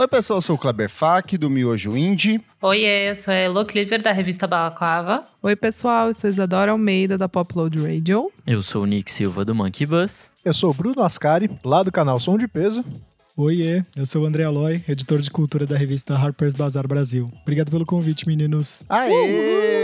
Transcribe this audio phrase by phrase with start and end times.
[0.00, 2.40] Oi, pessoal, eu sou o Kleber Fak, do Miojo Indie.
[2.62, 5.24] Oi, eu sou a Elo Cleaver, da revista Balaclava.
[5.42, 8.30] Oi, pessoal, eu sou Isadora Almeida, da Popload Radio.
[8.46, 10.32] Eu sou o Nick Silva, do Monkey Bus.
[10.44, 12.84] Eu sou o Bruno Ascari, lá do canal Som de Peso.
[13.36, 17.28] Oiê, eu sou o André Aloy, editor de cultura da revista Harper's Bazaar Brasil.
[17.42, 18.84] Obrigado pelo convite, meninos.
[18.88, 19.77] Aê!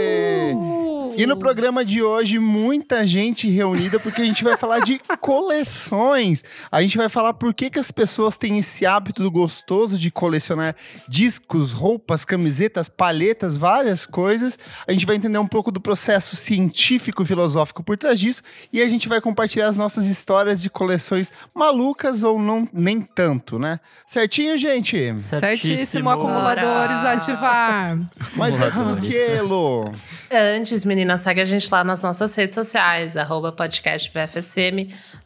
[1.17, 6.43] E no programa de hoje, muita gente reunida, porque a gente vai falar de coleções.
[6.69, 10.75] A gente vai falar por que, que as pessoas têm esse hábito gostoso de colecionar
[11.07, 14.59] discos, roupas, camisetas, palhetas, várias coisas.
[14.85, 18.41] A gente vai entender um pouco do processo científico e filosófico por trás disso.
[18.73, 23.57] E a gente vai compartilhar as nossas histórias de coleções malucas ou não nem tanto,
[23.57, 23.79] né?
[24.05, 24.97] Certinho, gente?
[25.21, 27.97] Certíssimo, Certíssimo acumuladores ativar.
[28.35, 29.91] Mas é que, Lô?
[30.31, 33.55] Antes, meninas segue a gente lá nas nossas redes sociais, arroba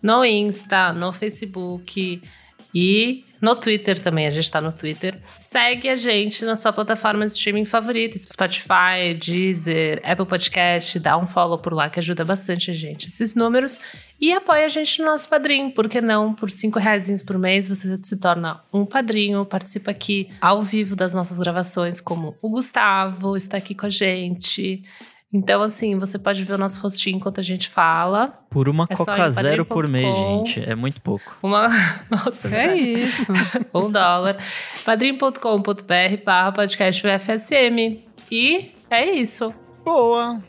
[0.01, 2.21] no Insta, no Facebook
[2.73, 5.17] e no Twitter também, a gente tá no Twitter.
[5.37, 11.25] Segue a gente na sua plataforma de streaming favorita, Spotify, Deezer, Apple Podcast, dá um
[11.25, 13.07] follow por lá que ajuda bastante a gente.
[13.07, 13.79] Esses números
[14.19, 16.33] e apoia a gente no nosso padrinho, por que não?
[16.33, 21.13] Por cinco reais por mês você se torna um padrinho, participa aqui ao vivo das
[21.13, 24.83] nossas gravações, como o Gustavo está aqui com a gente.
[25.31, 28.33] Então, assim, você pode ver o nosso rostinho enquanto a gente fala.
[28.49, 30.59] Por uma é Coca Zero por mês, gente.
[30.67, 31.37] É muito pouco.
[31.43, 31.67] Uma.
[32.09, 32.79] Nossa, é verdade.
[32.81, 33.25] isso.
[33.73, 34.37] um dólar.
[34.83, 38.03] padrim.com.br barra podcast FSM.
[38.31, 39.53] E é isso.
[39.85, 40.41] Boa.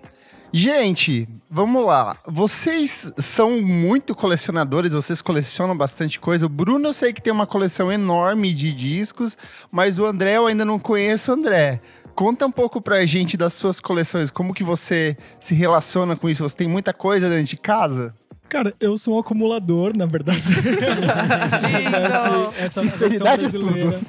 [0.53, 2.17] Gente, vamos lá.
[2.27, 6.47] Vocês são muito colecionadores, vocês colecionam bastante coisa.
[6.47, 9.39] O Bruno eu sei que tem uma coleção enorme de discos,
[9.71, 11.81] mas o André eu ainda não conheço André.
[12.17, 16.43] Conta um pouco pra gente das suas coleções, como que você se relaciona com isso?
[16.43, 18.15] Você tem muita coisa dentro de casa?
[18.51, 20.43] Cara, eu sou um acumulador, na verdade.
[20.51, 24.01] se tivesse essa Sinceridade versão brasileira,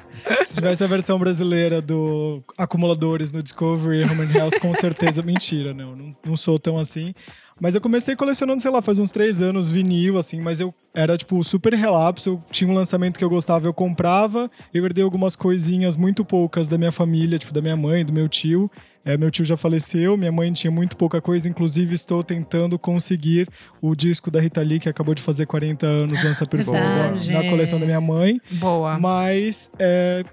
[0.44, 5.72] se tivesse a versão brasileira do acumuladores no Discovery Home and Health, com certeza mentira,
[5.72, 7.14] não, não, não sou tão assim.
[7.60, 11.16] Mas eu comecei colecionando, sei lá, faz uns três anos vinil, assim, mas eu era,
[11.16, 12.30] tipo, super relapso.
[12.30, 14.50] Eu tinha um lançamento que eu gostava, eu comprava.
[14.74, 18.28] Eu herdei algumas coisinhas muito poucas da minha família, tipo, da minha mãe, do meu
[18.28, 18.68] tio.
[19.04, 23.48] É, meu tio já faleceu, minha mãe tinha muito pouca coisa, inclusive estou tentando conseguir
[23.80, 27.80] o disco da Rita Lee, que acabou de fazer 40 anos, lança por na coleção
[27.80, 28.40] da minha mãe.
[28.52, 28.98] Boa.
[28.98, 30.24] Mas é,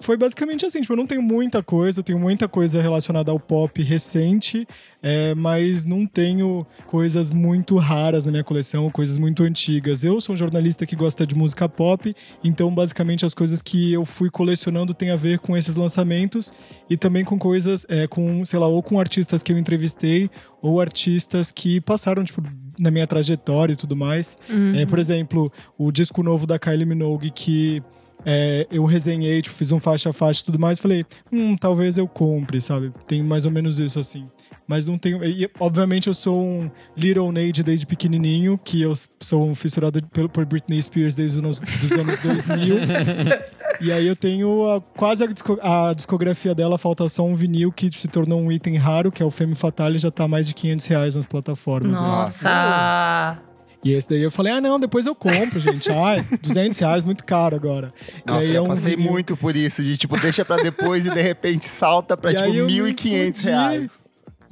[0.00, 3.82] foi basicamente assim, tipo, eu não tenho muita coisa, tenho muita coisa relacionada ao pop
[3.82, 4.66] recente,
[5.02, 10.04] é, mas não tenho coisas muito raras na minha coleção, coisas muito antigas.
[10.04, 14.04] Eu sou um jornalista que gosta de música pop, então basicamente as coisas que eu
[14.04, 16.52] fui colecionando tem a ver com esses lançamentos
[16.88, 20.30] e também com coisas, é, com, sei lá, ou com artistas que eu entrevistei,
[20.62, 22.42] ou artistas que passaram, tipo,
[22.78, 24.38] na minha trajetória e tudo mais.
[24.48, 24.76] Uhum.
[24.76, 27.82] É, por exemplo, o disco novo da Kylie Minogue que
[28.24, 31.98] é, eu resenhei, tipo, fiz um faixa a faixa e tudo mais, falei, hum, talvez
[31.98, 32.92] eu compre, sabe?
[33.06, 34.26] Tem mais ou menos isso assim.
[34.66, 35.22] Mas não tenho.
[35.24, 40.28] E, obviamente eu sou um Little Nade desde pequenininho, que eu sou um fissurado por,
[40.28, 42.76] por Britney Spears desde os dos anos 2000.
[43.80, 47.90] e aí eu tenho a, quase a, a, discografia dela, falta só um vinil que
[47.92, 50.86] se tornou um item raro, que é o Femme Fatale, já tá mais de 500
[50.86, 52.00] reais nas plataformas.
[52.00, 53.38] Nossa!
[53.38, 53.53] Né?
[53.84, 55.90] E esse daí eu falei, ah, não, depois eu compro, gente.
[55.90, 57.92] Ai, 200 reais, muito caro agora.
[58.24, 59.12] Nossa, eu é um passei vinil...
[59.12, 62.48] muito por isso, de tipo, deixa pra depois e de repente salta pra, e tipo,
[62.48, 64.03] 1.500 reais.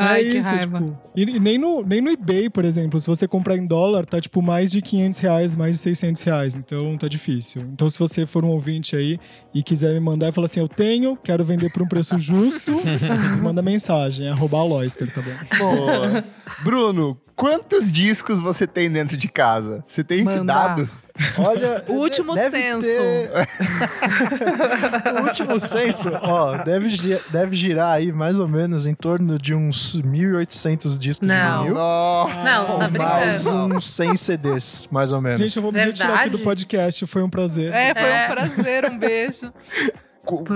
[0.03, 0.81] Ai, é que isso, raiva.
[0.81, 4.21] Tipo, e, nem, no, nem no eBay, por exemplo, se você comprar em dólar, tá
[4.21, 6.55] tipo mais de 500 reais, mais de 600 reais.
[6.55, 7.63] Então tá difícil.
[7.73, 9.19] Então se você for um ouvinte aí
[9.55, 12.73] e quiser me mandar e falar assim, eu tenho, quero vender por um preço justo,
[13.43, 15.59] manda mensagem, é arroba Loister, tá bom?
[15.59, 16.25] Boa.
[16.63, 19.85] Bruno, quantos discos você tem dentro de casa?
[19.87, 20.89] Você tem esse dado?
[21.39, 22.87] Olha, o último censo.
[22.87, 23.31] Ter...
[25.21, 26.89] o último censo, ó, deve,
[27.31, 31.63] deve girar aí mais ou menos em torno de uns 1.800 discos não.
[31.63, 31.75] de vinil.
[31.75, 35.39] Não, tá mais uns 100 CDs, mais ou menos.
[35.39, 37.73] Gente, eu vou me retirar aqui do podcast, foi um prazer.
[37.73, 38.27] É, foi é.
[38.27, 39.53] um prazer, um beijo.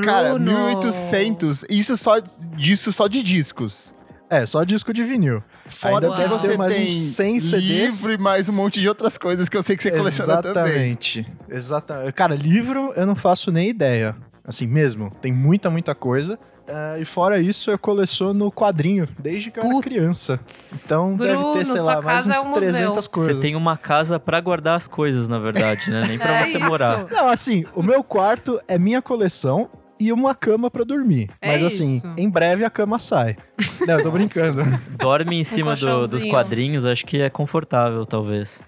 [0.04, 2.20] Cara, 1.800, isso só
[2.56, 3.95] disso só de discos.
[4.28, 5.42] É, só disco de vinil.
[5.66, 7.62] Fora Ainda deve ter mais uns 100 CDs.
[7.62, 10.62] Livro e mais um monte de outras coisas que eu sei que você coleciona também.
[10.64, 11.32] Exatamente.
[11.48, 12.12] Exatamente.
[12.12, 14.16] Cara, livro eu não faço nem ideia.
[14.44, 16.38] Assim mesmo, tem muita, muita coisa.
[16.68, 20.40] Uh, e fora isso, eu coleciono quadrinho desde que eu era criança.
[20.84, 23.36] Então Bruno, deve ter, sei lá, mais uns é um 300 coisas.
[23.36, 26.04] Você tem uma casa para guardar as coisas, na verdade, né?
[26.08, 26.66] Nem pra é você isso.
[26.66, 27.06] morar.
[27.08, 31.30] Não, assim, o meu quarto é minha coleção e uma cama pra dormir.
[31.40, 32.06] É Mas assim, isso.
[32.16, 33.36] em breve a cama sai.
[33.86, 34.62] Não, eu tô brincando.
[34.98, 38.60] Dorme em cima do- dos quadrinhos, acho que é confortável, talvez.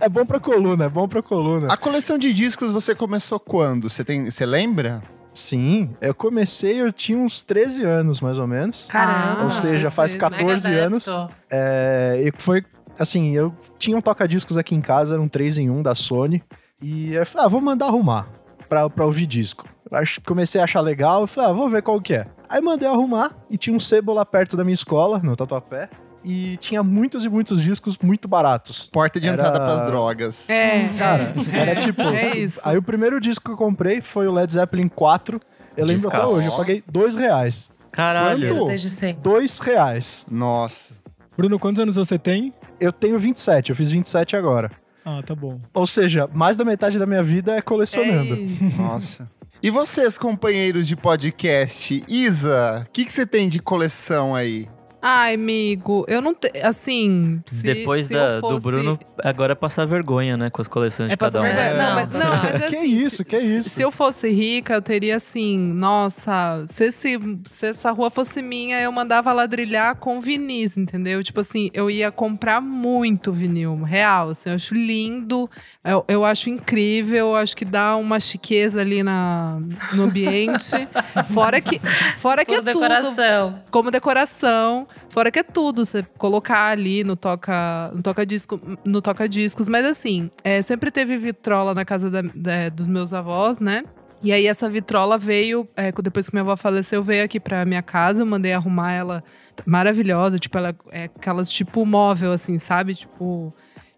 [0.00, 1.68] É bom pra coluna, é bom pra coluna.
[1.72, 3.88] A coleção de discos você começou quando?
[3.88, 5.02] Você tem, você lembra?
[5.34, 8.86] Sim, eu comecei, eu tinha uns 13 anos, mais ou menos.
[8.90, 9.44] Caramba.
[9.44, 11.06] Ou seja, faz você- 14 Mega anos.
[11.50, 12.62] É, e foi
[12.98, 16.42] assim, eu tinha um toca-discos aqui em casa, era um 3 em 1 da Sony.
[16.82, 18.26] E eu falei, ah, vou mandar arrumar
[18.72, 19.68] pra, pra ouvir disco.
[19.90, 22.26] Eu acho- comecei a achar legal, falei, ah, vou ver qual que é.
[22.48, 25.90] Aí mandei arrumar e tinha um sebo lá perto da minha escola, no Tatuapé.
[26.24, 28.88] E tinha muitos e muitos discos muito baratos.
[28.90, 30.48] Porta de Era- entrada pras drogas.
[30.48, 32.00] É, Cara, era tipo.
[32.02, 32.60] É isso.
[32.64, 35.38] Aí o primeiro disco que eu comprei foi o Led Zeppelin 4.
[35.76, 36.34] Eu lembro até Descasso.
[36.36, 37.70] hoje, eu paguei dois reais.
[37.90, 38.48] Caralho.
[38.54, 38.66] Quanto?
[38.68, 39.22] Desde sempre.
[39.22, 40.24] Dois reais.
[40.30, 40.94] Nossa.
[41.36, 42.54] Bruno, quantos anos você tem?
[42.80, 44.70] Eu tenho 27, eu fiz 27 agora.
[45.04, 45.60] Ah, tá bom.
[45.74, 48.34] Ou seja, mais da metade da minha vida é é colecionando.
[48.36, 48.80] isso.
[48.80, 49.28] Nossa.
[49.62, 52.02] E vocês, companheiros de podcast?
[52.08, 54.68] Isa, o que, que você tem de coleção aí?
[55.04, 56.64] Ai, amigo, eu não tenho.
[56.64, 57.42] Assim.
[57.44, 58.64] Se, Depois se da- fosse...
[58.64, 60.48] do Bruno, agora é passar vergonha, né?
[60.48, 61.42] Com as coleções É de cada um.
[61.42, 61.64] vergonha.
[61.66, 62.94] É, Não, mas, não, mas Que assim.
[62.94, 63.68] isso, se- que isso?
[63.68, 68.80] Se eu fosse rica, eu teria assim, nossa, se, esse, se essa rua fosse minha,
[68.80, 71.20] eu mandava ladrilhar com vinis, entendeu?
[71.24, 75.50] Tipo assim, eu ia comprar muito vinil, real, assim, eu acho lindo,
[75.84, 79.58] eu, eu acho incrível, eu acho que dá uma chiqueza ali na,
[79.94, 80.70] no ambiente.
[81.34, 81.80] fora que,
[82.18, 83.60] fora que é tudo decoração.
[83.70, 89.00] como decoração, fora que é tudo, você colocar ali no toca, no toca disco, no
[89.02, 93.58] toca discos, mas assim, é, sempre teve vitrola na casa da- da- dos meus avós,
[93.58, 93.84] né?
[94.24, 97.82] E aí essa vitrola veio, é, depois que minha avó faleceu, veio aqui pra minha
[97.82, 99.24] casa, eu mandei arrumar ela
[99.66, 102.94] maravilhosa, tipo, ela é aquelas tipo móvel assim, sabe?
[102.94, 103.52] Tipo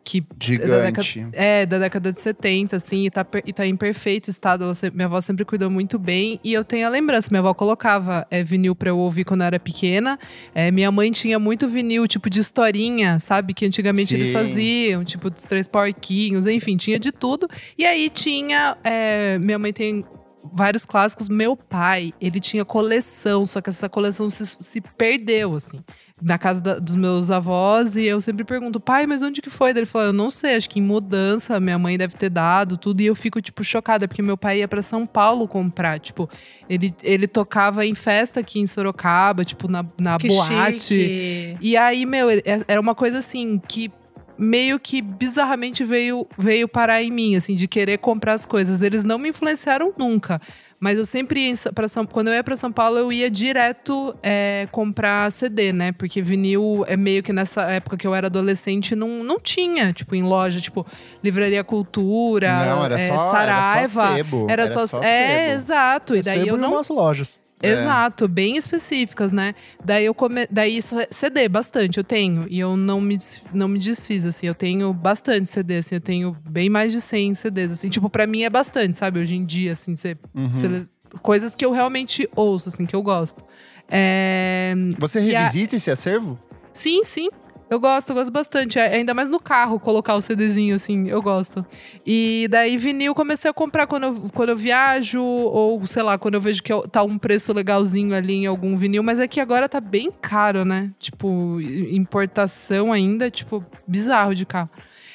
[0.05, 1.27] que Gigante.
[1.33, 4.65] é, da década de 70, assim, e tá, e tá em perfeito estado.
[4.65, 6.39] Ela minha avó sempre cuidou muito bem.
[6.45, 9.47] E eu tenho a lembrança, minha avó colocava é, vinil pra eu ouvir quando eu
[9.47, 10.19] era pequena.
[10.55, 13.55] É, minha mãe tinha muito vinil, tipo de historinha, sabe?
[13.55, 14.35] Que antigamente eles Sim.
[14.35, 17.49] faziam, tipo dos Três Porquinhos, enfim, tinha de tudo.
[17.79, 18.77] E aí tinha.
[18.85, 20.05] é, minha mãe tem.
[20.53, 21.27] Vários clássicos.
[21.27, 25.81] Meu pai, ele tinha coleção, só que essa coleção se, se perdeu, assim
[26.25, 29.75] na casa da- dos meus avós e eu sempre pergunto, pai, mas onde que foi?
[29.75, 32.79] Daí Ele falou, eu não sei, acho que em mudança, minha mãe deve ter dado
[32.79, 33.03] tudo.
[33.03, 36.01] E eu fico, tipo, chocada, porque meu pai ia pra São Paulo comprar.
[36.01, 36.29] Tipo,
[36.69, 40.81] ele, ele tocava em festa aqui em Sorocaba, tipo, na, na Que boate.
[40.81, 41.59] chique.
[41.61, 43.93] E aí, meu, é- era uma coisa assim que
[44.37, 48.83] meio que bizarramente veio, veio parar em mim, assim, de querer comprar as coisas.
[48.83, 50.41] Eles não me influenciaram nunca.
[50.85, 54.15] Mas eu sempre ia pra São Quando eu ia pra São Paulo, eu ia direto
[54.23, 55.93] é, comprar CD, né?
[55.93, 60.15] Porque vinil é meio que nessa época que eu era adolescente, não, não tinha, tipo,
[60.15, 60.87] em loja, tipo,
[61.23, 63.79] Livraria Cultura, Não, era é, só, Saraiva.
[63.81, 64.47] era só sebo.
[64.51, 65.55] Era só, é, sebo.
[65.55, 66.17] exato.
[66.17, 67.41] E daí Sebo eu não umas lojas.
[67.65, 67.73] É.
[67.73, 69.55] Exato, bem específicas, né?
[69.85, 70.47] Daí eu come...
[70.51, 73.17] daí C- CD bastante eu tenho e eu não me
[73.53, 77.35] não me desfiz assim, eu tenho bastante CD assim, eu tenho bem mais de 100
[77.35, 79.21] CDs assim, tipo para mim é bastante, sabe?
[79.21, 80.55] Hoje em dia assim, você Uhum.
[80.55, 80.87] sele-
[81.23, 83.45] coisas que eu realmente ouço assim, que eu gosto.
[83.91, 84.75] É...
[84.99, 86.39] Você E a- revisita esse acervo?
[86.73, 87.29] Sim, sim.
[87.71, 88.79] Eu gosto, eu gosto bastante.
[88.79, 91.65] É, Ainda mais no carro, colocar o CDzinho, assim, eu gosto.
[92.07, 96.35] E daí, vinil, comecei a comprar quando eu, quando eu viajo, ou sei lá, quando
[96.35, 99.41] eu vejo que eu- tá um preço legalzinho ali em algum vinil, mas é que
[99.41, 100.91] agora tá bem caro, né?
[100.99, 101.59] Tipo,
[101.91, 104.69] importação ainda, tipo, bizarro de carro.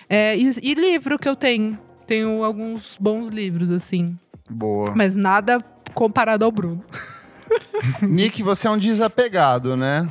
[0.09, 1.77] É, e, e livro que eu tenho.
[2.07, 4.17] Tenho alguns bons livros, assim.
[4.49, 4.91] Boa.
[4.95, 5.63] Mas nada
[5.93, 6.83] comparado ao Bruno.
[8.01, 10.09] Nick, você é um desapegado, né?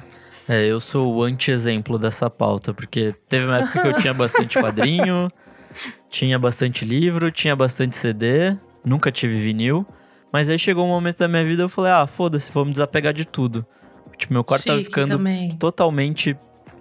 [0.49, 4.59] É, eu sou o anti-exemplo dessa pauta, porque teve uma época que eu tinha bastante
[4.61, 5.31] quadrinho,
[6.11, 9.87] tinha bastante livro, tinha bastante CD, nunca tive vinil.
[10.33, 13.13] Mas aí chegou um momento da minha vida eu falei, ah, foda-se, vou me desapegar
[13.13, 13.67] de tudo.
[14.17, 15.51] Tipo, meu quarto tava Chique ficando também.
[15.57, 16.37] totalmente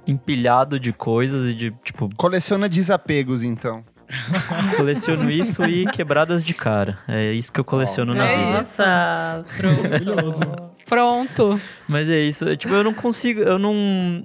[0.07, 3.83] empilhado de coisas e de, tipo, Coleciona desapegos, então.
[4.77, 6.99] coleciono isso e quebradas de cara.
[7.07, 8.57] É isso que eu coleciono na É vida.
[8.57, 9.45] Nossa.
[9.61, 10.41] Maravilhoso.
[10.87, 11.59] Pronto.
[11.87, 14.23] Mas é isso, é, tipo, eu não consigo, eu não...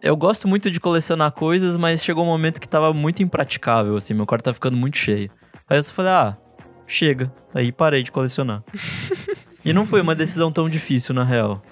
[0.00, 4.12] Eu gosto muito de colecionar coisas, mas chegou um momento que tava muito impraticável, assim,
[4.12, 5.30] meu quarto tá ficando muito cheio.
[5.68, 6.36] Aí eu só falei, ah,
[6.86, 7.32] chega.
[7.54, 8.62] Aí parei de colecionar.
[9.64, 11.62] e não foi uma decisão tão difícil, na real.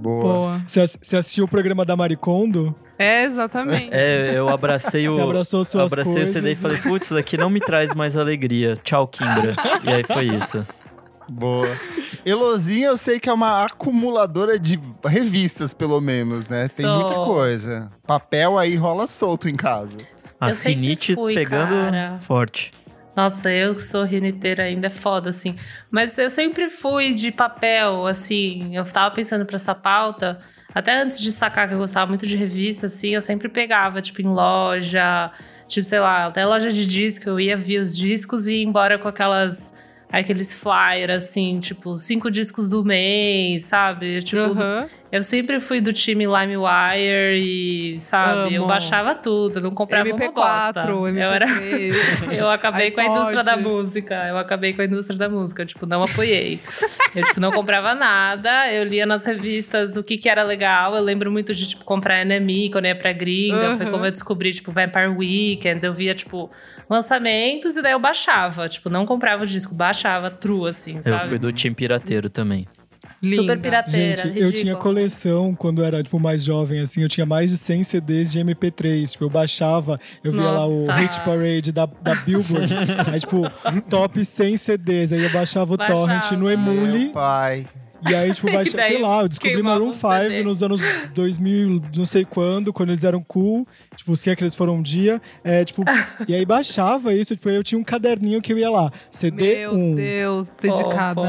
[0.00, 0.22] Boa.
[0.22, 0.62] Boa.
[0.66, 2.74] Você ass- você assistiu o programa da Maricondo?
[2.98, 3.90] É, exatamente.
[3.92, 5.14] É, eu abracei o...
[5.14, 6.30] Você abraçou suas abracei coisas.
[6.30, 8.74] o CD e falei, putz, isso daqui não me traz mais alegria.
[8.76, 9.54] Tchau, Kimbra.
[9.84, 10.66] e aí foi isso.
[11.28, 11.68] Boa.
[12.24, 16.66] Elozinha, eu sei que é uma acumuladora de revistas, pelo menos, né?
[16.68, 16.98] Tem Sou.
[16.98, 17.90] muita coisa.
[18.06, 19.98] Papel aí rola solto em casa.
[20.40, 22.18] A Eu sempre sinite fui, pegando cara.
[22.20, 22.72] forte.
[23.14, 25.56] Nossa, eu que sou riniteira ainda é foda, assim.
[25.90, 28.74] Mas eu sempre fui de papel, assim.
[28.76, 30.38] Eu tava pensando pra essa pauta.
[30.74, 34.22] Até antes de sacar que eu gostava muito de revista, assim, eu sempre pegava, tipo,
[34.22, 35.30] em loja,
[35.66, 38.98] tipo, sei lá, até loja de disco, eu ia ver os discos e ia embora
[38.98, 39.72] com aquelas.
[40.12, 44.20] Aqueles flyers, assim, tipo, cinco discos do mês, sabe?
[44.22, 44.88] Tipo, Aham.
[45.12, 47.36] Eu sempre fui do time LimeWire
[47.94, 48.68] e, sabe, eu Amo.
[48.68, 50.82] baixava tudo, não comprava uma MP4, bosta.
[50.86, 51.16] MP3.
[51.18, 51.46] Eu era
[52.36, 53.18] eu acabei com a iPod.
[53.20, 54.14] indústria da música.
[54.28, 55.62] Eu acabei com a indústria da música.
[55.62, 56.60] Eu, tipo, não apoiei.
[57.14, 58.72] eu, tipo, não comprava nada.
[58.72, 60.94] Eu lia nas revistas o que que era legal.
[60.94, 63.76] Eu lembro muito de, tipo, comprar NME quando eu ia pra gringa.
[63.76, 63.92] Foi Uhum.
[63.92, 65.84] como eu descobri, tipo, Vampire Weekend.
[65.84, 66.50] Eu via, tipo,
[66.88, 68.68] lançamentos e daí eu baixava.
[68.68, 71.28] Tipo, não comprava o disco, baixava true, assim, Eu sabe?
[71.28, 72.66] fui do time pirateiro também.
[73.22, 73.56] Super Linda.
[73.58, 74.44] pirateira, Gente, ridículo.
[74.46, 77.02] eu tinha coleção quando eu era, tipo, mais jovem, assim.
[77.02, 79.10] Eu tinha mais de 100 CDs de MP3.
[79.12, 80.94] Tipo, eu baixava, eu via lá o Nossa.
[80.94, 82.74] Hit Parade da, da Billboard.
[83.12, 83.42] aí, tipo,
[83.88, 85.12] top 100 CDs.
[85.12, 86.00] Aí eu baixava o Baixava.
[86.00, 86.98] torrent no Emule.
[87.04, 87.66] Meu pai.
[88.08, 90.42] E aí, tipo, baixa, daí sei lá, eu descobri Maroon o 5 CD.
[90.42, 90.80] nos anos
[91.14, 93.66] 2000, não sei quando, quando eles eram cool.
[93.96, 95.20] Tipo, se é que eles foram um dia.
[95.44, 95.82] É, tipo,
[96.26, 98.90] e aí baixava isso, tipo, eu tinha um caderninho que eu ia lá.
[99.10, 101.22] CD Meu 1, Deus, dedicada.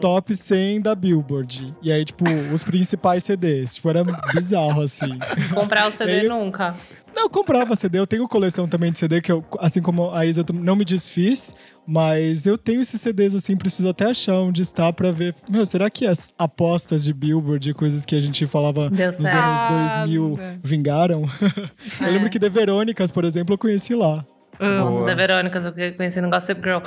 [0.00, 1.74] Top 100 da Billboard.
[1.82, 3.74] E aí, tipo, os principais CDs.
[3.74, 4.04] Tipo, era
[4.34, 5.18] bizarro, assim.
[5.52, 6.74] Comprar o CD Aí- nunca.
[7.14, 7.96] Não, eu comprava CD.
[8.00, 10.84] Eu tenho coleção também de CD, que eu, assim como a Isa, eu não me
[10.84, 11.54] desfiz.
[11.86, 15.34] Mas eu tenho esses CDs, assim, preciso até achar onde está pra ver.
[15.48, 19.16] Meu, será que as apostas de Billboard e coisas que a gente falava Deu nos
[19.16, 19.36] certo.
[19.36, 20.58] anos 2000 Nada.
[20.62, 21.22] vingaram?
[22.00, 22.10] eu É.
[22.10, 24.24] lembro que The Verônicas, por exemplo, eu conheci lá.
[24.58, 25.06] Nossa, Boa.
[25.06, 26.78] da Verônica, eu conheci no Gossip Girl.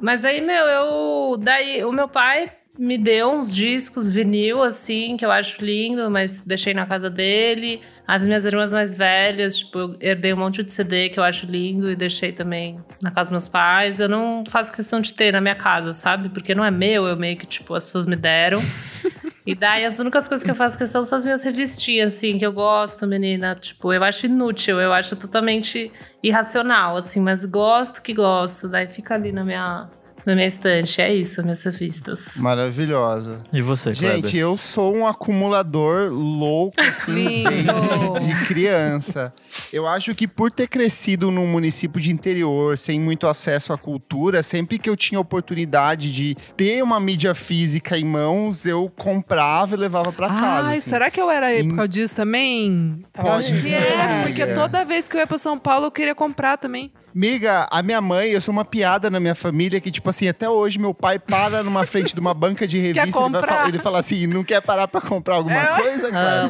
[0.00, 1.36] Mas aí, meu, eu.
[1.38, 6.40] Daí, o meu pai me deu uns discos vinil, assim, que eu acho lindo, mas
[6.40, 7.80] deixei na casa dele.
[8.06, 11.46] As minhas irmãs mais velhas, tipo, eu herdei um monte de CD que eu acho
[11.46, 14.00] lindo e deixei também na casa dos meus pais.
[14.00, 16.28] Eu não faço questão de ter na minha casa, sabe?
[16.28, 18.60] Porque não é meu, eu meio que, tipo, as pessoas me deram.
[19.46, 22.46] E daí as únicas coisas que eu faço questão são as minhas revistinhas, assim, que
[22.46, 23.54] eu gosto, menina.
[23.54, 28.68] Tipo, eu acho inútil, eu acho totalmente irracional, assim, mas gosto que gosto.
[28.68, 29.90] Daí fica ali na minha,
[30.26, 31.00] na minha estante.
[31.00, 32.36] É isso, minhas revistas.
[32.38, 33.38] Maravilhosa.
[33.52, 34.36] E você, Gente, Kleber?
[34.36, 39.32] eu sou um acumulador louco, assim, desde de criança.
[39.72, 44.42] Eu acho que por ter crescido num município de interior, sem muito acesso à cultura,
[44.42, 49.78] sempre que eu tinha oportunidade de ter uma mídia física em mãos, eu comprava e
[49.78, 50.68] levava pra casa.
[50.68, 50.90] Ai, assim.
[50.90, 52.92] será que eu era Em- época disso também?
[53.12, 55.86] Pode eu acho que ser, é, porque toda vez que eu ia pra São Paulo
[55.86, 56.92] eu queria comprar também.
[57.14, 60.48] Miga, a minha mãe, eu sou uma piada na minha família que, tipo assim, até
[60.48, 63.78] hoje meu pai para numa frente de uma banca de revista e ele, falar- ele
[63.78, 65.76] fala assim: não quer parar pra comprar alguma É.
[65.76, 66.48] coisa, cara?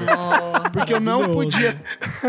[0.72, 1.78] Porque eu não podia.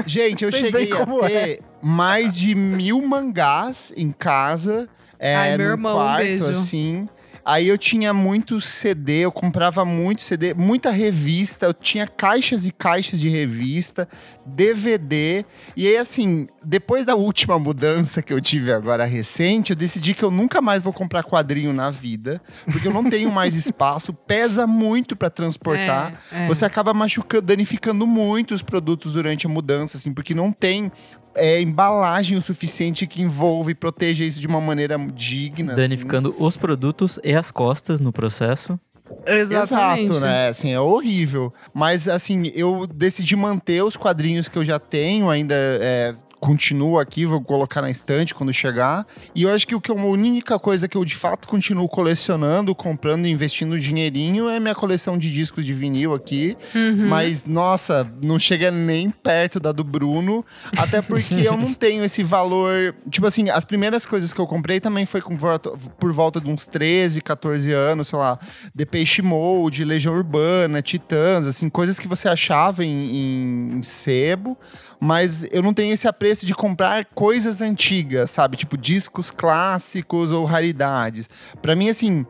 [0.06, 4.90] Gente, eu Sei cheguei a ter mais de mil mangás em casa.
[5.18, 6.50] É, Ai, meu irmão, um quarto, beijo.
[6.50, 7.08] assim.
[7.46, 12.72] Aí eu tinha muito CD, eu comprava muito CD, muita revista, eu tinha caixas e
[12.72, 14.10] caixas de revista,
[14.44, 15.46] DVD.
[15.78, 20.24] E aí, assim, depois da última mudança que eu tive agora recente, eu decidi que
[20.24, 24.66] eu nunca mais vou comprar quadrinho na vida, porque eu não tenho mais espaço, pesa
[24.66, 26.20] muito pra transportar.
[26.32, 26.48] É, é.
[26.48, 30.92] Você acaba machucando, danificando muito os produtos durante a mudança, assim, porque não tem
[31.36, 35.74] é, embalagem o suficiente que envolve e proteja isso de uma maneira digna.
[35.74, 35.82] assim.
[35.82, 38.80] Danificando os produtos e as costas no processo.
[39.26, 40.10] Exatamente.
[40.10, 40.48] Exato, né?
[40.50, 41.54] Assim, é horrível.
[41.74, 47.26] Mas, assim, eu decidi manter os quadrinhos que eu já tenho, ainda é, continuo aqui,
[47.26, 49.08] vou colocar na estante quando chegar.
[49.34, 51.88] E eu acho que o que eu- a única coisa que eu de fato continuo
[51.90, 56.56] colecionando, comprando investindo dinheirinho é minha coleção de discos de vinil aqui.
[56.76, 57.08] Uhum.
[57.08, 60.46] Mas, nossa, não chega nem perto da do Bruno.
[60.78, 62.94] Até porque eu não tenho esse valor.
[63.10, 66.48] Tipo assim, as primeiras coisas que eu comprei também foi com volta- por volta de
[66.50, 68.38] uns 13, 14 anos, sei lá.
[68.74, 74.58] Depeche Mode, Legião Urbana, Titãs, assim, coisas que você achava em, em sebo.
[75.00, 78.58] Mas eu não tenho esse apreço de comprar coisas antigas, sabe?
[78.58, 81.30] Tipo, discos clássicos ou raridades.
[81.62, 82.26] Pra mim, assim.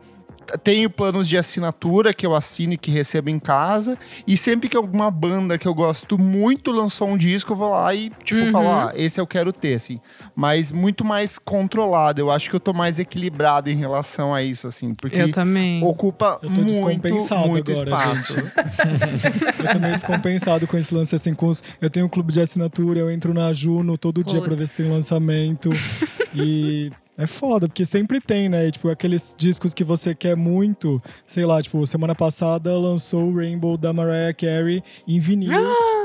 [0.62, 3.98] Tenho planos de assinatura que eu assino e que recebo em casa.
[4.26, 7.94] E sempre que alguma banda que eu gosto muito lançou um disco, eu vou lá
[7.94, 8.52] e, tipo, Uhum.
[8.52, 10.00] falo, ah, esse eu quero ter, assim.
[10.34, 12.20] Mas muito mais controlado.
[12.20, 14.94] Eu acho que eu tô mais equilibrado em relação a isso, assim.
[14.94, 15.82] Porque Eu também.
[15.84, 18.34] ocupa Eu tô muito, descompensado muito agora, espaço.
[19.66, 22.40] Eu tô meio descompensado com esse lance assim, com os, eu tenho um clube de
[22.40, 24.96] assinatura, eu entro na Juno todo dia pra ver se tem Puts.
[24.96, 25.70] lançamento.
[26.34, 28.66] e É foda, porque sempre tem, né?
[28.68, 31.02] E, tipo, aqueles discos que você quer muito.
[31.26, 35.50] Sei lá, tipo, semana passada lançou o Rainbow da Mariah Carey em vinil.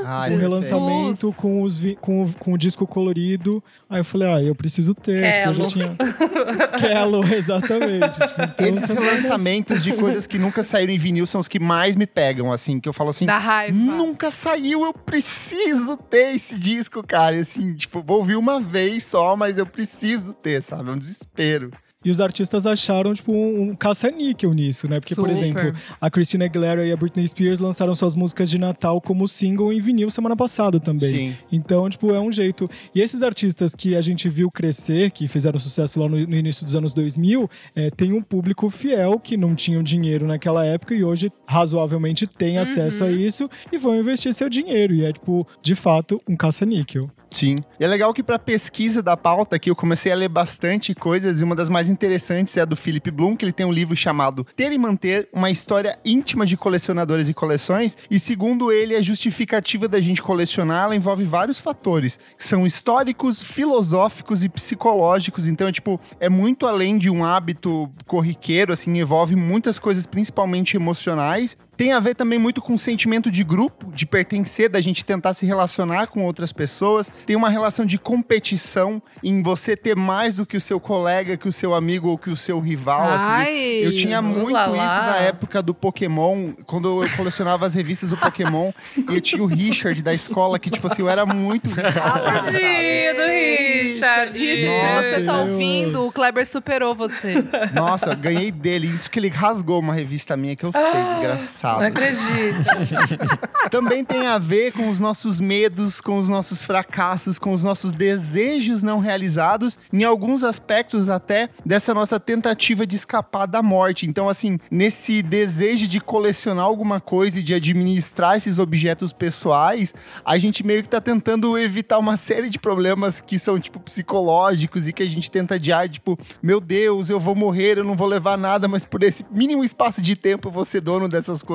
[0.06, 3.62] Ah, um relançamento com, os vi- com, o- com o disco colorido.
[3.90, 5.22] Aí eu falei, ah, eu preciso ter.
[5.44, 5.96] porque Eu já tinha...
[6.80, 8.18] Kello, exatamente.
[8.18, 11.94] Tipo, então, Esses relançamentos de coisas que nunca saíram em vinil são os que mais
[11.94, 13.26] me pegam, assim, que eu falo assim.
[13.26, 13.76] Da raiva.
[13.76, 17.36] Nunca saiu, eu preciso ter esse disco, cara.
[17.36, 20.90] E, Assim, tipo, vou ouvir uma vez só, mas eu preciso ter, sabe?
[21.02, 21.70] Desespero.
[22.04, 25.00] E os artistas acharam, tipo, um, um caça-níquel nisso, né?
[25.00, 25.44] Porque, por Super.
[25.44, 29.72] exemplo, a Christina Aguilera e a Britney Spears lançaram suas músicas de Natal como single
[29.72, 31.10] em vinil semana passada também.
[31.10, 31.36] Sim.
[31.50, 32.68] Então, tipo, é um jeito.
[32.94, 36.64] E esses artistas que a gente viu crescer, que fizeram sucesso lá no, no início
[36.64, 41.04] dos anos 2000, é, tem um público fiel que não tinham dinheiro naquela época e
[41.04, 44.94] hoje razoavelmente tem acesso a isso e vão investir seu dinheiro.
[44.94, 47.10] E é, tipo, de fato, um caça-níquel.
[47.32, 47.56] Sim.
[47.80, 51.40] E é legal que pra pesquisa da pauta aqui eu comecei a ler bastante coisas
[51.40, 53.94] e uma das mais interessantes é a do Philip Bloom, que ele tem um livro
[53.94, 57.96] chamado Ter e Manter, uma história íntima de colecionadores e coleções.
[58.10, 63.42] E segundo ele, a justificativa da gente colecionar, ela envolve vários fatores, que são históricos,
[63.42, 65.46] filosóficos e psicológicos.
[65.46, 70.76] Então, é, tipo, é muito além de um hábito corriqueiro, assim, envolve muitas coisas, principalmente
[70.76, 71.56] emocionais.
[71.82, 75.34] Tem a ver também muito com o sentimento de grupo, de pertencer, da gente tentar
[75.34, 77.10] se relacionar com outras pessoas.
[77.26, 81.48] Tem uma relação de competição em você ter mais do que o seu colega, que
[81.48, 83.14] o seu amigo ou que o seu rival.
[83.14, 83.26] assim.
[83.26, 83.80] Ai.
[83.82, 84.76] Eu tinha muito Ulala.
[84.76, 88.70] isso na época do Pokémon, quando eu colecionava as revistas do Pokémon.
[88.96, 92.22] e eu tinha o Richard da escola, que, tipo assim, eu era muito rival.
[92.22, 94.38] Tadinho Richard.
[94.38, 97.34] Richard, se Nossa, você tá ouvindo, o Kleber superou você.
[97.74, 98.86] Nossa, ganhei dele.
[98.86, 101.71] Isso que ele rasgou uma revista minha que eu sei, desgraçado.
[101.78, 102.64] Não acredito.
[103.70, 107.94] Também tem a ver com os nossos medos, com os nossos fracassos, com os nossos
[107.94, 114.06] desejos não realizados, em alguns aspectos até dessa nossa tentativa de escapar da morte.
[114.06, 120.36] Então, assim, nesse desejo de colecionar alguma coisa e de administrar esses objetos pessoais, a
[120.38, 124.92] gente meio que tá tentando evitar uma série de problemas que são, tipo, psicológicos e
[124.92, 128.36] que a gente tenta adiar, tipo, meu Deus, eu vou morrer, eu não vou levar
[128.36, 131.51] nada, mas por esse mínimo espaço de tempo eu vou ser dono dessas coisas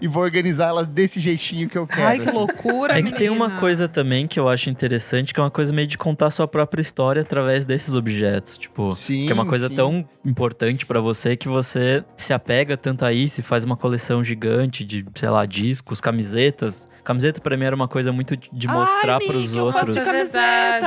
[0.00, 2.06] e vou organizar elas desse jeitinho que eu quero.
[2.06, 2.36] Ai, que assim.
[2.36, 5.72] loucura, É que tem uma coisa também que eu acho interessante, que é uma coisa
[5.72, 8.58] meio de contar sua própria história através desses objetos.
[8.58, 9.74] Tipo, Sim, que é uma coisa sim.
[9.74, 14.22] tão importante pra você que você se apega tanto a isso e faz uma coleção
[14.22, 16.88] gigante de, sei lá, discos, camisetas.
[17.02, 19.96] Camiseta pra mim era uma coisa muito de Ai, mostrar Nick, pros faço outros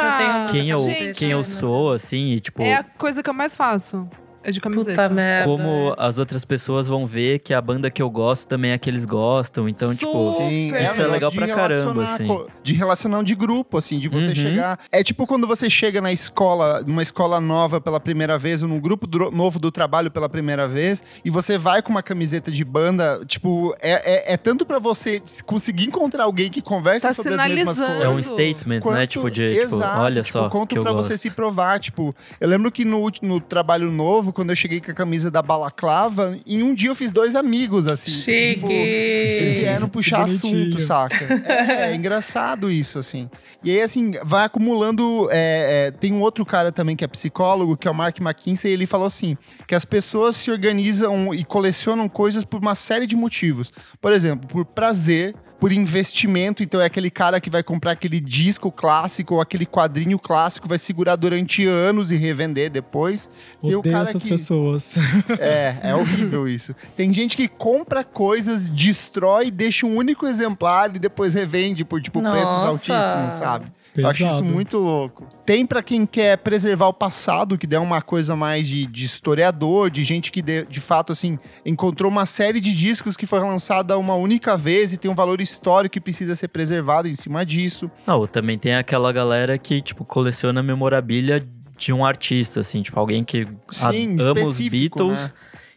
[0.04, 2.62] eu tenho uma quem eu, Gente, quem eu sou, assim, e tipo.
[2.62, 4.08] É a coisa que eu mais faço.
[4.44, 4.92] É de camiseta.
[5.04, 5.46] Puta merda.
[5.50, 8.78] Como as outras pessoas vão ver que a banda que eu gosto também é a
[8.78, 9.70] que eles gostam.
[9.70, 10.82] Então, tipo, Sim, Super.
[10.82, 12.28] é, Isso um é legal pra caramba, assim.
[12.62, 14.36] De relacionar de grupo, assim, de você Uhum.
[14.36, 14.80] chegar.
[14.92, 18.80] É tipo quando você chega na escola, numa escola nova pela primeira vez, ou num
[18.80, 22.64] grupo dro- novo do trabalho pela primeira vez, e você vai com uma camiseta de
[22.66, 27.34] banda, tipo, é, é, é tanto pra você conseguir encontrar alguém que conversa Tá sobre
[27.34, 28.02] as mesmas coisas.
[28.02, 28.82] é um statement, né?
[28.82, 31.08] Quanto- Tipo, de, tipo, Exato, olha tipo, só Conto que eu pra gosto.
[31.10, 32.16] você se provar, tipo...
[32.42, 36.38] Eu lembro que no, no trabalho novo, quando eu cheguei com a camisa da Balaclava,
[36.46, 38.12] em um dia eu fiz dois amigos, assim.
[38.12, 39.60] Tipo, eles Chique.
[39.60, 41.26] vieram puxar assunto, saca?
[41.54, 43.30] É, é engraçado isso, assim.
[43.64, 45.30] E aí, assim, vai acumulando.
[45.32, 48.72] é, é, tem um outro cara também que é psicólogo, que é o Mark McKinsey,
[48.72, 53.06] e ele falou assim: que as pessoas se organizam e colecionam coisas por uma série
[53.06, 53.72] de motivos.
[54.02, 55.36] Por exemplo, por prazer.
[55.64, 60.20] Por investimento, então é aquele cara que vai comprar aquele disco clássico ou aquele quadrinho
[60.20, 63.30] clássico, vai segurar durante anos e revender depois.
[63.62, 64.98] Tem o Odeio cara essas que- pessoas.
[65.40, 66.76] é, é horrível isso.
[66.98, 72.22] Tem gente que compra coisas, destrói, deixa um único exemplar e depois revende por, tipo,
[72.22, 73.72] preços altíssimos, sabe?
[73.96, 74.54] Eu acho isso Pesado.
[74.54, 75.28] muito louco.
[75.46, 79.90] Tem pra quem quer preservar o passado, que der uma coisa mais de, de historiador,
[79.90, 83.98] de gente que de, de fato, assim, encontrou uma série de discos que foi lançada
[83.98, 87.90] uma única vez e tem um valor histórico que precisa ser preservado em cima disso.
[88.08, 91.44] Não, também tem aquela galera que, tipo, coleciona memorabilia
[91.78, 95.30] de um artista, assim, tipo, alguém que Sim, ama os Beatles né?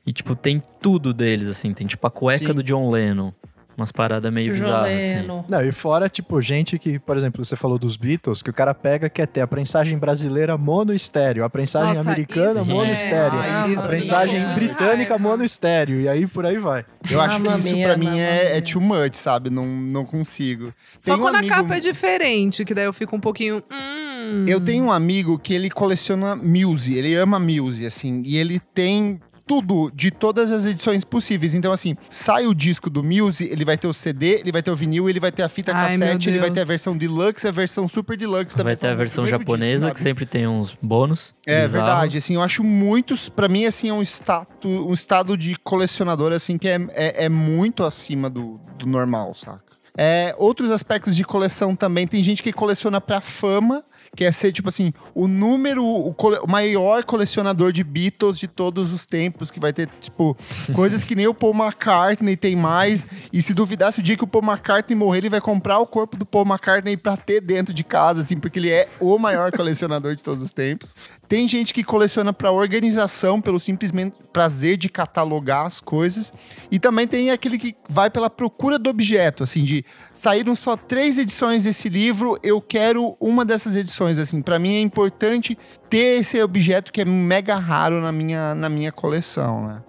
[0.07, 2.55] e, tipo, tem tudo deles, assim, tem tipo a cueca Sim.
[2.55, 3.33] do John Lennon.
[3.77, 5.27] Umas paradas meio bizarras, assim.
[5.49, 8.73] Não, e fora, tipo, gente que, por exemplo, você falou dos Beatles, que o cara
[8.73, 12.93] pega quer ter a prensagem brasileira mono estéreo, a prensagem Nossa, americana isso mono é-
[12.95, 16.87] estéreo, Ah, a isso prensagem é britânica mono estéreo, e aí por aí vai.
[17.11, 19.51] Eu acho que isso pra mim é, é too much, sabe?
[19.51, 20.73] Não, não consigo.
[20.99, 23.63] Só Tem um quando amigo- a capa é diferente, que daí eu fico um pouquinho.
[23.71, 24.45] Hum.
[24.49, 29.21] Eu tenho um amigo que ele coleciona Muse, ele ama Muse, assim, e ele tem
[29.47, 31.55] tudo de todas as edições possíveis.
[31.55, 34.71] Então, assim, sai o disco do Muse, ele vai ter o CD, ele vai ter
[34.71, 37.47] o vinil, ele vai ter a fita Ai, cassete, ele vai ter a versão deluxe,
[37.47, 38.75] a versão super deluxe também.
[38.75, 39.95] Vai ter a versão disco, japonesa, sabe?
[39.95, 41.33] que sempre tem uns bônus.
[41.47, 41.73] É bizarros.
[41.73, 46.33] verdade, assim, eu acho muitos, Pra mim, assim, é um estado, um estado de colecionador,
[46.33, 49.67] assim, que é, é, é muito acima do, do normal, saca?
[49.97, 53.83] É, outros aspectos de coleção também, tem gente que coleciona pra fama,
[54.17, 58.93] que é ser, tipo assim, o número, o, cole- maior colecionador de Beatles de todos
[58.93, 60.37] os tempos, que vai ter, tipo,
[60.75, 64.27] coisas que nem o Paul McCartney tem mais, e se duvidasse o dia que o
[64.27, 67.85] Paul McCartney morrer, ele vai comprar o corpo do Paul McCartney pra ter dentro de
[67.85, 70.97] casa, assim, porque ele é o maior colecionador de todos os tempos.
[71.29, 76.33] Tem gente que coleciona para organização, pelo simplesmente prazer de catalogar as coisas.
[76.71, 81.19] E também tem aquele que vai pela procura do objeto, assim, de saíram só três
[81.19, 84.43] edições desse livro, eu quero uma dessas edições, assim.
[84.43, 85.57] Para mim é importante
[85.91, 89.83] ter esse objeto que é mega raro na minha, na minha coleção, né?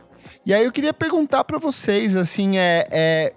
[0.46, 3.34] E aí eu queria perguntar para vocês, assim, é, é,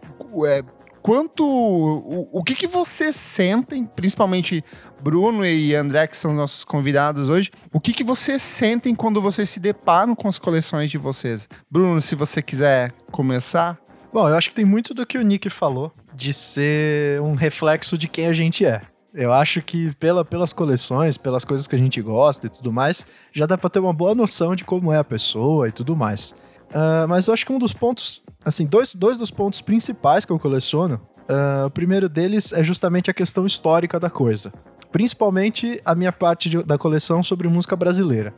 [0.46, 0.64] é
[1.02, 4.64] quanto o, o que que vocês sentem, principalmente
[5.02, 9.48] Bruno e André, que são nossos convidados hoje, o que que vocês sentem quando vocês
[9.50, 11.48] se deparam com as coleções de vocês?
[11.70, 13.78] Bruno, se você quiser começar.
[14.12, 17.96] Bom, eu acho que tem muito do que o Nick falou de ser um reflexo
[17.96, 18.82] de quem a gente é.
[19.12, 23.04] Eu acho que pela, pelas coleções, pelas coisas que a gente gosta e tudo mais,
[23.32, 26.34] já dá pra ter uma boa noção de como é a pessoa e tudo mais.
[26.72, 30.30] Ah, mas eu acho que um dos pontos, assim, dois, dois dos pontos principais que
[30.30, 34.52] eu coleciono, ah, o primeiro deles é justamente a questão histórica da coisa.
[34.92, 38.32] Principalmente a minha parte de- da coleção sobre música brasileira.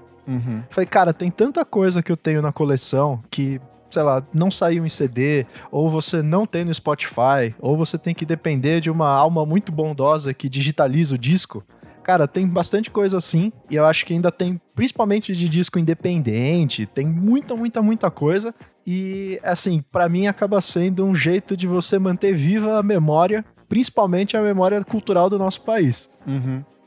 [0.70, 3.60] Falei, cara, tem tanta coisa que eu tenho na coleção que,
[3.92, 8.14] sei lá, não saiu em CD, ou você não tem no Spotify, ou você tem
[8.14, 11.62] que depender de uma alma muito bondosa que digitaliza o disco.
[12.02, 16.84] Cara, tem bastante coisa assim, e eu acho que ainda tem, principalmente de disco independente,
[16.84, 18.52] tem muita, muita, muita coisa.
[18.84, 24.36] E, assim, pra mim acaba sendo um jeito de você manter viva a memória, principalmente
[24.36, 26.10] a memória cultural do nosso país.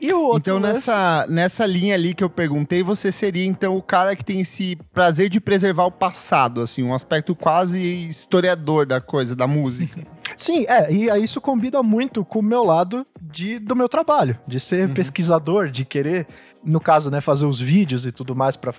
[0.00, 3.76] E o outro Então, lance- nessa, nessa linha ali que eu perguntei, você seria então
[3.76, 8.84] o cara que tem esse prazer de preservar o passado, assim, um aspecto quase historiador
[8.84, 10.06] da coisa, da música.
[10.36, 14.38] Sim, é, e aí isso combina muito com o meu lado de, do meu trabalho,
[14.46, 16.26] de ser pesquisador, de querer,
[16.62, 18.74] no caso, né, fazer os vídeos e tudo mais pra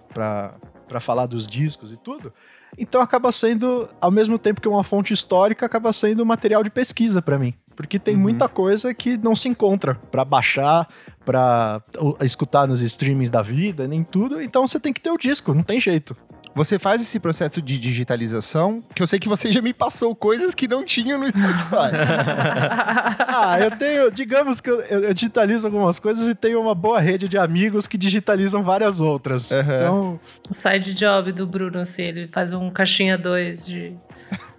[0.99, 2.31] falar dos discos e tudo.
[2.77, 6.69] Então acaba sendo, ao mesmo tempo que uma fonte histórica, acaba sendo um material de
[6.69, 7.55] pesquisa pra mim.
[7.77, 10.89] Porque tem muita coisa que não se encontra pra baixar,
[11.23, 14.41] pra o- escutar nos streamings da vida, nem tudo.
[14.41, 16.17] Então você tem que ter o disco, não tem jeito.
[16.57, 20.55] Você faz esse processo de digitalização, que eu sei que você já me passou coisas
[20.55, 21.91] que não tinham no Spotify.
[23.39, 27.27] Ah, eu tenho, digamos que eu, eu digitalizo algumas coisas e tenho uma boa rede
[27.27, 29.51] de amigos que digitalizam várias outras.
[29.51, 33.93] Então, O side job do Bruno, assim, ele faz um caixinha 2 de.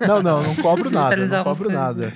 [0.00, 2.12] não, não, não cobro nada, não cobro nada.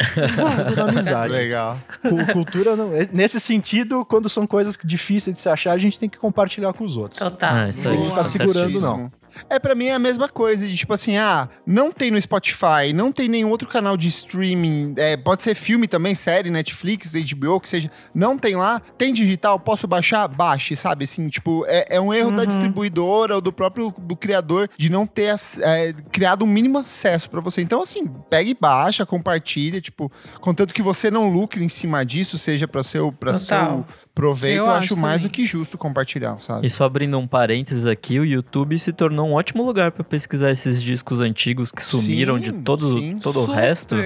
[0.66, 1.33] Tudo na amizade.
[1.33, 1.79] Legal.
[2.03, 2.95] Cu- Cultura não.
[2.95, 6.73] é- Nesse sentido, quando são coisas difíceis de se achar, a gente tem que compartilhar
[6.73, 7.18] com os outros.
[7.18, 7.55] Total.
[7.55, 7.97] Ah, isso aí.
[7.99, 9.12] Não ficar segurando, não.
[9.49, 12.92] É, pra mim é a mesma coisa, de tipo assim, ah, não tem no Spotify,
[12.95, 17.61] não tem nenhum outro canal de streaming, é, pode ser filme também, série, Netflix, HBO,
[17.61, 20.29] que seja, não tem lá, tem digital, posso baixar?
[20.29, 24.68] Baixe, sabe, assim, tipo, é, é um erro da distribuidora ou do próprio do criador
[24.77, 27.62] de não ter é, criado um mínimo acesso pra você.
[27.62, 32.38] Então, assim, pega e baixa, compartilha, tipo, contanto que você não lucre em cima disso,
[32.38, 33.38] seja pra seu, pra Total.
[33.66, 36.66] seu proveito, Eu eu, acho acho mais do que justo compartilhar, sabe?
[36.66, 40.51] E só abrindo um parênteses aqui, o YouTube se tornou um ótimo lugar pra pesquisar
[40.51, 43.16] esses discos antigos que sumiram de Sim, todo, sim.
[43.16, 43.96] todo o resto.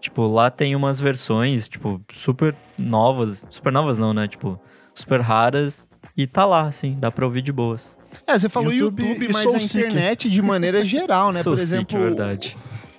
[0.00, 3.44] Tipo, lá tem umas versões, tipo, super novas.
[3.50, 4.28] Super novas não, né?
[4.28, 4.60] Tipo,
[4.94, 5.90] super raras.
[6.16, 7.96] E tá lá, assim, dá pra ouvir de boas.
[8.26, 11.42] É, você falou YouTube YouTube, mas a internet de maneira geral, né?
[11.44, 12.56] Por exemplo, verdade.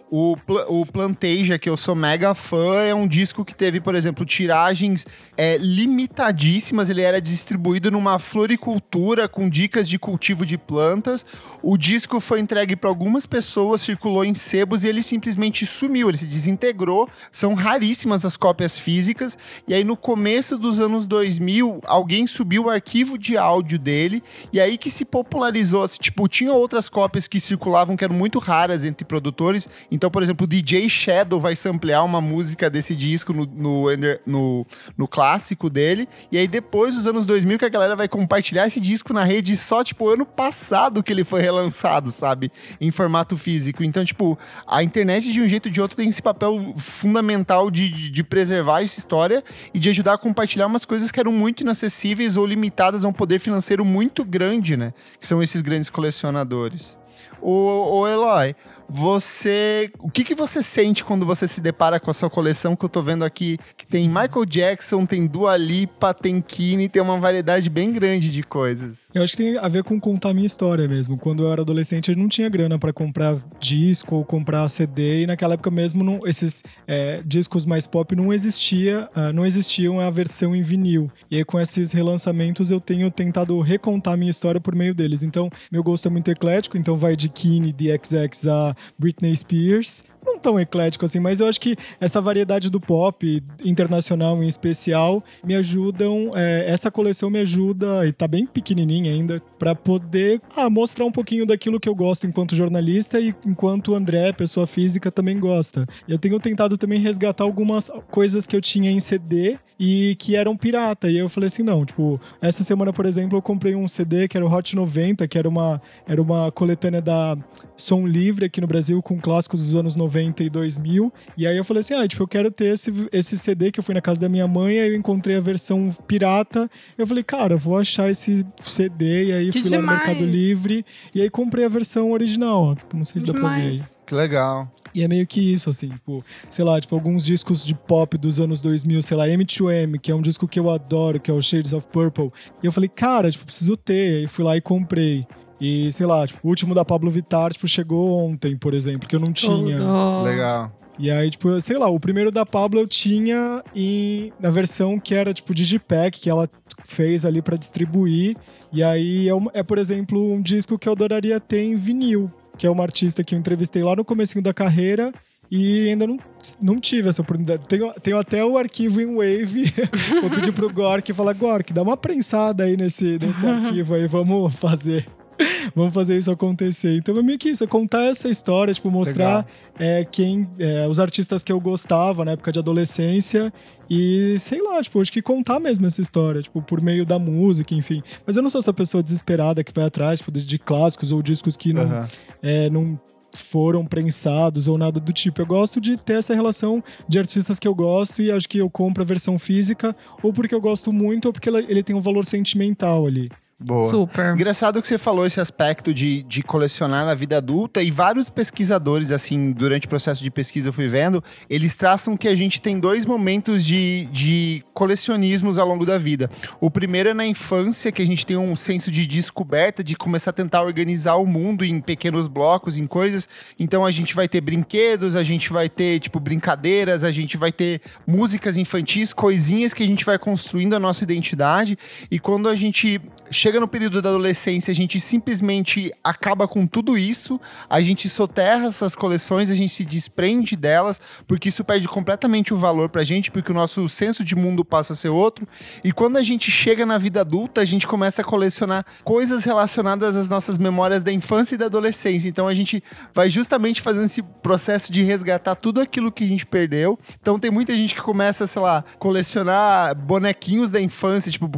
[0.09, 3.93] O, Pla- o Planteja, que eu sou mega fã, é um disco que teve, por
[3.95, 5.05] exemplo, tiragens
[5.37, 6.89] é, limitadíssimas.
[6.89, 11.25] Ele era distribuído numa floricultura com dicas de cultivo de plantas.
[11.61, 16.09] O disco foi entregue para algumas pessoas, circulou em sebos e ele simplesmente sumiu.
[16.09, 17.09] Ele se desintegrou.
[17.31, 19.37] São raríssimas as cópias físicas.
[19.67, 24.23] E aí, no começo dos anos 2000, alguém subiu o arquivo de áudio dele.
[24.53, 25.83] E aí que se popularizou.
[25.83, 29.67] assim, Tipo, tinha outras cópias que circulavam que eram muito raras entre produtores.
[29.97, 33.85] Então, por exemplo, o DJ Shadow vai samplear uma música desse disco no, no,
[34.27, 36.07] no, no clássico dele.
[36.31, 39.57] E aí, depois dos anos 2000, que a galera vai compartilhar esse disco na rede
[39.57, 42.51] só, tipo, ano passado que ele foi relançado, sabe?
[42.79, 43.83] Em formato físico.
[43.83, 47.89] Então, tipo, a internet, de um jeito ou de outro, tem esse papel fundamental de,
[47.89, 51.61] de, de preservar essa história e de ajudar a compartilhar umas coisas que eram muito
[51.61, 54.93] inacessíveis ou limitadas a um poder financeiro muito grande, né?
[55.19, 56.95] Que são esses grandes colecionadores.
[57.41, 58.55] Ô, ô Eloy,
[58.89, 59.91] você.
[59.99, 62.75] O que, que você sente quando você se depara com a sua coleção?
[62.75, 67.01] Que eu tô vendo aqui que tem Michael Jackson, tem Dua Lipa, tem Kine, tem
[67.01, 69.09] uma variedade bem grande de coisas.
[69.13, 71.17] Eu acho que tem a ver com contar a minha história mesmo.
[71.17, 75.27] Quando eu era adolescente, eu não tinha grana para comprar disco ou comprar CD, e
[75.27, 80.09] naquela época mesmo, não, esses é, discos mais pop não existia, uh, não existiam a
[80.09, 81.11] versão em vinil.
[81.29, 85.23] E aí, com esses relançamentos, eu tenho tentado recontar a minha história por meio deles.
[85.23, 90.03] Então, meu gosto é muito eclético, então vai de Kine, de XX a Britney Spears.
[90.25, 95.23] Não tão eclético assim, mas eu acho que essa variedade do pop internacional em especial
[95.43, 96.31] me ajudam.
[96.35, 101.11] É, essa coleção me ajuda, e tá bem pequenininha ainda, para poder ah, mostrar um
[101.11, 105.85] pouquinho daquilo que eu gosto enquanto jornalista e enquanto André, pessoa física, também gosta.
[106.07, 110.55] Eu tenho tentado também resgatar algumas coisas que eu tinha em CD e que eram
[110.55, 111.09] pirata.
[111.09, 114.37] E eu falei assim, não, tipo, essa semana, por exemplo, eu comprei um CD que
[114.37, 117.37] era o Hot 90, que era uma, era uma coletânea da
[117.75, 121.13] Som Livre aqui no Brasil com clássicos dos anos 90 e 2000.
[121.37, 123.83] E aí eu falei assim, ah, tipo, eu quero ter esse, esse CD que eu
[123.83, 126.69] fui na casa da minha mãe, aí eu encontrei a versão pirata.
[126.97, 129.25] Eu falei, cara, vou achar esse CD.
[129.25, 130.07] E aí Que fui lá no demais.
[130.07, 132.75] Mercado Livre e aí comprei a versão original.
[132.75, 133.96] Tipo, não sei se dá pra ver aí.
[134.07, 134.71] Que legal.
[134.95, 138.39] E é meio que isso, assim, tipo, sei lá, tipo, alguns discos de pop dos
[138.39, 141.41] anos 2000, sei lá, M2M, que é um disco que eu adoro, que é o
[141.41, 142.31] Shades of Purple.
[142.63, 144.21] E eu falei, cara, tipo, preciso ter.
[144.21, 145.25] Aí fui lá e comprei.
[145.59, 149.15] E, sei lá, tipo, o último da Pablo Vittar, tipo, chegou ontem, por exemplo, que
[149.15, 149.75] eu não tinha.
[150.23, 150.71] Legal.
[150.99, 154.97] E aí, tipo, eu- sei lá, o primeiro da Pablo eu tinha em, na versão
[154.99, 156.49] que era, tipo, Digipack, que ela
[156.85, 158.35] fez ali pra distribuir.
[158.71, 162.31] E aí é, um- é, por exemplo, um disco que eu adoraria ter em vinil,
[162.57, 165.11] que é uma artista que eu entrevistei lá no comecinho da carreira
[165.49, 166.17] e ainda não,
[166.61, 167.65] não tive essa oportunidade.
[167.67, 169.73] Tenho, tenho até o arquivo em Wave.
[170.21, 174.07] Vou pedir pro Gork e falar, Gork, dá uma prensada aí nesse, nesse arquivo aí,
[174.07, 175.07] vamos fazer.
[175.75, 176.95] Vamos fazer isso acontecer.
[176.97, 179.45] Então é meio que isso, é contar essa história, tipo, mostrar
[179.79, 183.53] é, quem, é, os artistas que eu gostava na época de adolescência
[183.89, 187.73] e, sei lá, tipo, acho que contar mesmo essa história, tipo, por meio da música,
[187.73, 188.01] enfim.
[188.25, 191.55] Mas eu não sou essa pessoa desesperada que vai atrás, tipo, de, clássicos ou discos
[191.55, 192.07] que não, Aham.
[192.41, 192.99] é, não
[193.33, 195.41] foram prensados ou nada do tipo.
[195.41, 198.69] Eu gosto de ter essa relação de artistas que eu gosto e acho que eu
[198.69, 202.25] compro a versão física ou porque eu gosto muito ou porque ele tem um valor
[202.25, 203.29] sentimental ali.
[203.59, 203.89] Boa.
[203.89, 204.35] Super.
[204.35, 209.11] Engraçado que você falou esse aspecto de, de colecionar na vida adulta e vários pesquisadores,
[209.11, 212.79] assim, durante o processo de pesquisa eu fui vendo, eles traçam que a gente tem
[212.79, 216.29] dois momentos de, de colecionismos ao longo da vida.
[216.61, 220.29] O primeiro é na infância, que a gente tem um senso de descoberta, de começar
[220.29, 223.27] a tentar organizar o mundo em pequenos blocos, em coisas.
[223.57, 227.51] Então a gente vai ter brinquedos, a gente vai ter, tipo, brincadeiras, a gente vai
[227.51, 231.75] ter músicas infantis, coisinhas que a gente vai construindo a nossa identidade.
[232.11, 236.97] E quando a gente chega no período da adolescência, a gente simplesmente acaba com tudo
[236.97, 242.53] isso, a gente soterra essas coleções, a gente se desprende delas, porque isso perde completamente
[242.53, 245.47] o valor pra gente, porque o nosso senso de mundo passa a ser outro.
[245.83, 250.15] E quando a gente chega na vida adulta, a gente começa a colecionar coisas relacionadas
[250.15, 252.29] às nossas memórias da infância e da adolescência.
[252.29, 252.81] Então a gente
[253.13, 256.97] vai justamente fazendo esse processo de resgatar tudo aquilo que a gente perdeu.
[257.21, 261.49] Então tem muita gente que começa, sei lá, colecionar bonequinhos da infância, tipo,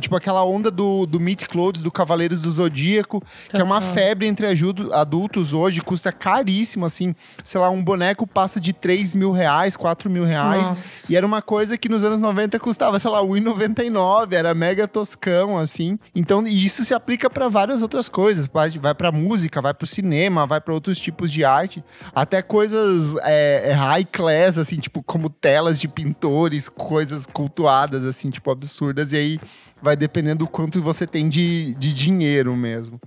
[0.00, 3.94] tipo aquela onda do, do Meat Clothes, do Cavaleiros do Zodíaco, que é uma Total.
[3.94, 4.46] febre entre
[4.92, 10.08] adultos hoje, custa caríssimo, assim, sei lá, um boneco passa de 3 mil reais, 4
[10.08, 10.68] mil reais.
[10.68, 11.12] Nossa.
[11.12, 15.58] E era uma coisa que nos anos 90 custava, sei lá, R$1,99, era mega toscão,
[15.58, 15.98] assim.
[16.14, 18.46] Então, e isso se aplica para várias outras coisas.
[18.46, 21.84] Vai, pra música, vai pro cinema, vai para outros tipos de arte.
[22.14, 28.30] Até coisas é, é, high class, assim, tipo, como telas de pintores, coisas cultuadas, assim,
[28.30, 29.12] tipo, absurdas.
[29.12, 29.40] E aí
[29.84, 32.98] vai dependendo do quanto você tem de, de dinheiro mesmo.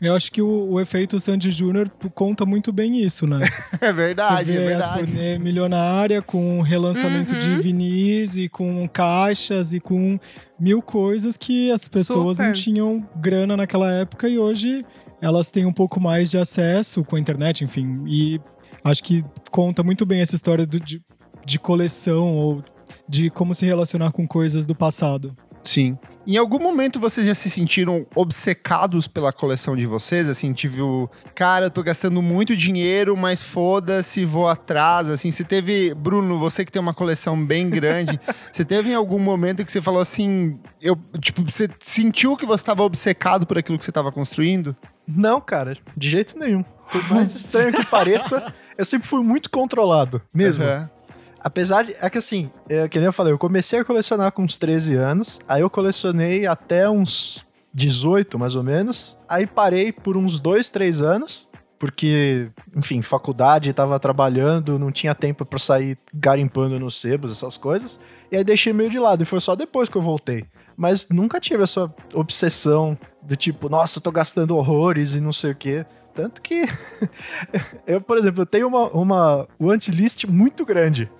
[0.00, 3.40] Eu acho que o, o efeito Sandy Júnior conta muito bem isso, né?
[3.80, 5.04] É verdade, Você é vê a verdade.
[5.12, 10.18] turnê milionária com relançamento de vinis e com caixas e com
[10.58, 12.52] mil coisas que as pessoas não Super.
[12.52, 14.82] tinham grana naquela época e hoje
[15.20, 18.02] elas têm um pouco mais de acesso com a internet, enfim.
[18.08, 18.40] E
[18.82, 21.00] acho que conta muito bem essa história do- de,
[21.46, 22.64] de coleção ou
[23.08, 25.32] de como se relacionar com coisas do passado.
[25.62, 25.96] Sim.
[26.26, 30.28] Em algum momento vocês já se sentiram obcecados pela coleção de vocês?
[30.28, 31.08] Assim, tive o.
[31.34, 35.08] Cara, eu tô gastando muito dinheiro, mas foda-se, vou atrás.
[35.08, 35.94] Assim, você teve.
[35.94, 38.20] Bruno, você que tem uma coleção bem grande,
[38.52, 40.58] você teve em algum momento que você falou assim.
[40.80, 44.76] Eu, tipo, você sentiu que você tava obcecado por aquilo que você tava construindo?
[45.06, 46.62] Não, cara, de jeito nenhum.
[46.62, 50.64] Por mais estranho que pareça, eu sempre fui muito controlado, mesmo.
[50.64, 50.90] Aham.
[51.42, 51.96] Apesar de.
[52.00, 54.94] É que assim, é, que nem eu falei, eu comecei a colecionar com uns 13
[54.94, 59.16] anos, aí eu colecionei até uns 18, mais ou menos.
[59.28, 61.50] Aí parei por uns dois, três anos.
[61.78, 67.98] Porque, enfim, faculdade, tava trabalhando, não tinha tempo para sair garimpando nos sebos, essas coisas.
[68.30, 69.24] E aí deixei meio de lado.
[69.24, 70.44] E foi só depois que eu voltei.
[70.76, 75.50] Mas nunca tive essa obsessão do tipo, nossa, eu tô gastando horrores e não sei
[75.50, 75.84] o quê.
[76.14, 76.66] Tanto que
[77.84, 81.10] eu, por exemplo, eu tenho uma, uma wantlist muito grande,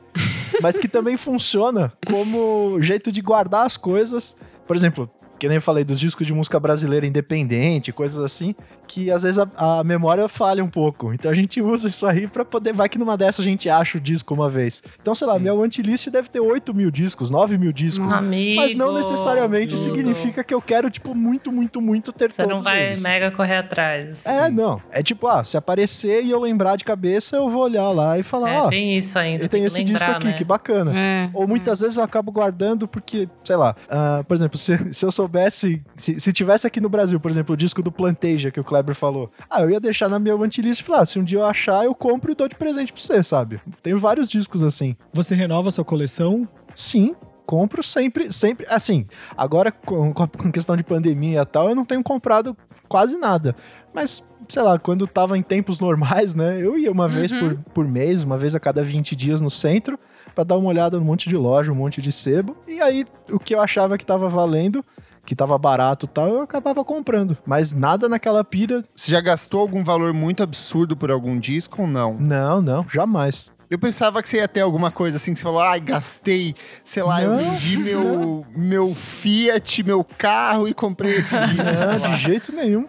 [0.62, 4.36] mas que também funciona como jeito de guardar as coisas.
[4.66, 5.10] Por exemplo,
[5.42, 8.54] que nem eu falei dos discos de música brasileira independente, coisas assim,
[8.86, 11.12] que às vezes a, a memória falha um pouco.
[11.12, 12.72] Então a gente usa isso aí pra poder.
[12.72, 14.80] Vai que numa dessa a gente acha o disco uma vez.
[15.00, 18.12] Então, sei lá, minha wantlist deve ter 8 mil discos, 9 mil discos.
[18.12, 19.82] Amigo, mas não necessariamente tudo.
[19.96, 23.02] significa que eu quero, tipo, muito, muito, muito ter Você todos não vai eles.
[23.02, 24.24] mega correr atrás.
[24.24, 24.80] É, não.
[24.92, 28.22] É tipo, ah, se aparecer e eu lembrar de cabeça, eu vou olhar lá e
[28.22, 29.48] falar, É, ó, tem isso ainda.
[29.48, 30.32] tem que esse lembrar, disco aqui, né?
[30.34, 30.92] que bacana.
[30.96, 31.30] É.
[31.34, 35.10] Ou muitas vezes eu acabo guardando porque, sei lá, ah, por exemplo, se, se eu
[35.32, 38.64] soubesse, se, se tivesse aqui no Brasil, por exemplo, o disco do Planteja que o
[38.64, 41.38] Kleber falou, ah, eu ia deixar na minha wantlist e falar, ah, se um dia
[41.38, 43.60] eu achar, eu compro e dou de presente pra você, sabe?
[43.82, 44.94] Tenho vários discos assim.
[45.12, 46.46] Você renova a sua coleção?
[46.74, 47.16] Sim,
[47.46, 48.66] compro sempre, sempre.
[48.68, 52.56] Assim, agora com, com questão de pandemia e tal, eu não tenho comprado
[52.88, 53.56] quase nada.
[53.94, 56.58] Mas, sei lá, quando tava em tempos normais, né?
[56.60, 59.98] Eu ia uma vez por, por mês, uma vez a cada 20 dias no centro,
[60.34, 62.56] pra dar uma olhada num monte de loja, um monte de sebo.
[62.66, 64.84] E aí, o que eu achava que tava valendo.
[65.24, 67.36] Que tava barato e tal, eu acabava comprando.
[67.46, 68.84] Mas nada naquela pira.
[68.94, 72.14] Você já gastou algum valor muito absurdo por algum disco ou não?
[72.18, 73.54] Não, não, jamais.
[73.70, 76.54] Eu pensava que você ia ter alguma coisa assim, que você falou, ai, gastei,
[76.84, 81.64] sei lá, eu Não, vendi meu, meu Fiat, meu carro e comprei esse disco.
[81.64, 82.86] Não, de jeito nenhum.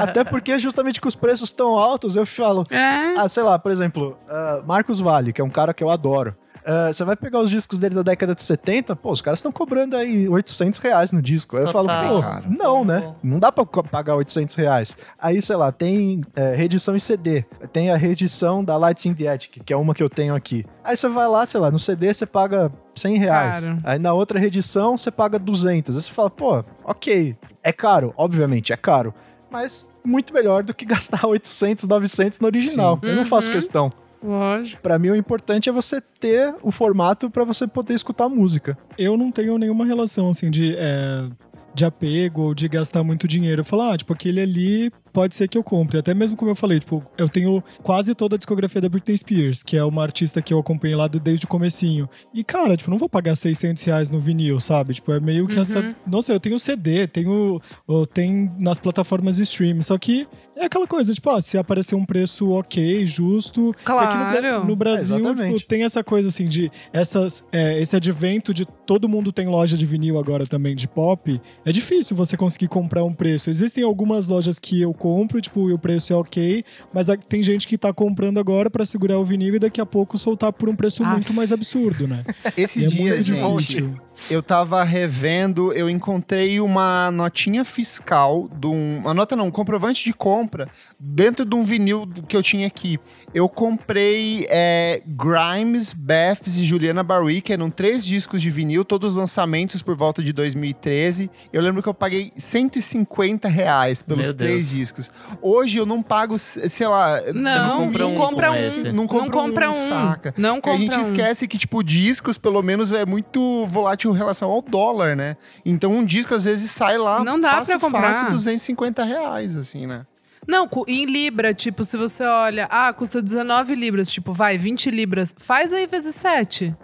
[0.00, 3.18] Até porque, justamente com os preços tão altos, eu falo, É.
[3.18, 6.34] Ah, sei lá, por exemplo, ah, Marcos Vale, que é um cara que eu adoro.
[6.68, 9.50] Ah, Você vai pegar os discos dele da década de 70, pô, os caras estão
[9.50, 11.56] cobrando aí 800 reais no disco.
[11.56, 12.44] Aí eu falo, pô, Cara.
[12.46, 13.14] não, né?
[13.22, 14.96] Não dá pra pagar 800 reais.
[15.18, 17.44] Aí, sei lá, tem é, reedição em CD.
[17.72, 20.66] Tem a reedição da Lights in the Attic, que é uma que eu tenho aqui.
[20.84, 23.64] Aí você vai lá, sei lá, no CD você paga 100 reais.
[23.82, 25.96] Aí na outra reedição você paga 200.
[25.96, 29.14] Aí você fala, pô, ok, é caro, obviamente, é caro.
[29.50, 32.98] Mas muito melhor do que gastar 800, 900 no original.
[33.02, 33.88] Eu não faço questão.
[34.22, 34.82] Lógico.
[34.82, 38.76] Pra mim, o importante é você ter o formato pra você poder escutar música.
[38.96, 41.28] Eu não tenho nenhuma relação, assim, de, é,
[41.74, 43.60] de apego ou de gastar muito dinheiro.
[43.60, 45.98] Eu falo, ah, tipo, aquele ali pode ser que eu compre.
[45.98, 49.64] Até mesmo como eu falei, tipo, eu tenho quase toda a discografia da Britney Spears,
[49.64, 52.08] que é uma artista que eu acompanhei lá do- desde o comecinho.
[52.32, 54.94] E, cara, tipo, não vou pagar 600 reais no vinil, sabe?
[54.94, 55.96] Tipo, é meio que essa...
[56.06, 57.60] Nossa, eu tenho CD, tenho...
[57.84, 61.96] ou Tem nas plataformas de streaming, só que é aquela coisa, tipo, ah, se aparecer
[61.96, 63.74] um preço ok, justo...
[63.84, 64.36] Claro.
[64.38, 65.56] Aqui no, no Brasil, exatamente.
[65.58, 69.76] tipo, tem essa coisa assim de essas, é, esse advento de todo mundo tem loja
[69.76, 71.40] de vinil agora também de pop.
[71.64, 73.50] É difícil você conseguir comprar um preço.
[73.50, 75.07] Existem algumas lojas que eu compro,
[75.40, 79.18] tipo, e o preço é ok, mas tem gente que tá comprando agora pra segurar
[79.18, 81.12] o vinil e daqui a pouco soltar por um preço Aff.
[81.12, 82.24] muito mais absurdo, né?
[82.56, 83.94] E Esses é muito gente, difícil.
[84.30, 90.04] Eu tava revendo, eu encontrei uma notinha fiscal, de um, uma nota não, um comprovante
[90.04, 92.98] de compra dentro de um vinil que eu tinha aqui.
[93.32, 99.82] Eu comprei é, Grimes, Beths e Juliana Barwick, eram três discos de vinil, todos lançamentos
[99.82, 101.30] por volta de 2013.
[101.52, 104.78] Eu lembro que eu paguei 150 reais pelos Meu três Deus.
[104.78, 105.10] discos.
[105.40, 107.20] Hoje eu não pago, sei lá...
[107.34, 108.82] Não, compra não um compra com um.
[108.82, 109.88] Não Não compra compra um, um.
[109.88, 110.34] saca?
[110.36, 111.02] Não Porque a compra gente um.
[111.06, 115.36] esquece que, tipo, discos, pelo menos, é muito volátil em relação ao dólar, né?
[115.64, 118.14] Então, um disco, às vezes, sai lá Não dá fácil, pra comprar.
[118.14, 120.06] fácil, 250 reais, assim, né?
[120.46, 125.34] Não, em Libra, tipo, se você olha, ah, custa 19 libras, tipo, vai, 20 libras,
[125.36, 126.74] faz aí vezes 7.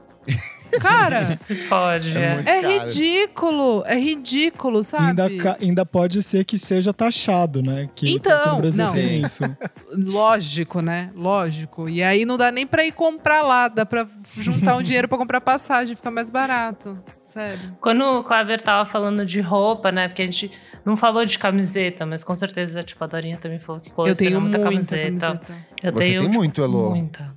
[0.80, 2.16] Cara, Se fode.
[2.18, 5.22] É É é ridículo, é ridículo, sabe?
[5.22, 7.88] Ainda, ainda pode ser que seja taxado, né?
[7.94, 8.96] Que, Então, que não.
[8.96, 9.44] isso.
[9.96, 11.10] Lógico, né?
[11.14, 11.88] Lógico.
[11.88, 14.06] E aí não dá nem pra ir comprar lá, dá pra
[14.37, 16.98] juntar um dinheiro pra comprar passagem, fica mais barato.
[17.20, 17.76] Sério.
[17.80, 20.08] Quando o Kleber tava falando de roupa, né?
[20.08, 20.50] Porque a gente
[20.84, 24.28] não falou de camiseta, mas com certeza, tipo, a Dorinha também falou que Eu coleciona
[24.30, 25.26] tenho muita, muita camiseta.
[25.26, 25.54] camiseta.
[25.82, 26.90] Eu Você tenho tem tipo, muito, Elô?
[26.90, 27.34] Muita.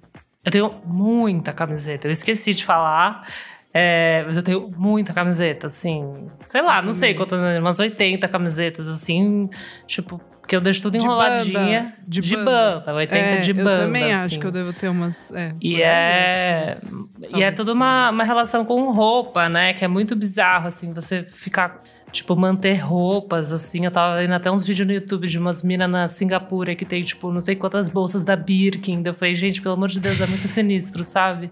[0.47, 2.07] Eu tenho muita camiseta.
[2.07, 3.25] Eu esqueci de falar.
[3.73, 6.29] é, mas eu tenho muita camiseta, assim.
[6.47, 9.49] Sei lá, não sei quantas, umas 80 camisetas, assim.
[9.85, 11.81] Tipo, porque eu deixo tudo De enroladinha.
[11.81, 12.79] banda, de de banda.
[12.85, 12.93] banda.
[12.95, 13.79] 80 É, de eu banda.
[13.79, 14.25] também assim.
[14.25, 15.29] acho que eu devo ter umas.
[15.35, 19.73] É, E é, umas- e é tudo uma, uma relação com roupa, né?
[19.73, 23.85] Que é muito bizarro, assim, você ficar, tipo, manter roupas, assim.
[23.85, 27.01] Eu tava vendo até uns vídeos no YouTube de umas minas na Singapura que tem,
[27.01, 29.01] tipo, não sei quantas bolsas da Birkin.
[29.05, 31.49] Eu falei, gente, pelo amor de Deus, é muito sinistro, sabe?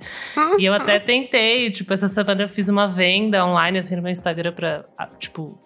[0.58, 4.12] e eu até tentei, tipo, essa semana eu fiz uma venda online, assim, no meu
[4.12, 4.86] Instagram pra,
[5.20, 5.58] tipo,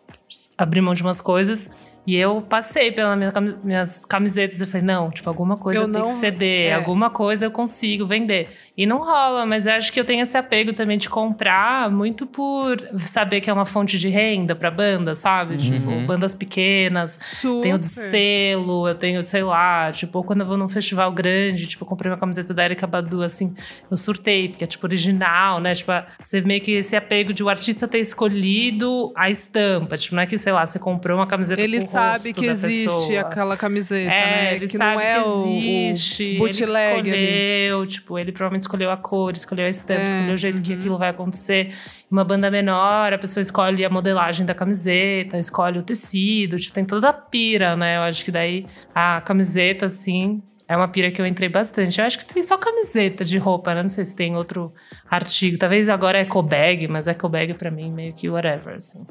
[0.57, 1.69] abrir mão de umas coisas.
[2.07, 3.17] E eu passei pelas
[3.63, 6.73] minhas camisetas e falei, não, tipo, alguma coisa Eu eu, tenho não- que ceder, é.
[6.73, 8.47] alguma coisa eu consigo vender.
[8.75, 12.25] E não rola, mas eu acho que eu tenho esse apego também de comprar muito
[12.25, 15.57] por saber que é uma fonte de renda pra banda, sabe?
[15.57, 17.61] Tipo, bandas pequenas, Super.
[17.61, 21.83] tenho de selo, eu tenho, sei lá, tipo, quando eu vou num festival grande, tipo,
[21.83, 23.53] eu comprei uma camiseta da Erika Badu, assim,
[23.89, 25.73] eu surtei, porque é, tipo, original, né?
[25.75, 25.91] Tipo,
[26.23, 29.97] você meio que esse apego de o artista ter escolhido a estampa.
[29.97, 32.45] Tipo, não é que, sei lá, você comprou uma camiseta Ele com o sabe que
[32.45, 33.19] existe pessoa.
[33.21, 34.55] aquela camiseta, É, né?
[34.55, 36.23] ele que sabe não é que existe.
[36.23, 37.09] o ele bootleg ali.
[37.09, 40.73] escolheu, tipo, ele provavelmente escolheu a cor, escolheu a estampa, É, escolheu o jeito que
[40.73, 41.73] aquilo vai acontecer.
[42.09, 46.85] Uma banda menor, a pessoa escolhe a modelagem da camiseta, escolhe o tecido, tipo, tem
[46.85, 47.97] toda a pira, né?
[47.97, 51.99] Eu acho que daí a camiseta, assim, é uma pira que eu entrei bastante.
[51.99, 53.81] Eu acho que tem só camiseta de roupa, né?
[53.81, 54.71] Não sei se tem outro
[55.09, 55.57] artigo.
[55.57, 59.03] Talvez agora é eco bag, mas eco bag pra mim meio que whatever, assim.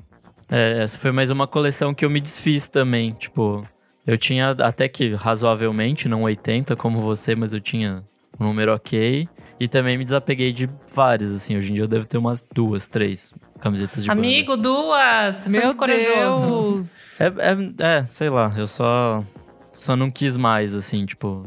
[0.51, 3.13] É, essa foi mais uma coleção que eu me desfiz também.
[3.13, 3.67] Tipo,
[4.07, 8.03] eu tinha até que razoavelmente, não 80 como você, mas eu tinha
[8.41, 9.29] um número ok.
[9.61, 11.57] E também me desapeguei de várias, assim.
[11.57, 14.21] Hoje em dia eu devo ter umas duas, três camisetas de banda.
[14.21, 15.37] Amigo, duas!
[15.37, 16.47] Você foi Meu muito corajoso.
[16.47, 17.21] Deus!
[17.21, 19.23] É, é, é, sei lá, eu só,
[19.73, 21.45] só não quis mais, assim, tipo.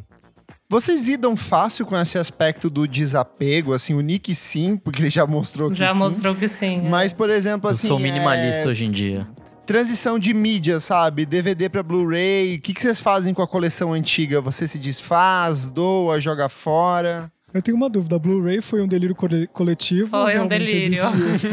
[0.72, 5.28] Vocês lidam fácil com esse aspecto do desapego, assim, o Nick sim, porque ele já
[5.28, 6.00] mostrou que Já sim.
[6.00, 6.78] mostrou que sim.
[6.86, 6.90] é.
[6.90, 7.90] Mas, por exemplo, Eu assim.
[7.90, 9.28] sou minimalista é, hoje em dia.
[9.66, 11.26] Transição de mídia, sabe?
[11.26, 12.56] DVD pra Blu-ray.
[12.56, 14.40] O que, que vocês fazem com a coleção antiga?
[14.40, 17.30] Você se desfaz, doa, joga fora?
[17.54, 18.16] Eu tenho uma dúvida.
[18.16, 20.12] A Blu-ray foi um delírio cole- coletivo?
[20.12, 20.98] Foi um delírio.
[21.04, 21.38] Foi um de-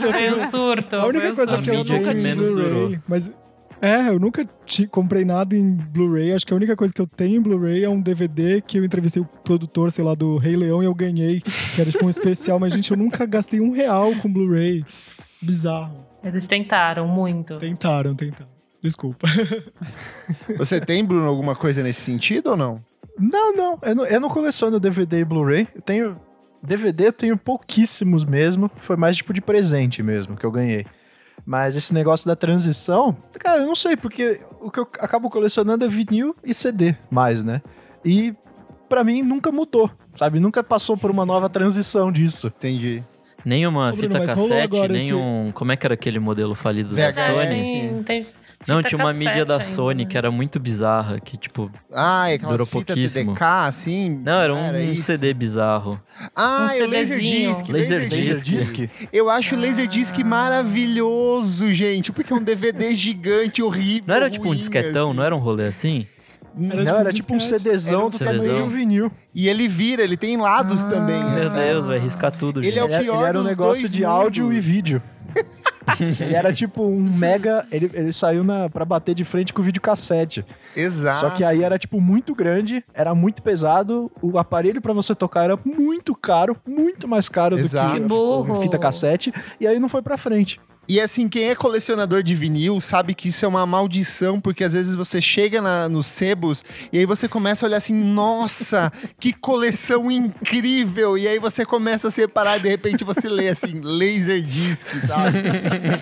[0.00, 0.94] Gente, eu Foi um surto.
[0.96, 1.64] A única foi um coisa surto.
[1.64, 3.28] que eu de menos Blu-ray, mas
[3.82, 6.32] é, eu nunca ti- comprei nada em Blu-ray.
[6.32, 8.84] Acho que a única coisa que eu tenho em Blu-ray é um DVD que eu
[8.84, 12.10] entrevistei o produtor, sei lá, do Rei Leão e eu ganhei, que era tipo um
[12.10, 12.58] especial.
[12.60, 14.82] Mas, gente, eu nunca gastei um real com Blu-ray.
[15.42, 16.06] Bizarro.
[16.22, 17.58] Eles tentaram muito.
[17.58, 18.50] Tentaram, tentaram.
[18.82, 19.26] Desculpa.
[20.56, 22.80] Você tem, Bruno, alguma coisa nesse sentido ou não?
[23.18, 23.78] Não, não.
[23.82, 25.68] Eu não, eu não coleciono DVD e Blu-ray.
[25.74, 26.16] Eu tenho.
[26.62, 28.70] DVD eu tenho pouquíssimos mesmo.
[28.76, 30.86] Foi mais tipo de presente mesmo que eu ganhei.
[31.44, 35.84] Mas esse negócio da transição, cara, eu não sei, porque o que eu acabo colecionando
[35.84, 37.60] é vinil e CD mais, né?
[38.04, 38.32] E
[38.88, 40.38] pra mim nunca mudou, sabe?
[40.38, 42.46] Nunca passou por uma nova transição disso.
[42.46, 43.02] Entendi.
[43.44, 45.50] Nem uma Ô, Bruno, fita cassete, nem esse- um.
[45.52, 47.16] Como é que era aquele modelo falido da VHS.
[47.16, 47.48] Verdade, Sony?
[47.56, 48.26] tem, tem
[48.68, 50.10] Não, fita tinha uma mídia da ainda, Sony né?
[50.10, 51.70] que era muito bizarra, que tipo.
[51.92, 53.32] Ah, e aquelas Durou fitas pouquíssimo.
[53.34, 54.20] TDK, assim?
[54.24, 55.02] Não, era um isso?
[55.04, 56.00] CD bizarro.
[56.34, 56.86] Ah, Um é.
[56.86, 57.68] Laserdisc.
[57.68, 58.52] Laserdisc.
[58.52, 58.90] Laserdisc.
[59.12, 62.12] Eu acho o Laserdisc maravilhoso, gente.
[62.12, 64.04] Porque é um DVD gigante, horrível.
[64.06, 65.16] Não era tipo um ruim, disquetão, assim.
[65.16, 66.06] não era um rolê assim?
[66.54, 67.40] não, era tipo um.
[67.40, 68.66] CDzão Era um do tamanho de CDzão.
[68.66, 69.12] um vinil.
[69.34, 70.88] E ele vira, ele tem lados Ah.
[70.90, 71.22] também.
[71.24, 71.56] Meu assim.
[71.56, 72.78] Deus, vai riscar tudo, Ele gente.
[72.78, 75.02] é o Ele, era- pior ele era um dos negócio dois de áudio e vídeo.
[76.20, 77.66] ele era tipo um mega.
[77.70, 80.44] Ele, ele saiu na, pra bater de frente com o videocassete.
[80.76, 81.16] Exato.
[81.20, 85.44] Só que aí era tipo muito grande, era muito pesado, o aparelho pra você tocar
[85.44, 87.88] era muito caro, muito mais caro Exato.
[87.88, 88.62] do que Que burro.
[88.62, 90.60] fita cassete, e aí não foi pra frente.
[90.88, 94.72] E assim, quem é colecionador de vinil sabe que isso é uma maldição, porque às
[94.72, 99.32] vezes você chega na- nos sebos e aí você começa a olhar assim, nossa, que
[99.32, 101.16] coleção incrível!
[101.16, 105.38] E aí você começa a separar e de repente você lê assim, Laserdisc, sabe?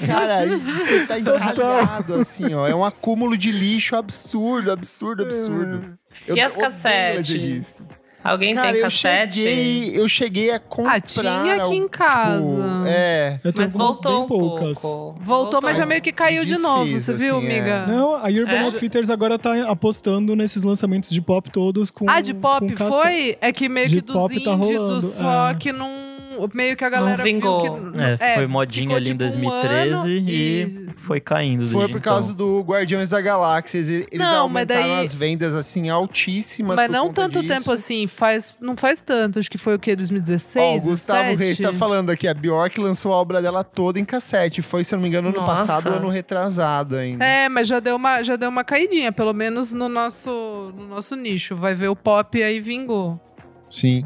[0.06, 2.66] Cara, você tá encalhado assim, ó.
[2.66, 5.98] É um acúmulo de lixo absurdo, absurdo, absurdo.
[6.26, 7.99] Eu E as cassetes?
[8.22, 9.34] Alguém Cara, tem eu cassete?
[9.34, 10.96] cheguei, eu cheguei a comprar...
[10.96, 12.44] Ah, tinha aqui em tipo, casa.
[12.86, 13.40] é...
[13.42, 14.78] Eu tenho Mas voltou bem um poucas.
[14.78, 15.20] pouco.
[15.22, 17.70] Voltou, mas já meio que caiu de Desfiz, novo, você viu, assim, amiga?
[17.70, 17.86] é.
[17.86, 18.64] Não, a Urban É.
[18.64, 23.38] Outfitters agora tá apostando nesses lançamentos de pop todos com Ah, de pop foi?
[23.40, 25.54] É que meio De que dos tá índios, rolando, só é.
[25.54, 25.88] que não.
[26.54, 27.60] Meio que a galera vingou.
[27.60, 27.98] viu que.
[28.22, 31.66] É, foi modinha ali em tipo, um 2013 ano e foi caindo.
[31.68, 32.36] Foi por causa então.
[32.46, 33.78] do Guardiões da Galáxia.
[33.78, 37.54] Eles Não, mas aumentaram daí- as vendas, assim, altíssimas Mas por não conta tanto disso.
[37.54, 39.96] tempo assim, faz, não faz tanto, acho que foi o quê?
[39.96, 40.64] 2016?
[40.64, 41.38] Ó, o Gustavo 17?
[41.38, 44.62] Reis tá falando aqui, a Bjork lançou a obra dela toda em cassete.
[44.62, 45.52] Foi, se eu não me engano, ano Nossa.
[45.66, 47.24] passado ou ano retrasado ainda.
[47.24, 51.16] É, mas já deu uma, já deu uma caidinha, pelo menos no nosso, no nosso
[51.16, 51.56] nicho.
[51.56, 53.18] Vai ver o pop e aí vingou.
[53.68, 54.04] Sim.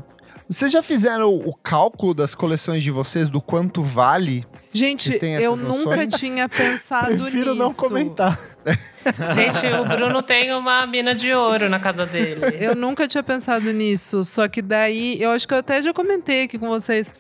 [0.48, 4.44] Vocês já fizeram o cálculo das coleções de vocês, do quanto vale?
[4.72, 6.14] Gente, eu essas nunca noções?
[6.16, 7.54] tinha pensado Prefiro nisso.
[7.54, 8.38] não comentar.
[9.34, 12.40] Gente, o Bruno tem uma mina de ouro na casa dele.
[12.58, 14.24] Eu nunca tinha pensado nisso.
[14.24, 17.10] Só que daí, eu acho que eu até já comentei aqui com vocês.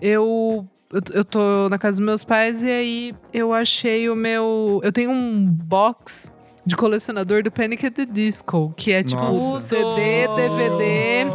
[0.00, 4.80] Eu, eu, eu tô na casa dos meus pais e aí eu achei o meu.
[4.82, 6.32] Eu tenho um box
[6.64, 7.86] de colecionador do Panic!
[7.86, 9.68] at the Disco, que é tipo Nossa.
[9.68, 11.26] CD, DVD.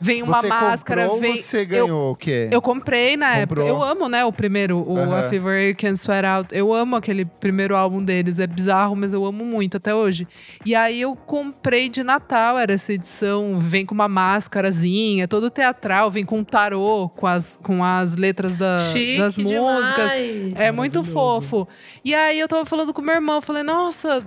[0.00, 1.36] Vem uma você máscara, comprou, vem.
[1.36, 2.48] você ganhou o quê?
[2.50, 3.66] Eu comprei na Comprou.
[3.66, 3.78] época.
[3.78, 5.20] Eu amo, né, o primeiro, o Aham.
[5.20, 6.54] A Fever You Can Sweat Out.
[6.56, 8.38] Eu amo aquele primeiro álbum deles.
[8.38, 10.26] É bizarro, mas eu amo muito até hoje.
[10.64, 13.58] E aí eu comprei de Natal, era essa edição.
[13.60, 18.56] Vem com uma máscarazinha, todo teatral, vem com um tarô, com as, com as letras
[18.56, 20.10] da, Chique das músicas.
[20.12, 20.60] demais.
[20.60, 21.68] É muito fofo.
[22.04, 24.24] E aí eu tava falando com meu irmão, eu falei, nossa,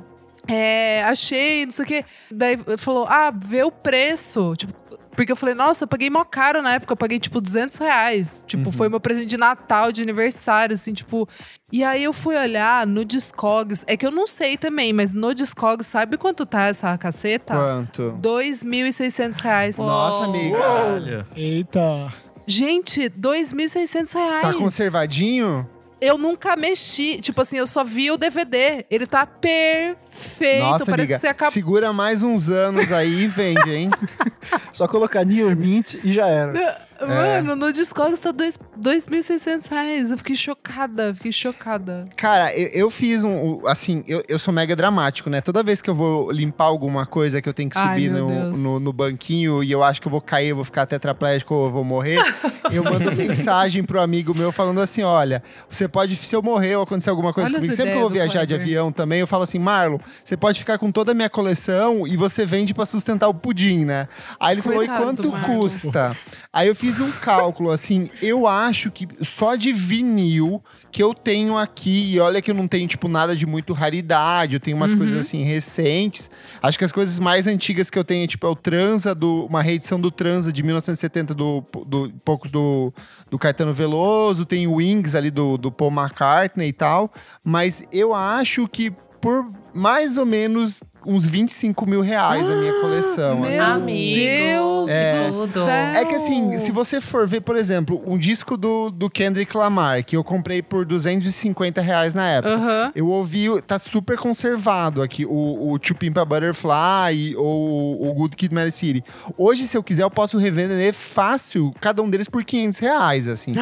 [0.48, 2.06] é, achei, não sei o quê.
[2.30, 4.54] Daí ele falou, ah, vê o preço.
[4.56, 4.74] Tipo,
[5.16, 8.44] porque eu falei, nossa, eu paguei mó caro na época, eu paguei tipo 200 reais.
[8.48, 11.28] Tipo, foi meu presente de Natal, de aniversário, assim, tipo.
[11.72, 15.34] E aí eu fui olhar no Discogs, é que eu não sei também, mas no
[15.34, 17.54] Discogs, sabe quanto tá essa caceta?
[17.54, 18.18] Quanto?
[18.22, 19.78] 2.600 reais.
[19.78, 20.58] Nossa, amiga.
[20.58, 21.28] Caralho.
[21.36, 22.12] Eita.
[22.46, 24.42] Gente, 2.600 reais.
[24.42, 25.68] Tá conservadinho?
[26.04, 27.20] Eu nunca mexi.
[27.22, 28.86] Tipo assim, eu só vi o DVD.
[28.90, 30.64] Ele tá perfeito.
[30.64, 31.14] Nossa, Parece amiga.
[31.16, 31.54] que você acabou.
[31.54, 33.90] Segura mais uns anos aí e vende, hein?
[34.74, 36.78] Só colocar Near Mint e já era.
[37.08, 40.12] Mano, no Discogs tá dois- 2.600 reais.
[40.12, 42.08] Eu fiquei chocada, fiquei chocada.
[42.16, 43.66] Cara, eu, eu fiz um.
[43.68, 45.42] Assim, eu, eu sou mega dramático, né?
[45.42, 48.28] Toda vez que eu vou limpar alguma coisa que eu tenho que Ai, subir meu
[48.30, 51.54] no, no, no banquinho e eu acho que eu vou cair, eu vou ficar tetraplégico
[51.54, 52.18] ou eu vou morrer,
[52.72, 56.84] eu mando mensagem pro amigo meu falando assim: olha, você pode, se eu morrer ou
[56.84, 59.44] acontecer alguma coisa Olha comigo, sempre que eu vou viajar de avião também, eu falo
[59.44, 63.28] assim: Marlon, você pode ficar com toda a minha coleção e você vende pra sustentar
[63.28, 64.08] o pudim, né?
[64.40, 65.60] Aí ele falou: e Coitado quanto Marlon.
[65.60, 66.18] custa?
[66.54, 71.58] Aí eu fiz um cálculo, assim, eu acho que só de vinil que eu tenho
[71.58, 74.94] aqui, e olha que eu não tenho, tipo, nada de muito raridade, eu tenho umas
[74.94, 76.30] coisas, assim, recentes.
[76.62, 79.64] Acho que as coisas mais antigas que eu tenho, tipo, é o Transa, do, uma
[79.64, 82.94] reedição do Transa de 1970, do, do poucos do,
[83.32, 87.12] do Caetano Veloso, tem o Wings ali do, do Paul McCartney e tal,
[87.44, 93.40] mas eu acho que por mais ou menos uns 25 mil reais a minha coleção.
[93.40, 93.60] Meu assim.
[93.60, 95.28] Amigo, Deus É.
[95.30, 95.68] do céu.
[95.68, 100.04] É que assim, se você for ver, por exemplo, um disco do, do Kendrick Lamar,
[100.04, 102.92] que eu comprei por 250 reais na época.
[102.96, 108.36] Eu ouvi, tá super conservado aqui, o, o To Pimp a Butterfly ou o Good
[108.36, 109.04] Kid, Mad City.
[109.38, 113.54] Hoje, se eu quiser, eu posso revender fácil, cada um deles por 500 reais, assim.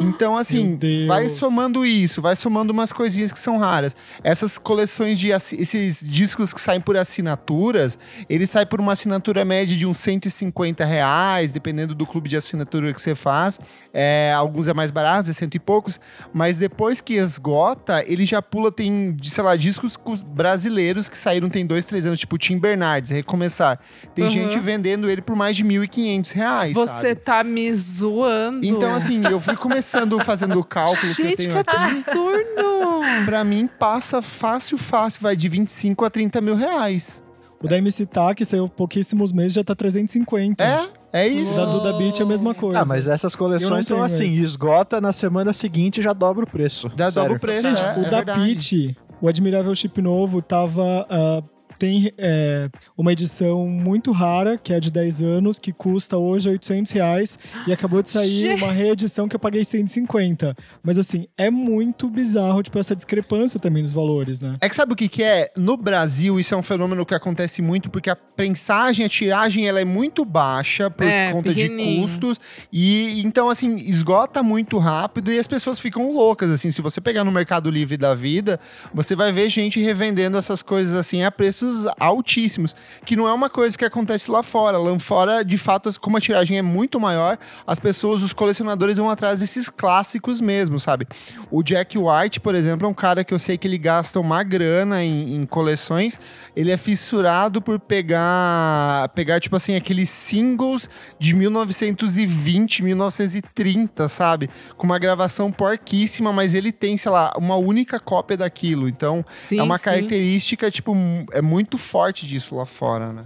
[0.00, 3.96] Então, assim, vai somando isso, vai somando umas coisinhas que são raras.
[4.22, 7.98] Essas coleções de esses discos que saem por assinaturas,
[8.28, 12.92] eles saem por uma assinatura média de uns 150 reais, dependendo do clube de assinatura
[12.92, 13.58] que você faz.
[13.92, 16.00] É, alguns é mais baratos, é cento e poucos,
[16.32, 19.96] mas depois que esgota, ele já pula, tem, sei lá, discos
[20.26, 23.78] brasileiros que saíram tem dois, três anos, tipo Tim Bernardes, Recomeçar.
[24.14, 24.30] Tem Uhum.
[24.30, 27.14] gente vendendo ele por mais de 1.500 reais, Você sabe?
[27.16, 28.64] tá me zoando.
[28.66, 31.76] Então, assim, eu fui começando fazendo o cálculo que eu Gente, tenho que aqui.
[31.76, 33.24] absurdo!
[33.24, 35.20] Pra mim, passa fácil, fácil.
[35.22, 37.22] Vai de 25 a 30 mil reais.
[37.62, 40.62] O da MC Tá, que saiu pouquíssimos meses, já tá 350.
[40.62, 41.56] É, é O isso.
[41.56, 42.80] da Duda Beat é a mesma coisa.
[42.80, 44.42] Ah, mas essas coleções são assim, esse.
[44.42, 46.88] esgota na semana seguinte e já dobra o preço.
[46.96, 47.12] Sério.
[47.12, 48.40] dobra o preço, Gente, é, o é da verdade.
[48.40, 51.04] Peach, o Admirável Chip Novo, tava.
[51.10, 51.42] ah,
[51.78, 56.92] tem é, uma edição muito rara, que é de 10 anos, que custa hoje 800
[56.92, 57.38] reais.
[57.66, 58.62] E acabou de sair Gente.
[58.64, 60.56] uma reedição que eu paguei 150.
[60.82, 64.56] Mas assim, é muito bizarro, tipo, essa discrepância também dos valores, né?
[64.60, 65.50] É que sabe o que, que é?
[65.56, 69.80] No Brasil, isso é um fenômeno que acontece muito, porque a prensagem, a tiragem, ela
[69.80, 72.40] é muito baixa por É, conta de custos.
[72.72, 76.50] E então, assim, esgota muito rápido e as pessoas ficam loucas.
[76.50, 78.58] Assim, se você pegar no Mercado Livre da vida,
[78.92, 81.67] você vai ver gente revendendo essas coisas assim a preços
[81.98, 82.74] altíssimos.
[83.04, 84.78] Que não é uma coisa que acontece lá fora.
[84.78, 89.10] Lá fora, de fato, como a tiragem é muito maior, as pessoas, os colecionadores vão
[89.10, 91.06] atrás desses clássicos mesmo, sabe?
[91.50, 94.42] O Jack White, por exemplo, é um cara que eu sei que ele gasta uma
[94.42, 96.18] grana em, em coleções.
[96.54, 100.88] Ele é fissurado por pegar, pegar tipo assim, aqueles singles
[101.18, 104.50] de 1920, 1930, sabe?
[104.76, 108.88] Com uma gravação porquíssima, mas ele tem, sei lá, uma única cópia daquilo.
[108.88, 109.84] Então, Sim, é uma sim.
[109.84, 110.94] característica, tipo,
[111.32, 113.24] é muito forte disso lá fora, né?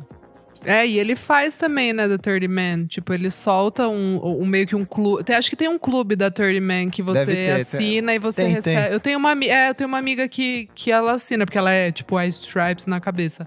[0.64, 2.87] É, e ele faz também, né, da 30 Man.
[2.87, 5.24] Tipo, ele solta um, um meio que um clube.
[5.24, 8.45] Tem- Acho que tem um clube da 30 Man que você ter, assina e você
[8.45, 8.83] Tem, recebe.
[8.85, 8.93] tem.
[8.93, 11.91] Eu tenho uma, é, eu tenho uma amiga que, que ela assina, porque ela é,
[11.91, 13.47] tipo, a Stripes na cabeça.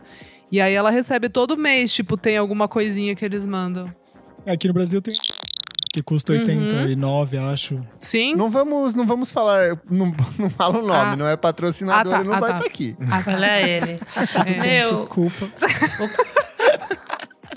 [0.52, 3.90] E aí ela recebe todo mês, tipo, tem alguma coisinha que eles mandam.
[4.46, 5.16] Aqui no Brasil tem.
[5.96, 6.40] Que custa Uhum.
[6.40, 7.80] 89, acho.
[7.98, 8.36] Sim?
[8.36, 11.16] Não vamos, não vamos falar, não, não fala o nome, Ah.
[11.16, 12.58] não é patrocinador, Ah, tá, não ah, vai tá.
[12.58, 12.98] estar aqui.
[13.10, 13.32] Ah, tá.
[13.34, 13.98] Olha ele.
[14.60, 15.48] Meu, Desculpa.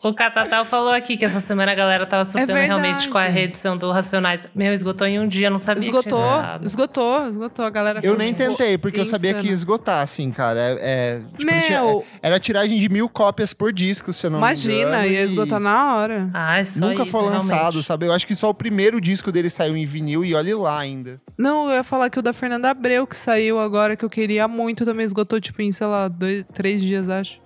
[0.03, 2.67] O Catatal falou aqui que essa semana a galera tava surtando verdade.
[2.67, 4.49] realmente com a reedição do Racionais.
[4.55, 6.65] Meu, esgotou em um dia, não sabia que Esgotou, tinha zerado.
[6.65, 7.65] esgotou, esgotou.
[7.65, 9.55] A galera Eu nem tipo, tentei, porque eu sabia que ia insano.
[9.55, 10.59] esgotar, assim, cara.
[10.61, 14.31] É, é, tipo, não tinha- Meu, era tiragem de mil cópias por disco, se eu
[14.31, 15.07] não me imagina, engano.
[15.07, 16.31] ia e esgotar na hora.
[16.33, 17.83] Ah, é só Nunca isso, foi lançado, realmente.
[17.85, 18.07] sabe?
[18.07, 21.21] Eu acho que só o primeiro disco dele saiu em vinil e olhe lá ainda.
[21.37, 24.47] Não, eu ia falar que o da Fernanda Abreu, que saiu agora, que eu queria
[24.47, 27.41] muito, também esgotou, tipo, em, sei lá, dois, três dias, acho.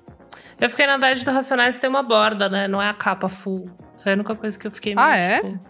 [0.60, 2.68] Eu fiquei na bad do Racionais tem uma borda, né?
[2.68, 3.68] Não é a capa full.
[3.96, 5.36] Foi a única coisa que eu fiquei Ah, meio, é?
[5.40, 5.60] tipo,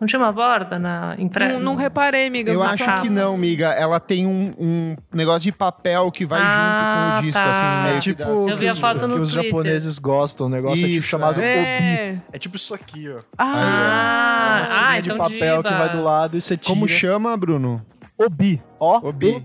[0.00, 1.52] Não tinha uma borda na impressa?
[1.54, 2.50] Não, não reparei, amiga.
[2.50, 3.68] Eu acho só- que não, miga.
[3.68, 7.50] Ela tem um, um negócio de papel que vai Ah, junto com o disco, tá.
[7.50, 8.30] assim, meio Tipo, que dá...
[8.30, 9.50] Eu que vi a os, foto no que os Twitter.
[9.50, 11.42] japoneses gostam, um negócio é tipo Isso, chamado obi.
[11.44, 12.16] É.
[12.32, 13.20] É tipo isso aqui, ó.
[13.36, 16.68] Ah, Uma ah, tirinha então de papel que vai do lado e você tira.
[16.68, 17.84] Como chama, Bruno?
[18.18, 18.60] Obi.
[18.78, 19.44] Ó, Obi.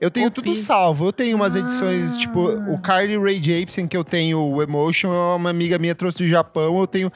[0.00, 0.42] Eu tenho Opi.
[0.42, 1.06] tudo salvo.
[1.06, 1.58] Eu tenho umas Ah.
[1.58, 5.94] edições, tipo, o Carly Ray Jepsen, que eu tenho o Emotion, é uma amiga minha
[5.94, 6.78] trouxe do Japão.
[6.78, 7.10] Eu tenho.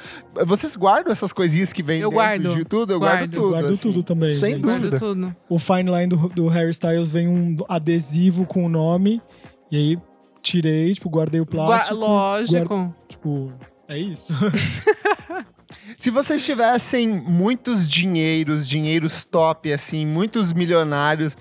[0.47, 2.57] Vocês guardam essas coisinhas que vem Eu dentro guardo.
[2.57, 2.93] de tudo?
[2.93, 3.35] Eu guardo, Guardo.
[3.35, 3.51] tudo.
[3.51, 3.83] Guardo assim.
[3.93, 4.30] tudo também.
[4.30, 4.62] Sem gente.
[4.62, 4.89] dúvida.
[4.91, 5.37] Guardo tudo.
[5.49, 9.22] O fine line do, do Harry Styles vem um adesivo com o nome.
[9.70, 9.99] E aí
[10.43, 11.95] tirei, tipo, guardei o Gua- plástico.
[11.95, 12.66] lógico.
[12.66, 13.53] guardo- tipo,
[13.89, 14.35] é isso.
[15.97, 21.37] Se vocês tivessem muitos dinheiros, dinheiros top, assim, muitos milionários,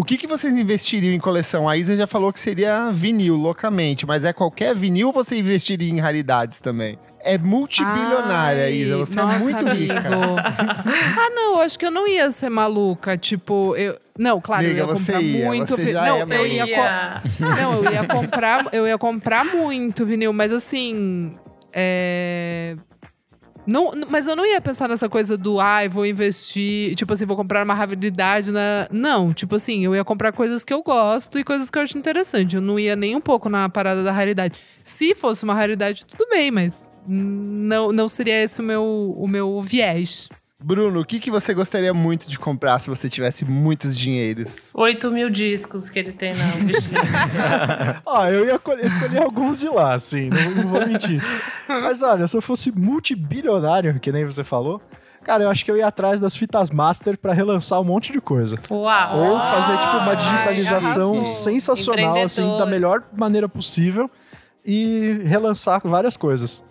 [0.00, 1.68] o que, que vocês investiriam em coleção?
[1.68, 5.90] A Isa já falou que seria vinil, loucamente, mas é qualquer vinil ou você investiria
[5.90, 6.98] em raridades também?
[7.22, 8.96] É multibilionária, Ai, Isa.
[8.96, 9.92] Você nossa, é muito amigo.
[9.92, 10.08] rica.
[10.08, 13.18] ah, não, acho que eu não ia ser maluca.
[13.18, 13.98] Tipo, eu.
[14.18, 15.76] Não, claro, Amiga, eu ia você comprar ia, muito.
[15.76, 16.46] você vi- já não, é eu maluca.
[16.46, 21.34] ia, co- Não, eu ia comprar, eu ia comprar muito vinil, mas assim,
[21.74, 22.74] é...
[23.70, 27.36] Não, mas eu não ia pensar nessa coisa do, ai, vou investir, tipo assim, vou
[27.36, 28.88] comprar uma raridade na.
[28.90, 31.96] Não, tipo assim, eu ia comprar coisas que eu gosto e coisas que eu acho
[31.96, 32.56] interessante.
[32.56, 34.58] Eu não ia nem um pouco na parada da raridade.
[34.82, 39.62] Se fosse uma raridade, tudo bem, mas não, não seria esse o meu, o meu
[39.62, 40.28] viés.
[40.62, 44.70] Bruno, o que, que você gostaria muito de comprar se você tivesse muitos dinheiros?
[44.74, 46.96] 8 mil discos que ele tem na vestido.
[48.04, 51.22] Ó, eu ia co- escolher alguns de lá, assim, não, não vou mentir.
[51.66, 54.82] Mas olha, se eu fosse multibilionário, que nem você falou,
[55.24, 58.20] cara, eu acho que eu ia atrás das fitas master pra relançar um monte de
[58.20, 58.58] coisa.
[58.70, 59.18] Uau!
[59.18, 61.26] Ou fazer, tipo, uma Ai, digitalização arrasou.
[61.26, 64.10] sensacional, assim, da melhor maneira possível
[64.64, 66.62] e relançar várias coisas.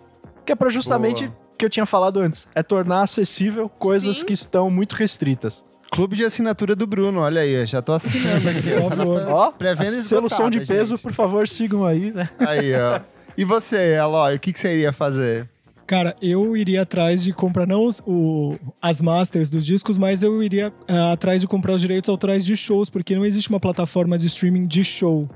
[0.46, 1.39] Que é pra justamente Boa.
[1.60, 4.26] Que eu tinha falado antes, é tornar acessível coisas Sim.
[4.26, 5.64] que estão muito restritas.
[5.92, 8.70] Clube de assinatura do Bruno, olha aí, eu já tô assinando aqui.
[8.80, 9.22] Por favor.
[9.28, 11.02] Ó, Pré-venda a selo som de peso, gente.
[11.02, 12.28] por favor, sigam aí, né?
[12.38, 13.00] Aí, ó.
[13.36, 15.48] E você, Eloy, o que, que você iria fazer?
[15.86, 20.40] Cara, eu iria atrás de comprar não os- o, as masters dos discos, mas eu
[20.40, 24.16] iria ah, atrás de comprar os direitos autorais de shows, porque não existe uma plataforma
[24.16, 25.28] de streaming de show.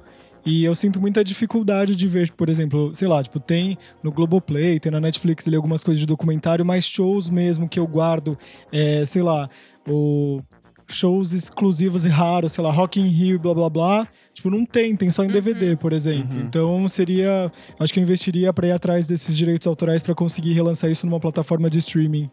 [0.45, 4.79] E eu sinto muita dificuldade de ver, por exemplo, sei lá, tipo, tem no Globoplay,
[4.79, 8.37] tem na Netflix ali algumas coisas de documentário, mas shows mesmo que eu guardo,
[8.71, 9.49] é, sei lá,
[9.89, 10.41] o
[10.87, 14.09] shows exclusivos e raros, sei lá, Rock in Rio, blá blá blá.
[14.33, 16.39] Tipo, não tem, tem só em DVD, por exemplo.
[16.41, 20.91] Então seria, acho que eu investiria para ir atrás desses direitos autorais para conseguir relançar
[20.91, 22.31] isso numa plataforma de streaming.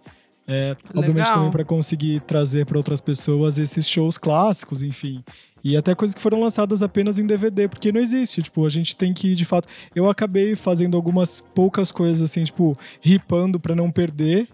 [0.47, 1.33] É, obviamente Legal.
[1.35, 5.23] também para conseguir trazer para outras pessoas esses shows clássicos, enfim.
[5.63, 8.41] E até coisas que foram lançadas apenas em DVD, porque não existe.
[8.41, 9.67] Tipo, a gente tem que, de fato.
[9.95, 14.47] Eu acabei fazendo algumas poucas coisas assim, tipo, ripando para não perder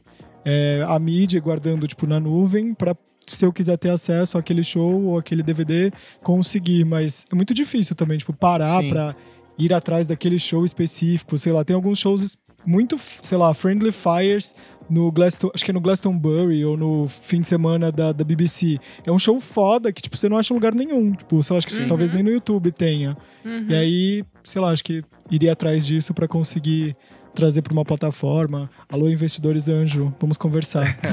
[0.44, 2.96] é, a mídia, guardando, tipo, na nuvem, para
[3.26, 5.92] se eu quiser ter acesso àquele show ou aquele DVD,
[6.22, 6.86] conseguir.
[6.86, 8.90] Mas é muito difícil também, tipo, parar Sim.
[8.90, 9.16] para
[9.58, 11.38] ir atrás daquele show específico.
[11.38, 14.56] Sei lá, tem alguns shows muito, sei lá, Friendly Fires
[14.90, 18.78] no Glaston, acho que é no Glastonbury ou no fim de semana da, da BBC.
[19.06, 21.12] É um show foda que, tipo, você não acha em lugar nenhum.
[21.12, 21.88] Tipo, sei lá, acho que Uhum.
[21.88, 23.18] talvez nem no YouTube tenha.
[23.44, 23.68] Uhum.
[23.70, 26.94] E aí, sei lá, acho que iria atrás disso pra conseguir
[27.38, 28.68] trazer pra uma plataforma.
[28.90, 30.98] Alô, investidores anjo, vamos conversar.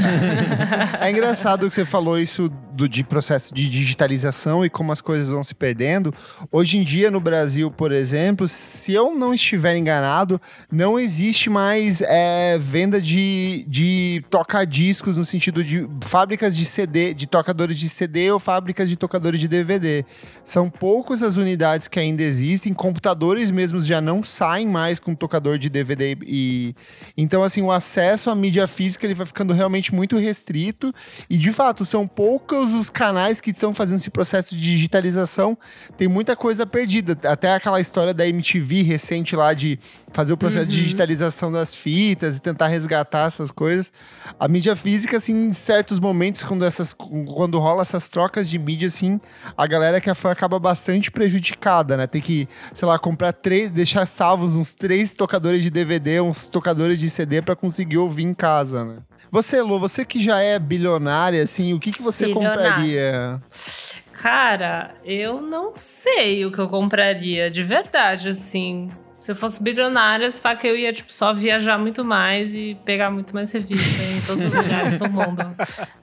[1.01, 5.29] É engraçado que você falou isso do de processo de digitalização e como as coisas
[5.29, 6.15] vão se perdendo.
[6.51, 10.41] Hoje em dia, no Brasil, por exemplo, se eu não estiver enganado,
[10.73, 17.27] não existe mais é, venda de, de toca-discos no sentido de fábricas de CD, de
[17.27, 20.05] tocadores de CD ou fábricas de tocadores de DVD.
[20.43, 25.59] São poucas as unidades que ainda existem, computadores mesmos já não saem mais com tocador
[25.59, 26.75] de DVD e
[27.17, 30.93] então assim o acesso à mídia física ele vai ficando realmente muito restrito
[31.29, 35.57] e de fato são poucos os canais que estão fazendo esse processo de digitalização.
[35.97, 39.79] Tem muita coisa perdida, até aquela história da MTV recente lá de
[40.13, 43.93] fazer o processo de digitalização das fitas e tentar resgatar essas coisas.
[44.39, 48.87] A mídia física assim, em certos momentos quando essas quando rola essas trocas de mídia
[48.87, 49.21] assim,
[49.57, 52.07] a galera que é fã acaba bastante prejudicada, né?
[52.07, 56.49] Tem que, sei lá, comprar três, deixar salvos uns três tocadores de DVD CD, uns
[56.49, 58.97] tocadores de CD pra conseguir ouvir em casa, né?
[59.31, 62.63] Você, Lu, você que já é bilionária, assim, o que, que você Bilionária.
[62.63, 63.43] compraria?
[64.13, 68.91] Cara, eu não sei o que eu compraria, de verdade, assim.
[69.25, 73.11] Se eu fosse bilionária, se que eu ia, tipo, só viajar muito mais e pegar
[73.11, 75.41] muito mais revista em todos os lugares do mundo.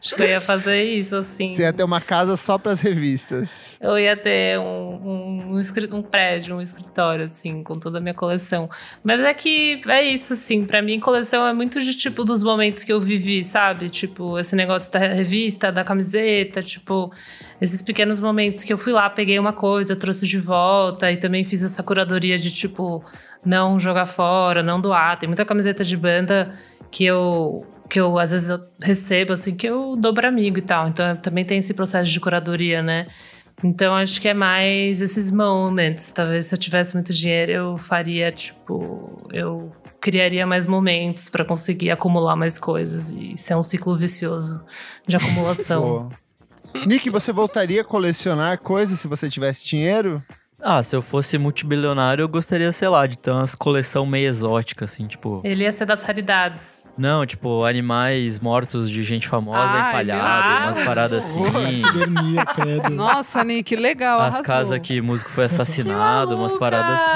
[0.02, 1.52] Acho que eu ia fazer isso, assim.
[1.52, 3.78] Você ia ter uma casa só pras revistas.
[3.80, 8.16] Eu ia ter um, um, um, um prédio, um escritório, assim, com toda a minha
[8.16, 8.68] coleção.
[9.04, 10.66] Mas é que é isso, assim.
[10.66, 13.92] Pra mim, coleção é muito de, tipo, dos momentos que eu vivi, sabe?
[13.92, 17.14] Tipo, esse negócio da revista, da camiseta, tipo...
[17.62, 21.12] Esses pequenos momentos que eu fui lá, peguei uma coisa, trouxe de volta.
[21.12, 23.06] E também fiz essa curadoria de, tipo,
[23.46, 25.18] não jogar fora, não doar.
[25.18, 26.52] Tem muita camiseta de banda
[26.90, 27.66] que eu...
[27.90, 30.88] Que eu, às vezes, eu recebo, assim, que eu dou pra amigo e tal.
[30.88, 33.08] Então, também tem esse processo de curadoria, né?
[33.64, 36.12] Então acho que é mais esses momentos.
[36.12, 41.92] Talvez se eu tivesse muito dinheiro, eu faria, tipo, eu criaria mais momentos pra conseguir
[41.92, 44.64] acumular mais coisas e ser um ciclo vicioso
[45.08, 46.10] de acumulação.
[46.88, 50.24] Nick, você voltaria a colecionar coisas se você tivesse dinheiro?
[50.64, 54.86] Ah, se eu fosse multibilionário, eu gostaria, sei lá, de ter umas coleção meio exótica,
[54.86, 55.42] assim, tipo.
[55.44, 56.86] Ele ia ser das raridades.
[56.98, 61.82] Não, tipo, animais mortos de gente famosa, Ai, empalhado, umas paradas assim.
[62.92, 64.44] Nossa, Nick, legal, As arrasou.
[64.44, 67.12] casas que o músico foi assassinado, umas paradas assim.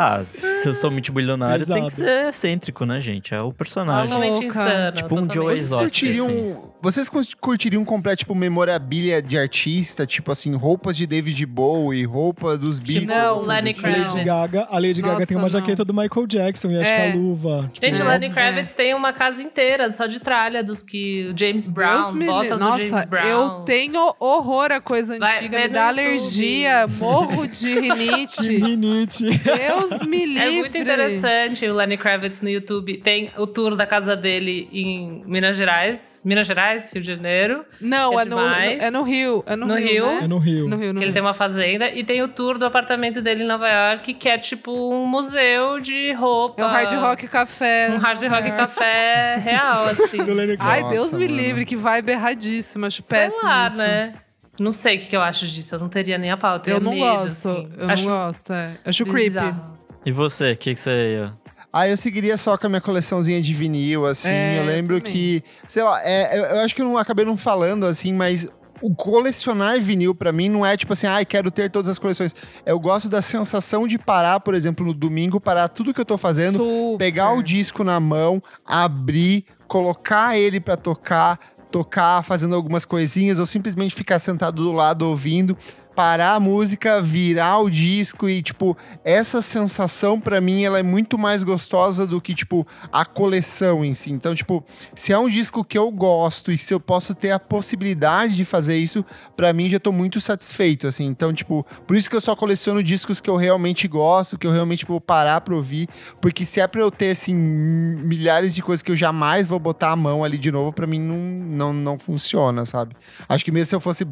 [0.00, 0.22] Ah,
[0.62, 2.08] se eu sou multibilionário, tem que Pesado.
[2.10, 3.34] ser excêntrico, né, gente?
[3.34, 4.08] É o personagem.
[4.08, 4.96] Totalmente insano.
[4.96, 5.28] Tipo um.
[5.32, 6.56] Joe Vocês exótico, curtiriam, assim.
[6.80, 10.06] Vocês cur- curtiriam comprar, tipo, memorabilia de artista?
[10.06, 13.06] Tipo assim, roupas de David Bowie, roupa dos Beatles?
[13.06, 14.12] não, Lenny A Kravitz.
[14.14, 15.48] Lady Gaga, a Lady Gaga Nossa, tem uma não.
[15.48, 17.10] jaqueta do Michael Jackson e acho É.
[17.10, 17.70] que a luva.
[17.72, 21.30] Tipo, Gente, o É, Lenny Kravitz tem uma casa inteira só de tralha dos que
[21.34, 22.58] o James Deus Brown me bota livre.
[22.58, 23.26] do Nossa, James Brown.
[23.26, 28.42] eu tenho horror a coisa Vai antiga, ver me dá alergia, morro de rinite.
[28.58, 29.24] rinite.
[29.38, 30.42] Deus me livre.
[30.46, 32.98] É muito interessante o Lenny Kravitz no YouTube.
[32.98, 36.20] Tem o tour da casa dele em Minas Gerais.
[36.24, 37.64] Minas Gerais, Rio de Janeiro.
[37.80, 39.42] Não, É é, no, é no Rio.
[39.46, 40.06] É no, No Rio?
[40.06, 40.18] né?
[40.22, 40.68] É no Rio.
[40.68, 41.12] No Rio, no Que ele Rio.
[41.12, 41.88] tem uma fazenda.
[41.90, 45.80] E tem o tour do apartamento dele em Nova York, que é tipo um museu
[45.80, 46.62] de roupa.
[46.62, 47.90] É o Hard Rock Café.
[47.92, 48.50] Um hard rock É.
[48.50, 50.18] café real, assim.
[50.60, 51.36] Ai, Nossa, Deus me mano.
[51.40, 52.86] livre, que vibe erradíssima.
[52.88, 53.76] Acho Sei péssimo lá, isso.
[53.78, 54.14] né?
[54.60, 55.74] Não sei o que, que eu acho disso.
[55.76, 56.68] Eu não teria nem a pauta.
[56.68, 57.48] Eu teria não medo, gosto.
[57.48, 57.70] assim.
[57.78, 58.70] Eu acho não gosto, é.
[58.84, 59.28] Acho creepy.
[59.30, 59.78] bizarro.
[60.04, 61.32] E você, o que, que você ia?
[61.72, 64.28] Ah, eu seguiria só com a minha coleçãozinha de vinil, assim.
[64.28, 65.12] É, eu lembro também.
[65.12, 68.48] que, sei lá, é, eu, eu acho que eu não acabei não falando, assim, mas
[68.80, 72.34] o colecionar vinil pra mim não é tipo assim, ai, quero ter todas as coleções.
[72.64, 76.16] Eu gosto da sensação de parar, por exemplo, no domingo, parar tudo que eu tô
[76.16, 76.98] fazendo, Super.
[76.98, 81.38] pegar o disco na mão, abrir, colocar ele pra tocar,
[81.70, 85.56] tocar fazendo algumas coisinhas, ou simplesmente ficar sentado do lado ouvindo,
[85.98, 91.18] parar a música, virar o disco e tipo, essa sensação pra mim ela é muito
[91.18, 94.12] mais gostosa do que tipo a coleção em si.
[94.12, 97.40] Então, tipo, se é um disco que eu gosto e se eu posso ter a
[97.40, 99.04] possibilidade de fazer isso,
[99.36, 101.04] pra mim já tô muito satisfeito assim.
[101.04, 104.52] Então, tipo, por isso que eu só coleciono discos que eu realmente gosto, que eu
[104.52, 105.88] realmente vou parar pra ouvir,
[106.20, 109.90] porque se é pra eu ter assim milhares de coisas que eu jamais vou botar
[109.90, 112.94] a mão ali de novo, pra mim não, não não funciona, sabe?
[113.28, 114.06] Acho que mesmo se eu fosse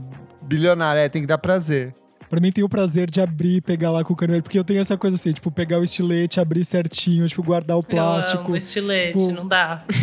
[0.46, 1.94] bilionário, é, tem que dar prazer.
[2.28, 4.64] Pra mim tem o prazer de abrir e pegar lá com o canivete, porque eu
[4.64, 8.46] tenho essa coisa assim, tipo, pegar o estilete, abrir certinho, tipo, guardar o Eu plástico.
[8.48, 9.30] amo estilete, Pô.
[9.30, 9.82] não dá.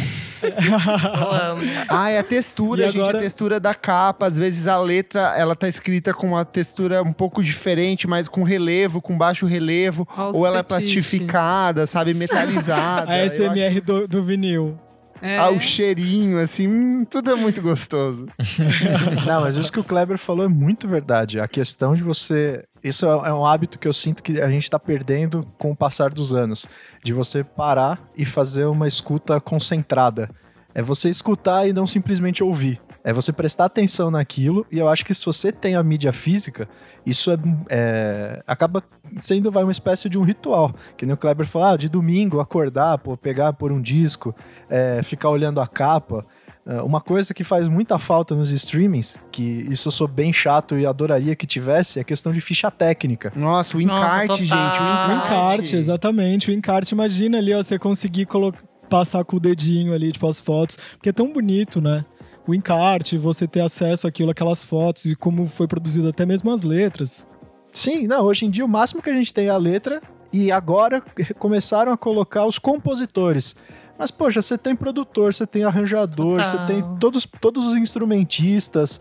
[0.43, 1.61] Eu amo.
[1.87, 4.25] Ah, é a textura, E gente, agora- a textura da capa.
[4.25, 8.43] Às vezes a letra, ela tá escrita com uma textura um pouco diferente, mas com
[8.43, 10.05] relevo, com baixo relevo.
[10.33, 13.11] Ou ela é plastificada, sabe, metalizada.
[13.13, 14.77] a SMR do, do vinil.
[15.23, 15.37] É.
[15.37, 18.27] Ah, o cheirinho, assim, hum, tudo é muito gostoso.
[19.25, 21.39] Não, mas isso que o Kleber falou é muito verdade.
[21.39, 22.65] A questão de você.
[22.83, 25.75] Isso é é um hábito que eu sinto que a gente tá perdendo com o
[25.75, 26.65] passar dos anos.
[27.01, 30.29] De você parar e fazer uma escuta concentrada.
[30.75, 32.81] É você escutar e não simplesmente ouvir.
[33.03, 34.65] É você prestar atenção naquilo.
[34.71, 36.69] E eu acho que se você tem a mídia física,
[37.05, 37.37] isso é,
[37.69, 38.81] é- acaba
[39.19, 40.73] sendo vai, uma espécie de um ritual.
[40.95, 44.33] Que nem o Kleber falou, ah, de domingo acordar, pô, pegar por um disco,
[44.69, 46.25] é, ficar olhando a capa.
[46.65, 50.79] Uh, Uma coisa que faz muita falta nos streamings, que isso eu sou bem chato
[50.79, 53.33] e adoraria que tivesse, é a questão de ficha técnica.
[53.35, 54.37] Nossa, o Nossa, encarte, total.
[54.37, 55.27] gente, o O encarte.
[55.27, 56.49] encarte, exatamente.
[56.49, 58.53] O encarte, imagina ali, ó, você conseguir colo-
[58.89, 60.77] passar com o dedinho ali, tipo, as fotos.
[60.93, 62.05] Porque é tão bonito, né?
[62.45, 66.61] O encarte, você ter acesso àquilo, aquelas fotos e como foi produzido até mesmo as
[66.61, 67.25] letras.
[67.71, 70.51] Sim, não, hoje em dia o máximo que a gente tem é a letra e
[70.51, 71.01] agora
[71.39, 73.55] começaram a colocar os compositores.
[73.97, 76.45] Mas, poxa, você tem produtor, você tem arranjador, Total.
[76.45, 78.99] você tem todos, todos os instrumentistas.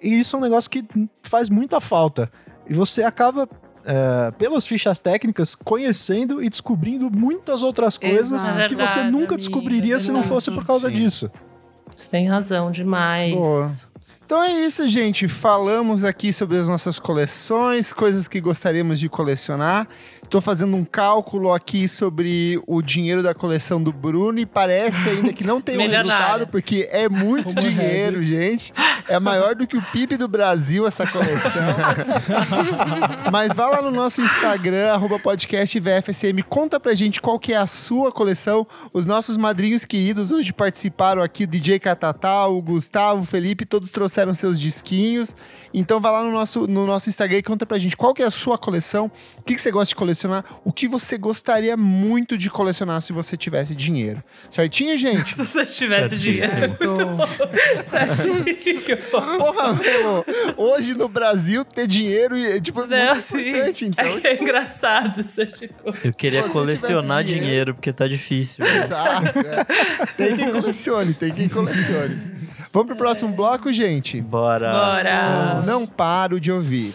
[0.00, 0.84] E isso é um negócio que
[1.22, 2.30] faz muita falta.
[2.68, 3.48] E você acaba
[3.84, 8.68] é, pelas fichas técnicas, conhecendo e descobrindo muitas outras coisas Exato.
[8.68, 10.96] Que você nunca amiga, descobriria se não fosse por causa Sim.
[10.96, 11.30] disso.
[11.96, 13.34] Você tem razão demais.
[13.34, 13.70] Boa.
[14.26, 15.28] Então é isso, gente.
[15.28, 19.88] Falamos aqui sobre as nossas coleções, coisas que gostaríamos de colecionar.
[20.26, 25.32] Estou fazendo um cálculo aqui sobre o dinheiro da coleção do Bruno e parece ainda
[25.32, 28.72] que não tem um resultado, porque é muito Como dinheiro, gente.
[29.08, 31.62] É maior do que o PIB do Brasil essa coleção.
[33.30, 37.56] Mas vá lá no nosso Instagram, arroba podcast VFSM, conta pra gente qual que é
[37.56, 38.66] a sua coleção.
[38.92, 43.92] Os nossos madrinhos queridos hoje participaram aqui, o DJ Catatal, o Gustavo, o Felipe, todos
[43.92, 45.36] trouxeram seus disquinhos.
[45.72, 48.26] Então vá lá no nosso, no nosso Instagram e conta pra gente qual que é
[48.26, 49.08] a sua coleção,
[49.38, 50.15] o que, que você gosta de colecionar,
[50.64, 54.22] o que você gostaria muito de colecionar se você tivesse dinheiro.
[54.50, 55.32] Certinho, gente?
[55.36, 56.46] Se você tivesse dinheiro.
[57.84, 58.16] Certo.
[58.16, 58.96] Certinho.
[59.10, 60.24] Porra, meu,
[60.56, 63.48] hoje no Brasil ter dinheiro é tipo, Não, muito sim.
[63.50, 64.04] importante, então.
[64.06, 65.22] É que é engraçado.
[65.22, 68.64] Você, tipo, Eu queria colecionar dinheiro- dinheiro, porque tá difícil.
[68.64, 69.38] Exato.
[69.38, 69.64] é.
[70.16, 72.36] Tem quem colecione, tem quem colecione.
[72.72, 74.20] Vamos pro próximo bloco, gente?
[74.20, 74.70] Bora.
[74.72, 75.60] bora.
[75.66, 76.92] Não paro de ouvir.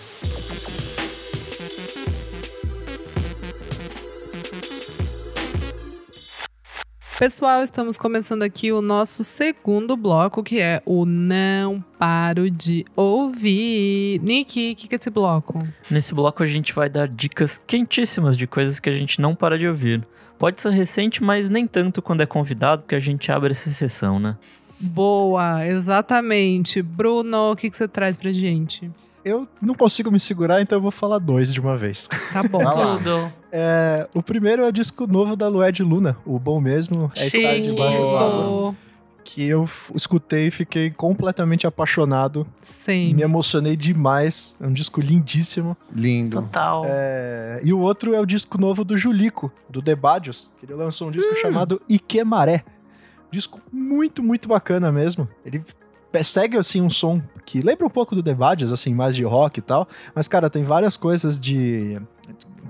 [7.22, 14.20] Pessoal, estamos começando aqui o nosso segundo bloco, que é o Não Paro de Ouvir.
[14.24, 15.60] Nick, o que, que é esse bloco?
[15.92, 19.56] Nesse bloco a gente vai dar dicas quentíssimas de coisas que a gente não para
[19.56, 20.04] de ouvir.
[20.40, 24.20] Pode ser recente, mas nem tanto quando é convidado, porque a gente abre essa sessão,
[24.20, 24.36] né?
[24.80, 26.82] Boa, exatamente.
[26.82, 28.90] Bruno, o que, que você traz pra gente?
[29.24, 32.08] Eu não consigo me segurar, então eu vou falar dois de uma vez.
[32.34, 32.60] Tá bom.
[32.98, 33.32] Tudo.
[33.52, 37.38] É, o primeiro é o disco novo da Lued Luna, o bom mesmo é estar
[37.54, 37.62] Sim.
[37.68, 38.76] debaixo do água.
[39.24, 42.46] Que eu escutei e fiquei completamente apaixonado.
[42.60, 43.14] Sim.
[43.14, 44.58] Me emocionei demais.
[44.60, 45.78] É um disco lindíssimo.
[45.96, 46.42] Lindo.
[46.42, 46.84] Total.
[46.88, 51.08] É, E o outro é o disco novo do Julico, do Debadios, que ele lançou
[51.08, 52.66] um disco chamado Ikemaré.
[53.32, 55.30] Disco muito, muito bacana mesmo.
[55.46, 55.62] Ele
[56.24, 59.62] segue, assim, um som que lembra um pouco do Debadios, assim, mais de rock e
[59.62, 59.88] tal.
[60.14, 62.00] Mas, cara, tem várias coisas de,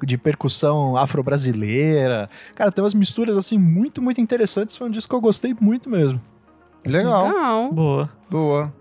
[0.04, 2.30] de percussão afro-brasileira.
[2.56, 4.76] Cara, tem umas misturas, assim, muito, muito interessantes.
[4.76, 6.22] Foi um disco que eu gostei muito mesmo.
[6.86, 7.28] Legal.
[7.28, 7.74] Legal.
[7.74, 8.10] Boa.
[8.30, 8.74] Boa.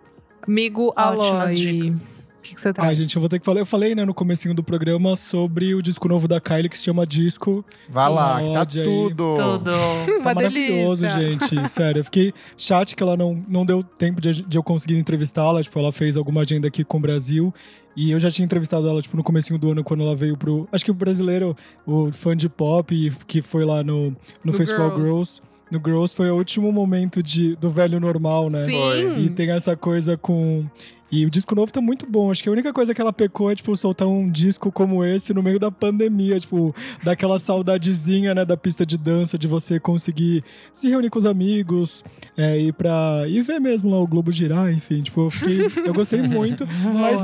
[0.46, 2.26] Amigo Ótimas Aloy, dicas.
[2.50, 2.98] O que, que você Ah, traz?
[2.98, 3.60] gente, eu vou ter que falar.
[3.60, 6.84] Eu falei, né, no comecinho do programa sobre o disco novo da Kylie que se
[6.84, 7.64] chama Disco.
[7.88, 8.14] Vai Sim.
[8.14, 9.34] lá, que tá tudo.
[9.34, 9.70] Tudo.
[10.16, 11.48] Uma Tá maravilhoso, delícia.
[11.48, 11.68] gente.
[11.70, 15.62] Sério, eu fiquei chato que ela não, não deu tempo de, de eu conseguir entrevistá-la.
[15.62, 17.52] Tipo, ela fez alguma agenda aqui com o Brasil.
[17.96, 20.68] E eu já tinha entrevistado ela, tipo, no comecinho do ano, quando ela veio pro...
[20.72, 24.90] Acho que o brasileiro, o fã de pop, que foi lá no, no, No Festival
[24.90, 25.04] Girls.
[25.10, 25.42] Girls.
[25.72, 28.64] No Girls foi o último momento de, do velho normal, né?
[28.64, 29.24] Sim.
[29.24, 30.64] E tem essa coisa com.
[31.10, 32.30] E o disco novo tá muito bom.
[32.30, 35.34] Acho que a única coisa que ela pecou é, tipo, soltar um disco como esse
[35.34, 36.38] no meio da pandemia.
[36.38, 41.26] Tipo, daquela saudadezinha, né, da pista de dança, de você conseguir se reunir com os
[41.26, 42.04] amigos,
[42.36, 43.24] é, ir pra.
[43.28, 45.02] e ver mesmo lá o Globo girar, enfim.
[45.02, 45.66] Tipo, eu fiquei.
[45.84, 46.66] Eu gostei muito.
[46.94, 47.20] mas,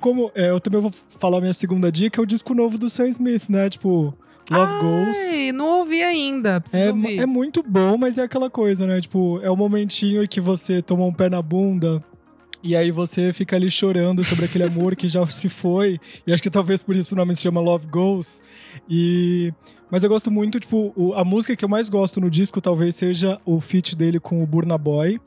[0.00, 0.30] como.
[0.34, 3.48] é, eu também vou falar minha segunda dica, é o disco novo do Sam Smith,
[3.48, 3.70] né?
[3.70, 4.14] Tipo,
[4.50, 5.16] Love Goals.
[5.30, 6.60] Ai, não ouvi ainda.
[6.60, 7.18] Preciso É, ouvir.
[7.18, 9.00] é muito bom, mas é aquela coisa, né?
[9.00, 12.02] Tipo, é o momentinho em que você toma um pé na bunda
[12.62, 16.00] e aí você fica ali chorando sobre aquele amor que já se foi.
[16.26, 18.42] E acho que talvez por isso o nome se chama Love Goes.
[18.88, 19.52] E...
[19.90, 22.94] Mas eu gosto muito, tipo, o- a música que eu mais gosto no disco talvez
[22.94, 25.18] seja o feat dele com o Burna Boy.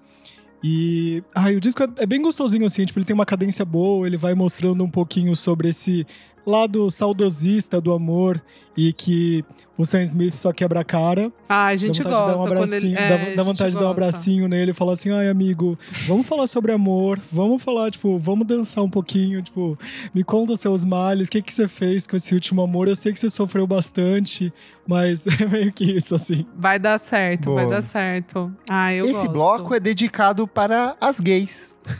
[0.64, 4.06] E ai, o disco é, é bem gostosinho, assim, tipo, ele tem uma cadência boa,
[4.06, 6.06] ele vai mostrando um pouquinho sobre esse
[6.46, 8.42] lado saudosista do amor
[8.78, 9.44] e que
[9.82, 11.32] o Sam Smith só quebra a cara.
[11.50, 12.96] Ai, a gente dá vontade gosta de dar um quando ele.
[12.96, 14.04] É, dá, vontade de dar um gosta.
[14.06, 15.78] abracinho nele e falar assim, ai amigo,
[16.08, 19.78] vamos falar sobre amor, vamos falar, tipo, vamos dançar um pouquinho, tipo,
[20.14, 22.88] me conta os seus males, o que que você fez com esse último amor?
[22.88, 24.54] Eu sei que você sofreu bastante,
[24.88, 26.46] mas é meio que isso, assim.
[26.56, 27.62] Vai dar certo, Boa.
[27.62, 28.52] vai dar certo.
[28.70, 29.32] Ah, eu Esse gosto.
[29.32, 31.74] bloco é dedicado para as gays.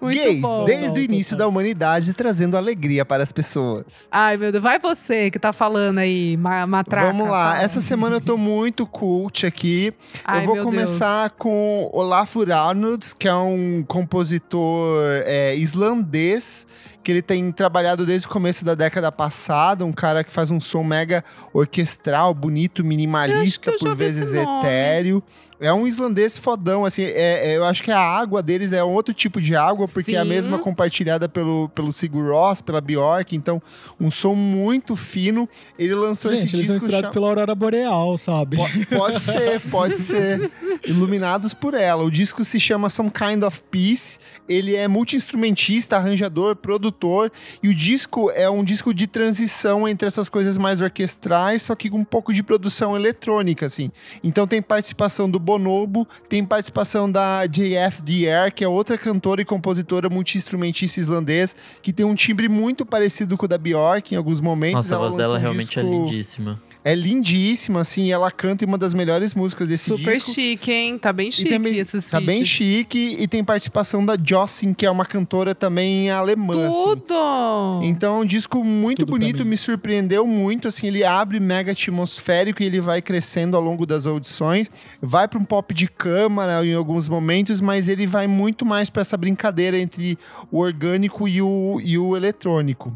[0.00, 0.64] Muito gays, bom.
[0.64, 4.08] desde o início da humanidade, trazendo alegria para as pessoas.
[4.10, 4.62] Ai, meu Deus.
[4.62, 7.08] Vai você que tá falando aí, ma matraca.
[7.08, 7.62] Vamos lá, fala.
[7.62, 9.92] essa semana eu tô muito cult aqui.
[10.24, 16.66] Ai, eu vou começar com Olafur Arnolds, que é um compositor é, islandês,
[17.02, 20.60] que ele tem trabalhado desde o começo da década passada, um cara que faz um
[20.60, 21.22] som mega
[21.52, 25.22] orquestral, bonito, minimalista, por vezes etéreo.
[25.60, 29.14] É um islandês fodão, assim, é- é- eu acho que a água deles é outro
[29.14, 30.28] tipo de água, porque é a Sim.
[30.28, 33.62] mesma compartilhada pelo, pelo Sigur Rós, pela Bjork, então
[34.00, 35.48] um som muito fino.
[35.78, 36.86] Ele lançou Gente, esse eles são disco...
[36.86, 38.56] inspirados cha- pela Aurora Boreal, sabe?
[38.56, 40.50] Po- Pode ser, pode ser.
[40.86, 42.02] Iluminados por ela.
[42.04, 44.18] O disco se chama Some Kind of Peace.
[44.48, 47.32] Ele é multi-instrumentista, arranjador, produtor produtor.
[47.62, 51.88] E o disco é um disco de transição entre essas coisas mais orquestrais, só que
[51.88, 53.90] com um pouco de produção eletrônica, assim.
[54.22, 60.08] Então tem participação do Bonobo, tem participação da JFDR, que é outra cantora e compositora
[60.08, 64.74] multi-instrumentista islandês, que tem um timbre muito parecido com o da Bjork em alguns momentos.
[64.76, 66.62] Nossa, a voz dela um realmente é disco- lindíssima.
[66.86, 70.32] É lindíssima, assim, e ela canta em uma das melhores músicas desse Super disco.
[70.34, 70.98] chique, hein?
[70.98, 74.90] Tá bem chique também- esses Tá bem chique e tem participação da Jossin, que é
[74.90, 76.52] uma cantora também alemã.
[76.68, 76.74] assim.
[76.74, 77.80] Tudo!
[77.84, 82.62] Então é um disco muito Tudo bonito, me surpreendeu muito, assim, ele abre mega atmosférico
[82.62, 84.70] e ele vai crescendo ao longo das audições.
[85.00, 89.00] Vai para um pop de câmara em alguns momentos, mas ele vai muito mais para
[89.00, 90.18] essa brincadeira entre
[90.52, 92.94] o orgânico e o, e o eletrônico.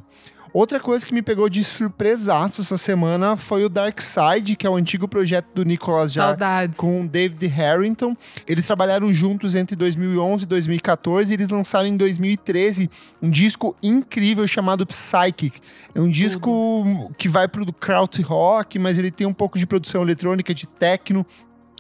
[0.53, 4.71] Outra coisa que me pegou de surpresaço essa semana foi o Dark Side, que é
[4.71, 6.79] o antigo projeto do Nicolas Jar Saudades.
[6.79, 8.17] com o David Harrington.
[8.47, 12.91] Eles trabalharam juntos entre 2011 e 2014 e eles lançaram em 2013
[13.21, 15.61] um disco incrível chamado Psychic.
[15.95, 20.03] É um disco que vai pro kraut rock, mas ele tem um pouco de produção
[20.03, 21.27] eletrônica, de techno,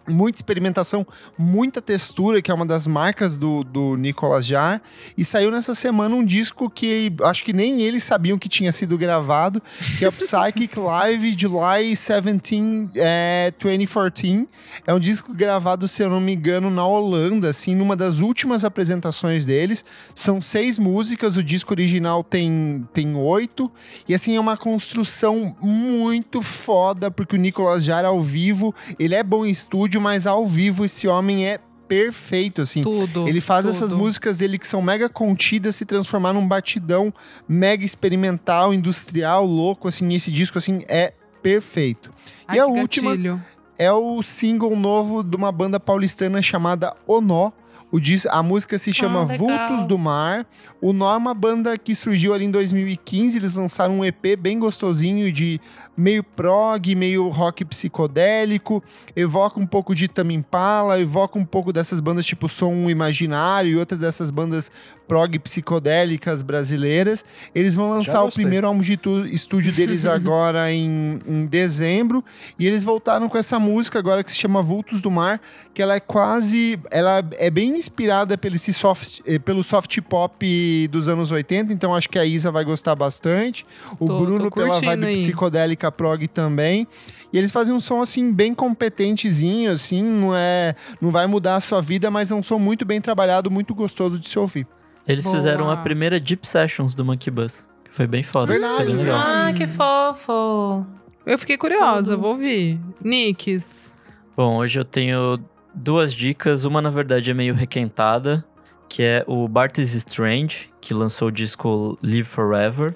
[0.08, 1.06] muita experimentação,
[1.36, 4.80] muita textura, que é uma das marcas do, do Nicolas Jar.
[5.16, 8.96] E saiu nessa semana um disco que acho que nem eles sabiam que tinha sido
[8.96, 9.62] gravado,
[9.98, 14.48] que é o Psychic Live July 17, é, 2014.
[14.86, 18.64] É um disco gravado, se eu não me engano, na Holanda, assim, numa das últimas
[18.64, 19.84] apresentações deles.
[20.14, 23.70] São seis músicas, o disco original tem, tem oito.
[24.08, 29.22] E assim, é uma construção muito foda, porque o Nicolas Jar ao vivo, ele é
[29.22, 32.82] bom em estúdio, mas ao vivo esse homem é perfeito, assim.
[32.82, 33.26] Tudo.
[33.26, 33.74] Ele faz tudo.
[33.74, 37.12] essas músicas dele que são mega contidas se transformar num batidão
[37.48, 40.12] mega experimental, industrial, louco, assim.
[40.14, 42.10] Esse disco, assim, é perfeito.
[42.46, 43.42] Ai, e a última gatilho.
[43.78, 47.52] é o single novo de uma banda paulistana chamada Onó.
[47.90, 49.24] O dis a música se chama Ah.
[49.24, 50.46] Vultos do Mar.
[50.78, 53.38] O Nó é uma banda que surgiu ali em 2015.
[53.38, 55.58] Eles lançaram um EP bem gostosinho de
[55.98, 58.82] meio prog, meio rock psicodélico.
[59.16, 63.76] Evoca um pouco de Tame Impala, evoca um pouco dessas bandas tipo Som Imaginário e
[63.76, 64.70] outras dessas bandas
[65.08, 67.24] prog psicodélicas brasileiras.
[67.54, 68.98] Eles vão lançar o primeiro álbum de
[69.32, 72.24] estúdio deles agora em, em dezembro.
[72.58, 75.40] E eles voltaram com essa música agora que se chama Vultos do Mar,
[75.74, 76.78] que ela é quase.
[76.90, 82.08] Ela é bem inspirada pelo, soft, eh, pelo soft pop dos anos 80, então acho
[82.08, 83.66] que a Isa vai gostar bastante.
[83.98, 85.22] O Tô- tô Bruno pela curtindo vibe aí.
[85.22, 86.86] psicodélica prog também.
[87.32, 91.60] E eles fazem um som assim bem competentezinho, assim, não é, não vai mudar a
[91.60, 94.66] sua vida, mas é um som muito bem trabalhado, muito gostoso de se ouvir.
[95.06, 95.36] Eles Boa.
[95.36, 97.66] fizeram a primeira Deep Sessions do Monkey Bus.
[97.84, 98.52] Que foi bem foda.
[98.52, 99.18] Verdade, foi bem legal.
[99.18, 100.86] Ah, que fofo.
[101.24, 102.20] Eu fiquei curiosa, Tudo.
[102.20, 102.78] vou ouvir.
[103.02, 103.94] Nicks.
[104.36, 105.38] Bom, hoje eu tenho
[105.74, 106.64] duas dicas.
[106.64, 108.44] Uma, na verdade, é meio requentada,
[108.88, 112.94] que é o Bart is Strange, que lançou o disco Live Forever,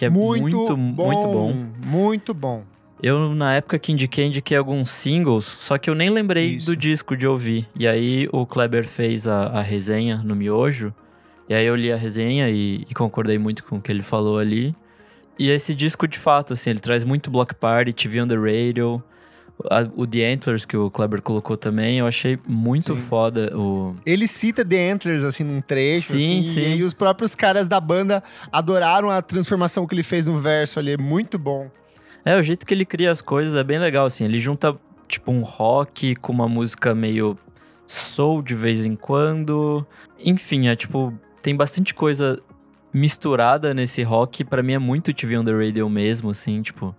[0.00, 1.54] que é muito, muito, bom.
[1.84, 2.64] Muito bom.
[3.02, 6.64] Eu, na época que indiquei, indiquei alguns singles, só que eu nem lembrei Isso.
[6.64, 7.68] do disco de ouvir.
[7.78, 10.94] E aí o Kleber fez a, a resenha no Miojo,
[11.50, 14.38] e aí eu li a resenha e, e concordei muito com o que ele falou
[14.38, 14.74] ali.
[15.38, 19.02] E esse disco, de fato, assim, ele traz muito Block Party, TV on the Radio,
[19.70, 23.00] a- o The Antlers, que o Kleber colocou também, eu achei muito Sim.
[23.02, 23.94] foda o...
[24.06, 26.12] Ele cita The Antlers, assim, num trecho.
[26.12, 26.76] Sim, assim, sim.
[26.76, 30.92] E os próprios caras da banda adoraram a transformação que ele fez no verso ali.
[30.92, 31.70] É muito bom.
[32.24, 34.24] É, o jeito que ele cria as coisas é bem legal, assim.
[34.24, 34.76] Ele junta,
[35.08, 37.36] tipo, um rock com uma música meio
[37.86, 39.86] soul de vez em quando.
[40.24, 42.38] Enfim, é tipo, tem bastante coisa
[42.92, 44.44] misturada nesse rock.
[44.44, 46.94] Pra mim é muito TV on the Radio mesmo, assim, tipo,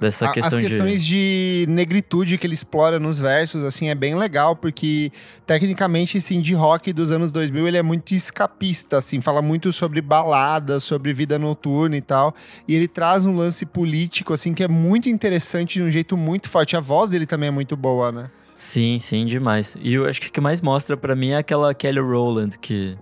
[0.00, 0.70] dessa A- questão As de.
[0.70, 1.66] questões de...
[1.68, 5.12] negritude que ele explora nos versos, assim, é bem legal, porque
[5.46, 10.00] tecnicamente esse indie rock dos anos 2000, ele é muito escapista, assim, fala muito sobre
[10.00, 12.34] baladas, sobre vida noturna e tal,
[12.66, 16.48] e ele traz um lance político, assim, que é muito interessante de um jeito muito
[16.48, 16.76] forte.
[16.76, 18.30] A voz dele também é muito boa, né?
[18.56, 19.76] Sim, sim, demais.
[19.80, 22.96] E eu acho que o que mais mostra pra mim é aquela Kelly Rowland, que.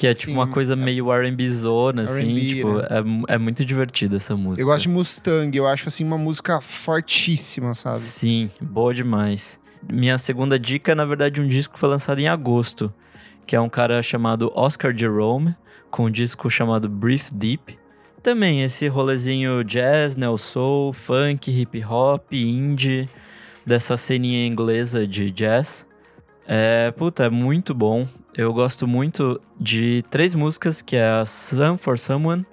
[0.00, 2.86] Que é tipo Sim, uma coisa meio R&B zona, assim, tipo, né?
[3.28, 4.62] é, é muito divertida essa música.
[4.62, 7.98] Eu gosto de Mustang, eu acho, assim, uma música fortíssima, sabe?
[7.98, 9.60] Sim, boa demais.
[9.86, 12.90] Minha segunda dica é, na verdade, um disco que foi lançado em agosto,
[13.46, 15.54] que é um cara chamado Oscar Jerome,
[15.90, 17.78] com um disco chamado Brief Deep.
[18.22, 23.06] Também esse rolezinho jazz, neo soul, funk, hip hop, indie,
[23.66, 25.86] dessa ceninha inglesa de jazz.
[26.46, 28.08] É, puta, é muito bom.
[28.36, 32.46] Eu gosto muito de três músicas, que é a Sun for Someone,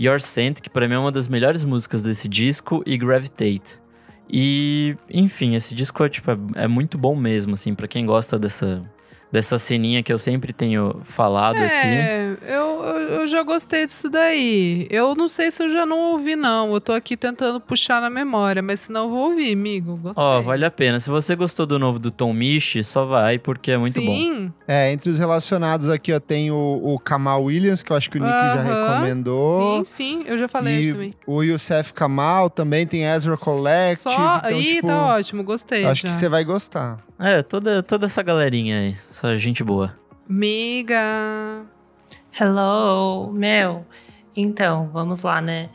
[0.00, 3.80] Your Scent, que pra mim é uma das melhores músicas desse disco, e Gravitate.
[4.28, 8.38] E, enfim, esse disco é, tipo, é, é muito bom mesmo, assim, pra quem gosta
[8.38, 8.82] dessa,
[9.32, 12.33] dessa ceninha que eu sempre tenho falado aqui.
[12.46, 14.86] Eu, eu, eu já gostei disso daí.
[14.90, 16.72] Eu não sei se eu já não ouvi, não.
[16.72, 19.96] Eu tô aqui tentando puxar na memória, mas se não, eu vou ouvir, amigo.
[19.96, 20.22] Gostei.
[20.22, 21.00] Ó, vale a pena.
[21.00, 24.14] Se você gostou do novo do Tom Misch, só vai, porque é muito bom.
[24.14, 24.52] Sim.
[24.66, 28.18] É, entre os relacionados aqui, ó, tem o, o Kamal Williams, que eu acho que
[28.18, 28.88] o Nick já Aham.
[28.92, 29.84] recomendou.
[29.84, 30.24] Sim, sim.
[30.26, 31.10] Eu já falei e também.
[31.26, 34.14] o Youssef Kamal também tem Ezra Collective.
[34.14, 34.38] Só...
[34.38, 35.44] então, Ih, tipo, tá ótimo.
[35.44, 36.08] Gostei acho já.
[36.08, 36.98] que você vai gostar.
[37.18, 38.96] É, toda, toda essa galerinha aí.
[39.10, 39.94] Essa gente boa.
[40.28, 41.64] Miga.
[42.40, 43.86] Hello, meu.
[44.34, 45.70] Então, vamos lá, né?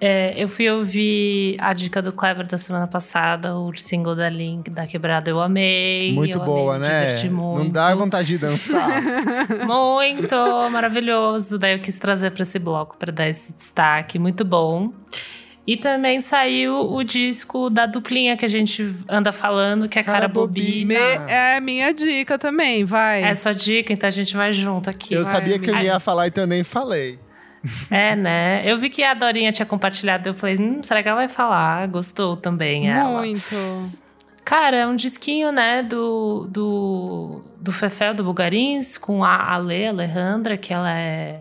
[0.00, 4.70] É, eu fui ouvir a dica do Kleber da semana passada, o single da Link
[4.70, 6.14] da Quebrada, eu amei.
[6.14, 7.04] Muito eu boa, amei, me né?
[7.04, 7.64] diverti muito.
[7.64, 9.02] Não dá vontade de dançar.
[9.66, 10.36] Muito
[10.70, 11.58] maravilhoso.
[11.58, 14.86] Daí eu quis trazer para esse bloco para dar esse destaque, muito bom.
[15.70, 20.20] E também saiu o disco da duplinha que a gente anda falando, que é Cara
[20.20, 20.94] Cara, Bobina.
[20.94, 23.22] Me- é minha dica também, vai.
[23.22, 25.12] É sua dica, então a gente vai junto aqui.
[25.12, 25.92] eu vai, sabia que eu amiga.
[25.92, 27.18] ia falar, então eu nem falei.
[27.90, 28.62] É, né?
[28.64, 31.86] Eu vi que a Dorinha tinha compartilhado, eu falei, hum, será que ela vai falar?
[31.88, 33.18] Gostou também ela.
[33.18, 33.54] Muito.
[34.46, 40.56] Cara, é um disquinho, né, do, do, do Fefel, do Bulgarins, com a Ale, Alejandra,
[40.56, 41.40] que ela é,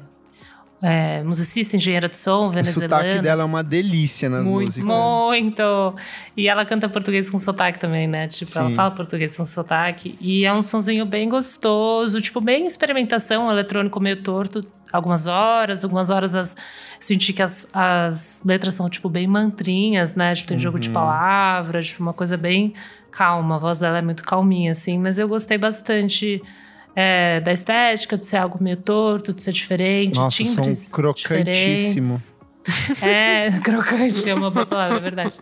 [0.81, 3.03] é musicista, engenheira de som, O venezuelana.
[3.03, 4.67] sotaque dela é uma delícia nas Muito.
[4.67, 4.85] músicas.
[4.85, 5.95] Muito!
[6.35, 8.27] E ela canta português com sotaque também, né?
[8.27, 8.75] Tipo, ela Sim.
[8.75, 10.17] fala português com sotaque.
[10.21, 14.65] E é um sonzinho bem gostoso, tipo, bem experimentação, um eletrônico meio torto.
[14.93, 16.55] Algumas horas, algumas horas as,
[16.99, 20.33] senti que as, as letras são, tipo, bem mantrinhas, né?
[20.33, 22.73] Tipo, tem jogo de palavras, tipo, uma coisa bem
[23.11, 23.55] calma.
[23.55, 24.99] A voz dela é muito calminha, assim.
[24.99, 26.41] Mas eu gostei bastante
[26.99, 32.17] é, da estética, de ser algo meio torto, de ser diferente, Nossa, timbres crocantíssimo.
[32.17, 32.35] diferentes.
[33.03, 35.37] É, crocante é uma boa palavra, é verdade.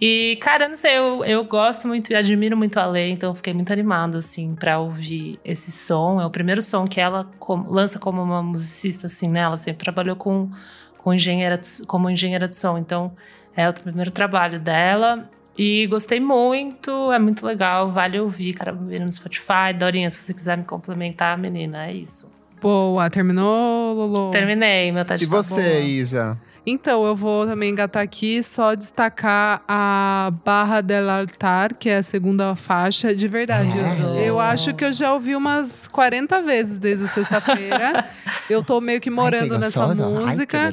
[0.00, 3.34] E, cara, não sei, eu, eu gosto muito e admiro muito a Lei, então eu
[3.34, 6.18] fiquei muito animada, assim, pra ouvir esse som.
[6.18, 9.40] É o primeiro som que ela com- lança como uma musicista, assim, né?
[9.40, 10.48] Ela sempre trabalhou com,
[10.96, 13.12] com engenheira como engenheira de som, então
[13.54, 15.28] é o primeiro trabalho dela.
[15.62, 19.74] E gostei muito, é muito legal, vale ouvir, cara, ouvir no Spotify.
[19.78, 22.32] Dorinha, se você quiser me complementar, menina, é isso.
[22.62, 24.30] Boa, terminou, Lolo?
[24.30, 25.80] Terminei, meu teste E tá você, boa.
[25.80, 26.40] Isa?
[26.66, 32.02] Então, eu vou também engatar aqui, só destacar a Barra del Altar, que é a
[32.02, 33.14] segunda faixa.
[33.14, 38.06] De verdade, eu, eu acho que eu já ouvi umas 40 vezes desde a sexta-feira.
[38.48, 40.72] eu tô meio que morando nessa música.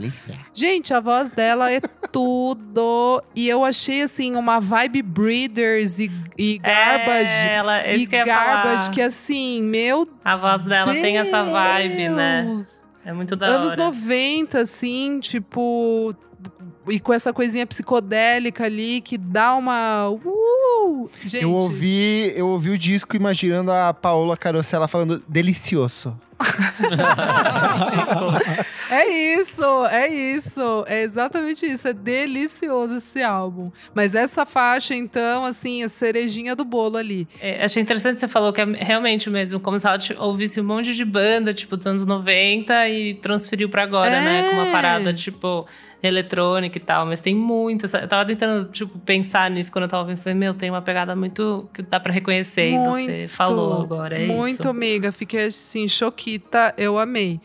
[0.53, 1.79] Gente, a voz dela é
[2.11, 3.23] tudo.
[3.35, 7.31] E eu achei, assim, uma vibe Breeders e, e Garbage.
[7.31, 8.91] É, ela, e que Garbage, falar.
[8.91, 12.55] que assim, meu A voz dela tem essa vibe, né?
[13.07, 13.85] É muito da Anos hora.
[13.85, 16.13] 90, assim, tipo.
[16.89, 20.09] E com essa coisinha psicodélica ali que dá uma.
[20.09, 21.09] Uh!
[21.23, 21.43] Gente.
[21.43, 26.19] Eu ouvi, eu ouvi o disco imaginando a Paola Carosella falando delicioso.
[28.89, 29.05] É
[29.37, 30.85] isso, é isso.
[30.87, 31.87] É exatamente isso.
[31.89, 33.69] É delicioso esse álbum.
[33.93, 37.27] Mas essa faixa, então, assim, a cerejinha do bolo ali.
[37.41, 40.93] É, achei interessante você falou que é realmente mesmo, como se ela ouvisse um monte
[40.95, 44.21] de banda, tipo, dos anos 90 e transferiu pra agora, É.
[44.21, 44.49] né?
[44.49, 45.67] Com uma parada, tipo,
[46.01, 47.05] eletrônica e tal.
[47.05, 47.85] Mas tem muito.
[47.85, 50.17] Eu tava tentando, tipo, pensar nisso quando eu tava ouvindo.
[50.17, 52.69] Falei, meu, tem uma pegada muito que dá pra reconhecer.
[52.69, 54.69] E você Muito, falou agora, é Muito, isso.
[54.69, 55.11] amiga.
[55.11, 56.73] Fiquei assim, choquita.
[56.77, 57.39] Eu amei.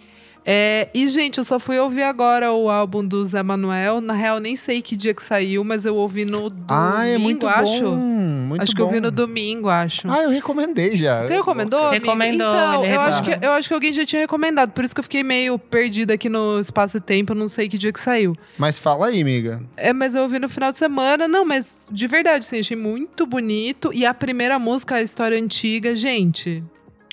[0.45, 4.01] É, e, gente, eu só fui ouvir agora o álbum do Zé Manuel.
[4.01, 7.17] Na real, nem sei que dia que saiu, mas eu ouvi no domingo, ah, é
[7.17, 7.85] muito acho.
[7.85, 7.97] bom.
[7.97, 8.93] Muito acho que eu bom.
[8.93, 10.11] vi no domingo, acho.
[10.11, 11.23] Ah, eu recomendei já.
[11.23, 11.87] Você recomendou?
[11.89, 12.05] amigo?
[12.05, 14.73] Recomendou, Então, eu acho, que, eu acho que alguém já tinha recomendado.
[14.73, 17.33] Por isso que eu fiquei meio perdida aqui no espaço e tempo.
[17.33, 18.37] Eu não sei que dia que saiu.
[18.59, 19.63] Mas fala aí, amiga.
[19.77, 21.29] É, mas eu ouvi no final de semana.
[21.29, 23.91] Não, mas de verdade, sim, achei muito bonito.
[23.95, 26.63] E a primeira música, a história antiga, gente.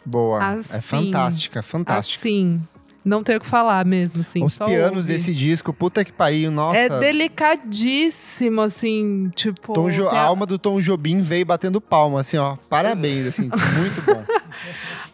[0.05, 0.39] Boa.
[0.43, 0.81] É Assim.
[0.81, 2.19] fantástica, fantástica.
[2.19, 2.61] Assim,
[3.03, 4.43] não tenho o que falar mesmo, assim.
[4.43, 5.13] Os só pianos ouve.
[5.13, 6.79] desse disco, puta que pariu, nossa.
[6.79, 9.73] É delicadíssimo, assim, tipo.
[9.73, 12.57] Tom Jo- a alma do Tom Jobim veio batendo palma, assim, ó.
[12.69, 13.43] Parabéns, assim,
[13.77, 14.23] muito bom.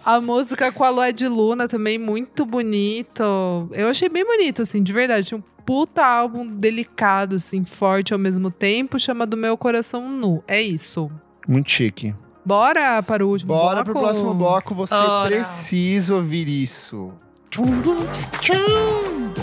[0.04, 3.24] A música com a Lua de Luna também, muito bonito.
[3.72, 5.28] Eu achei bem bonito, assim, de verdade.
[5.28, 10.44] Tinha um puta álbum delicado, assim, forte ao mesmo tempo, chama do Meu Coração Nu.
[10.48, 11.10] É isso.
[11.48, 12.14] Muito chique.
[12.46, 13.92] Bora para o último Bora bloco?
[13.92, 15.28] pro próximo bloco, você Ora.
[15.28, 17.12] precisa ouvir isso.
[17.56, 19.36] Thank you.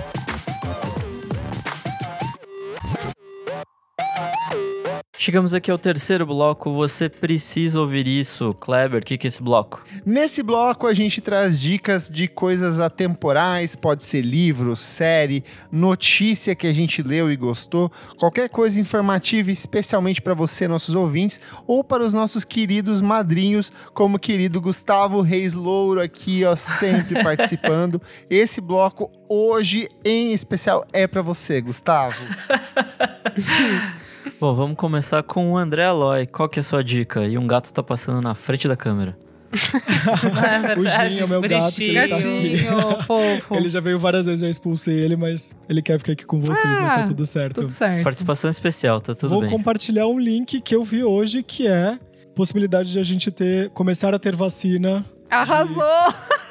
[5.16, 6.72] Chegamos aqui ao terceiro bloco.
[6.72, 8.52] Você precisa ouvir isso.
[8.54, 9.84] Kleber, o que, que é esse bloco?
[10.04, 16.66] Nesse bloco a gente traz dicas de coisas atemporais, pode ser livro, série, notícia que
[16.66, 22.02] a gente leu e gostou, qualquer coisa informativa especialmente para você, nossos ouvintes, ou para
[22.02, 28.02] os nossos queridos madrinhos, como o querido Gustavo Reis Louro aqui, ó, sempre participando.
[28.28, 32.16] Esse bloco hoje em especial é para você, Gustavo.
[34.42, 36.26] Bom, vamos começar com o André Aloy.
[36.26, 37.24] Qual que é a sua dica?
[37.24, 39.16] E um gato tá passando na frente da câmera.
[39.54, 43.54] É O verdade, Ginho é meu gato, que ele tá fofo.
[43.54, 46.58] Ele já veio várias vezes, já expulsei ele, mas ele quer ficar aqui com vocês,
[46.80, 47.60] mas tá Ah, tudo certo.
[47.60, 48.02] Tudo certo.
[48.02, 49.50] Participação especial, tá tudo Vou bem.
[49.50, 51.96] compartilhar um link que eu vi hoje, que é
[52.34, 55.82] possibilidade de a gente ter começar a ter vacina Arrasou!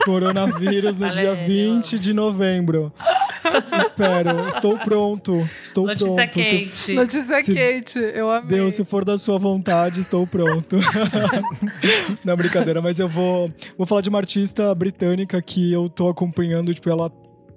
[0.05, 1.47] Coronavírus no dia Valeu.
[1.47, 2.91] 20 de novembro.
[3.81, 5.47] Espero, estou pronto.
[5.63, 6.33] Estou Notícia pronto.
[6.33, 6.93] Se- quente.
[6.93, 8.49] Notícia Se- quente, eu amei.
[8.57, 10.77] Deus, se for da sua vontade, estou pronto.
[12.23, 16.73] Não, brincadeira, mas eu vou, vou falar de uma artista britânica que eu tô acompanhando,
[16.73, 17.11] tipo, ela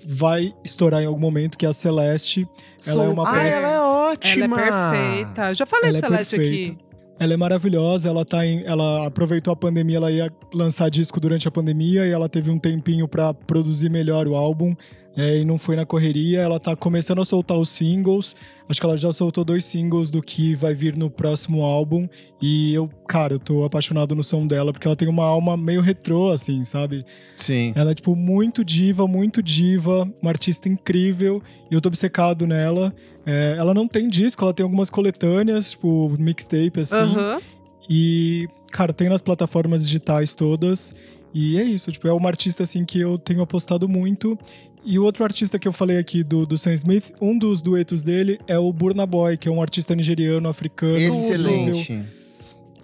[0.07, 2.47] vai estourar em algum momento, que é a Celeste.
[2.87, 4.61] Ela é uma Ah, peça- ela é Ela ótima!
[4.61, 5.55] é perfeita.
[5.55, 6.73] Já falei Ela de é Celeste perfeita.
[6.73, 6.84] aqui.
[7.19, 11.47] Ela é maravilhosa, ela tá em, ela aproveitou a pandemia, ela ia lançar disco durante
[11.47, 14.75] a pandemia e ela teve um tempinho pra produzir melhor o álbum.
[15.17, 18.35] é, e não foi na correria, ela tá começando a soltar os singles.
[18.69, 22.09] Acho que ela já soltou dois singles do que vai vir no próximo álbum.
[22.43, 25.81] E eu, cara, eu tô apaixonado no som dela, porque ela tem uma alma meio
[25.81, 27.05] retrô, assim, sabe?
[27.37, 27.73] Sim.
[27.77, 32.93] Ela é, tipo, muito diva, muito diva, uma artista incrível, e eu tô obcecado nela.
[33.27, 36.97] É, ela não tem disco, ela tem algumas coletâneas, tipo, mixtape, assim.
[36.97, 37.41] Aham.
[37.89, 40.95] E, cara, tem nas plataformas digitais todas.
[41.33, 44.39] E é isso, tipo, é uma artista, assim, que eu tenho apostado muito.
[44.85, 48.03] E o outro artista que eu falei aqui do, do Sam Smith, um dos duetos
[48.03, 50.99] dele é o Burna Boy, que é um artista nigeriano, africano.
[50.99, 52.05] Excelente.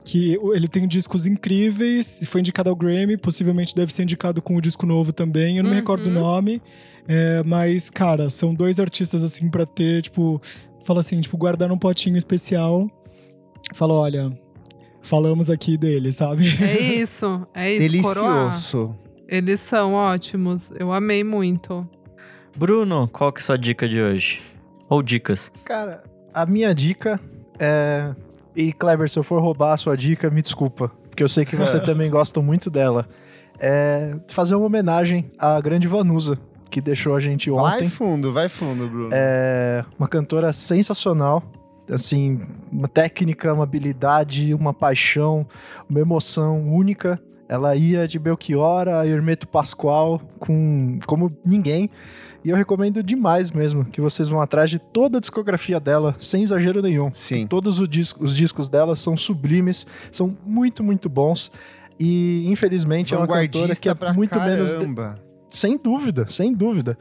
[0.04, 4.60] Que ele tem discos incríveis, foi indicado ao Grammy, possivelmente deve ser indicado com o
[4.60, 5.80] disco novo também, eu não me Uhum.
[5.80, 6.60] recordo o nome.
[7.09, 10.40] É, mas, cara, são dois artistas, assim, pra ter, tipo,
[10.85, 12.89] fala assim, tipo, guardar num potinho especial.
[13.74, 14.31] Fala, olha,
[15.02, 16.48] falamos aqui dele, sabe?
[16.62, 18.02] É isso, é isso.
[18.02, 18.51] Coroar.
[18.51, 18.97] Delicioso.
[19.28, 20.72] Eles são ótimos.
[20.72, 21.89] Eu amei muito.
[22.56, 24.40] Bruno, qual que é a sua dica de hoje?
[24.89, 25.52] Ou dicas?
[25.64, 26.02] Cara,
[26.35, 27.20] a minha dica
[27.59, 28.12] é.
[28.56, 30.89] E Kleber, se eu for roubar a sua dica, me desculpa.
[31.09, 33.09] Porque eu sei que você também gosta muito dela.
[33.60, 36.36] É fazer uma homenagem à grande Vanusa,
[36.70, 37.88] que deixou a gente Vai ontem.
[37.88, 39.10] fundo, vai fundo, Bruno.
[39.12, 41.42] É uma cantora sensacional.
[41.90, 42.40] Assim,
[42.70, 45.44] uma técnica, uma habilidade, uma paixão,
[45.88, 47.20] uma emoção única.
[47.48, 51.90] Ela ia de Belchior a Hermeto Pascoal com, como ninguém.
[52.44, 56.44] E eu recomendo demais mesmo que vocês vão atrás de toda a discografia dela, sem
[56.44, 57.10] exagero nenhum.
[57.12, 57.47] Sim.
[57.48, 61.51] Todos os, dis- os discos dela são sublimes, são muito, muito bons.
[61.98, 64.74] E infelizmente é uma cantora que é muito menos.
[65.51, 66.97] Sem dúvida, sem dúvida.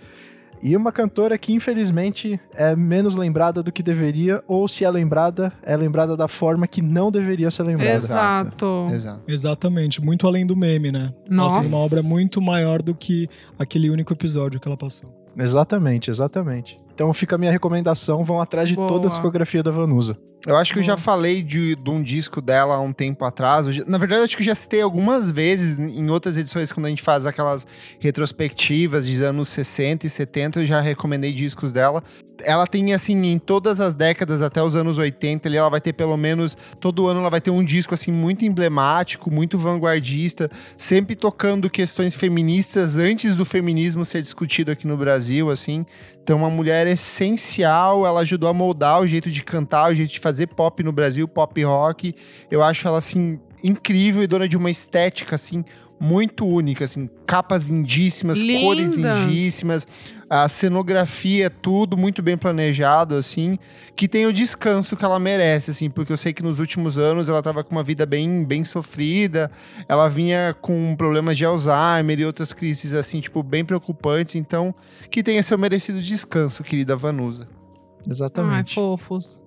[0.62, 5.54] E uma cantora que, infelizmente, é menos lembrada do que deveria, ou se é lembrada,
[5.64, 7.96] é lembrada da forma que não deveria ser lembrada.
[7.96, 8.90] Exato.
[8.92, 9.22] Exato.
[9.26, 11.14] Exatamente, muito além do meme, né?
[11.30, 11.62] Nossa.
[11.62, 15.19] Assim, uma obra muito maior do que aquele único episódio que ela passou.
[15.38, 16.78] Exatamente, exatamente.
[16.94, 18.88] Então fica a minha recomendação, vão atrás de Boa.
[18.88, 20.18] toda a discografia da Vanusa.
[20.46, 23.68] Eu acho que eu já falei de, de um disco dela há um tempo atrás.
[23.86, 26.90] Na verdade, eu acho que eu já citei algumas vezes em outras edições, quando a
[26.90, 27.66] gente faz aquelas
[28.00, 32.04] retrospectivas de anos 60 e 70, eu já recomendei discos dela.
[32.44, 35.94] Ela tem, assim, em todas as décadas, até os anos 80, ali, ela vai ter
[35.94, 41.16] pelo menos, todo ano ela vai ter um disco, assim, muito emblemático, muito vanguardista, sempre
[41.16, 45.86] tocando questões feministas antes do feminismo ser discutido aqui no Brasil, assim.
[46.24, 50.20] Então, uma mulher essencial, ela ajudou a moldar o jeito de cantar, o jeito de
[50.20, 52.14] fazer pop no Brasil, pop rock.
[52.52, 55.66] Eu acho ela, assim, incrível e dona de uma estética, assim,
[56.00, 59.18] muito única, assim, capas lindíssimas, cores Lindas.
[59.20, 59.88] lindíssimas,
[60.30, 63.60] a cenografia, tudo muito bem planejado, assim,
[63.96, 67.28] que tem o descanso que ela merece, assim, porque eu sei que nos últimos anos
[67.28, 69.52] ela tava com uma vida bem, bem sofrida,
[69.88, 74.74] ela vinha com problemas de Alzheimer e outras crises, assim, tipo, bem preocupantes, então,
[75.12, 77.48] que tenha seu merecido descanso, querida Vanusa.
[77.52, 78.76] Ai, Exatamente.
[78.76, 79.44] fofos.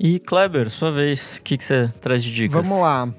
[0.00, 2.66] E Kleber, sua vez, o que, que você traz de dicas?
[2.66, 3.14] Vamos lá.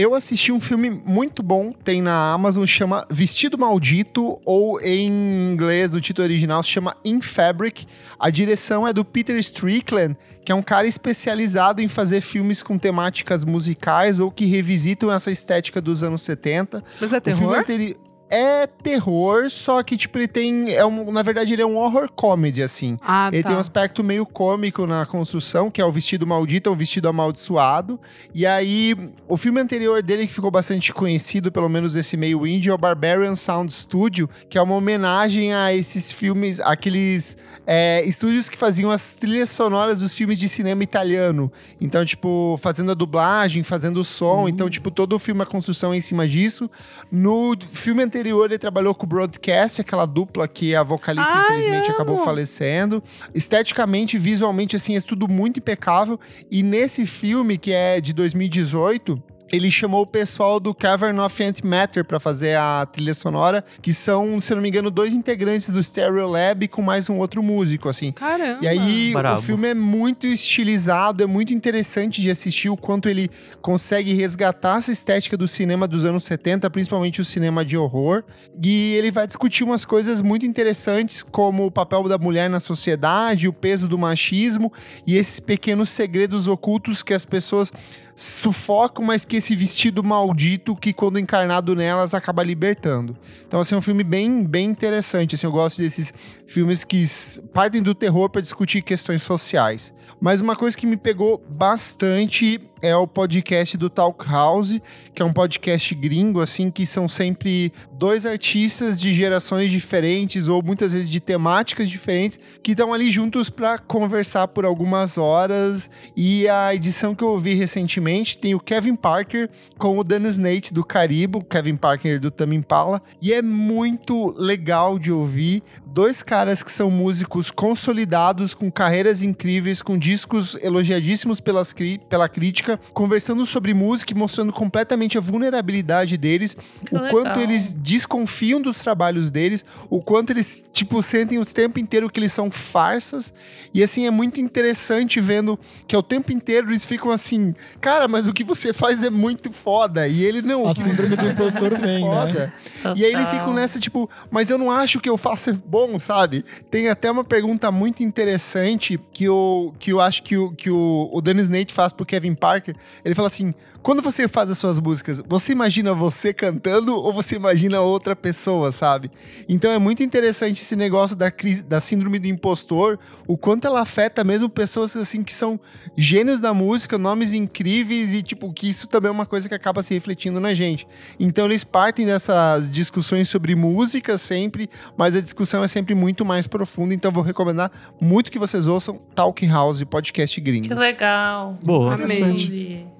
[0.00, 5.94] Eu assisti um filme muito bom, tem na Amazon, chama Vestido Maldito, ou em inglês,
[5.94, 7.86] o título original, se chama In Fabric.
[8.18, 12.78] A direção é do Peter Strickland, que é um cara especializado em fazer filmes com
[12.78, 16.82] temáticas musicais ou que revisitam essa estética dos anos 70.
[16.98, 17.54] Mas é O filme terror?
[17.58, 17.96] anteri-
[18.30, 20.72] é terror, só que, tipo, ele tem.
[20.72, 22.96] É um, na verdade, ele é um horror comedy, assim.
[23.02, 23.48] Ah, Ele tá.
[23.48, 27.08] tem um aspecto meio cômico na construção, que é o vestido maldito, é um vestido
[27.08, 27.98] amaldiçoado.
[28.32, 28.96] E aí,
[29.26, 32.78] o filme anterior dele, que ficou bastante conhecido, pelo menos esse meio indie, é o
[32.78, 37.36] Barbarian Sound Studio, que é uma homenagem a esses filmes, aqueles
[37.66, 41.50] é, estúdios que faziam as trilhas sonoras dos filmes de cinema italiano.
[41.80, 44.48] Então, tipo, fazendo a dublagem, fazendo o som.
[44.48, 46.70] Então, tipo, todo o filme, a construção é em cima disso.
[47.10, 51.90] No filme anterior, ele trabalhou com o Broadcast, aquela dupla que a vocalista, Ai, infelizmente,
[51.90, 53.02] acabou falecendo.
[53.34, 56.18] Esteticamente, visualmente, assim, é tudo muito impecável.
[56.50, 59.22] E nesse filme, que é de 2018,
[59.52, 64.40] ele chamou o pessoal do Cavern of Antimatter pra fazer a trilha sonora, que são,
[64.40, 68.12] se não me engano, dois integrantes do Stereo Lab com mais um outro músico, assim.
[68.12, 68.60] Caramba.
[68.62, 69.40] E aí, Brabo.
[69.40, 74.78] o filme é muito estilizado, é muito interessante de assistir o quanto ele consegue resgatar
[74.78, 78.22] essa estética do cinema dos anos 70, principalmente o cinema de horror.
[78.64, 83.48] E ele vai discutir umas coisas muito interessantes, como o papel da mulher na sociedade,
[83.48, 84.72] o peso do machismo
[85.06, 87.72] e esses pequenos segredos ocultos que as pessoas
[88.14, 93.16] sufocam, mas que esse vestido maldito que quando encarnado nelas acaba libertando.
[93.46, 96.12] Então assim, é um filme bem, bem interessante, assim, eu gosto desses
[96.46, 97.04] filmes que
[97.52, 99.92] partem do terror para discutir questões sociais.
[100.20, 104.74] Mas uma coisa que me pegou bastante é o podcast do Talk House,
[105.14, 110.62] que é um podcast gringo, assim, que são sempre dois artistas de gerações diferentes ou
[110.62, 115.90] muitas vezes de temáticas diferentes que estão ali juntos para conversar por algumas horas.
[116.16, 120.72] E a edição que eu ouvi recentemente tem o Kevin Parker com o Dennis Nate
[120.72, 125.62] do Caribo, Kevin Parker do Tame Impala, e é muito legal de ouvir.
[125.92, 131.74] Dois caras que são músicos consolidados, com carreiras incríveis, com discos elogiadíssimos pelas
[132.08, 136.56] pela crítica, conversando sobre música e mostrando completamente a vulnerabilidade deles,
[136.86, 137.42] Que o quanto legal.
[137.42, 142.32] eles desconfiam dos trabalhos deles, o quanto eles, tipo, sentem o tempo inteiro que eles
[142.32, 143.32] são farsas.
[143.74, 145.58] E assim, é muito interessante vendo
[145.88, 149.50] que ao tempo inteiro eles ficam assim, cara, mas o que você faz é muito
[149.50, 150.06] foda.
[150.06, 150.66] E ele não.
[150.66, 152.10] A o síndrome do é impostor muito vem, né?
[152.10, 152.52] foda.
[152.96, 155.79] E aí eles ficam nessa, tipo, mas eu não acho que eu faço é bom,
[155.98, 156.44] sabe?
[156.70, 161.08] Tem até uma pergunta muito interessante que eu, que eu acho que, o, que o,
[161.12, 162.74] o Dennis Nate faz pro Kevin Parker.
[163.04, 167.36] Ele fala assim: quando você faz as suas músicas, você imagina você cantando ou você
[167.36, 169.10] imagina outra pessoa, sabe?
[169.48, 173.80] Então é muito interessante esse negócio da, crise, da síndrome do impostor, o quanto ela
[173.80, 175.58] afeta mesmo pessoas assim que são
[175.96, 179.82] gênios da música, nomes incríveis e tipo que isso também é uma coisa que acaba
[179.82, 180.86] se refletindo na gente.
[181.18, 186.46] Então eles partem dessas discussões sobre música sempre, mas a discussão é sempre muito mais
[186.46, 187.70] profunda, então vou recomendar
[188.00, 190.68] muito que vocês ouçam Talk House, podcast gringo.
[190.68, 191.56] Que legal.
[191.62, 191.94] Boa.
[191.94, 192.99] Amei.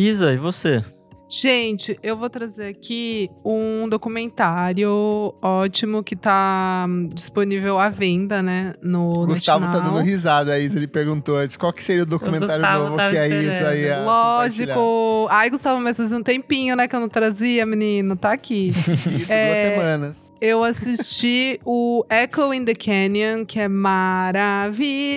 [0.00, 0.84] Isa, e você?
[1.30, 8.72] Gente, eu vou trazer aqui um documentário ótimo que tá disponível à venda, né?
[8.82, 9.92] No O Gustavo tá NetNow.
[9.92, 13.02] dando risada, a Isa ele perguntou antes qual que seria o documentário Gustavo novo que
[13.18, 14.00] a Isa ia.
[14.04, 15.26] Lógico.
[15.30, 18.16] Ai, Gustavo, mas fazia um tempinho, né, que eu não trazia, menino.
[18.16, 18.68] Tá aqui.
[18.72, 20.32] Isso, duas É, semanas.
[20.40, 23.66] Eu assisti o Echo in the Canyon, que é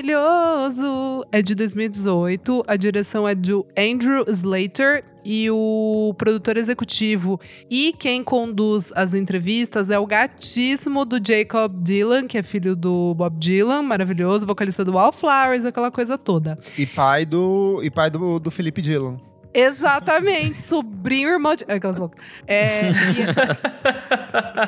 [0.01, 1.23] maravilhoso.
[1.31, 2.63] É de 2018.
[2.67, 5.03] A direção é do Andrew Slater.
[5.23, 7.39] E o produtor executivo
[7.69, 13.13] e quem conduz as entrevistas é o gatíssimo do Jacob Dylan, que é filho do
[13.13, 16.57] Bob Dylan, maravilhoso, vocalista do Wallflowers, aquela coisa toda.
[16.77, 19.17] E pai do, e pai do, do Felipe Dillon.
[19.53, 21.63] Exatamente, sobrinho irmão de.
[21.65, 22.23] Aquelas loucas.
[22.47, 22.91] É,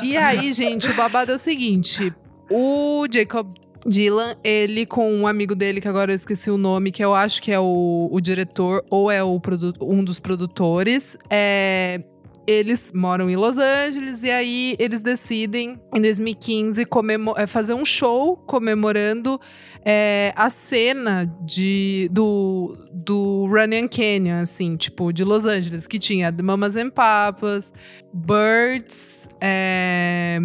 [0.01, 2.13] e, e aí, gente, o babado é o seguinte:
[2.49, 3.47] o Jacob
[3.85, 7.41] Dylan, ele com um amigo dele, que agora eu esqueci o nome, que eu acho
[7.41, 9.41] que é o, o diretor ou é o
[9.81, 12.01] um dos produtores, é.
[12.45, 17.85] Eles moram em Los Angeles e aí eles decidem, em 2015, comemo- é, fazer um
[17.85, 19.39] show comemorando
[19.85, 26.35] é, a cena de, do, do Running Canyon, assim, tipo, de Los Angeles, que tinha
[26.43, 27.71] Mamas and Papas,
[28.13, 30.37] Birds, é,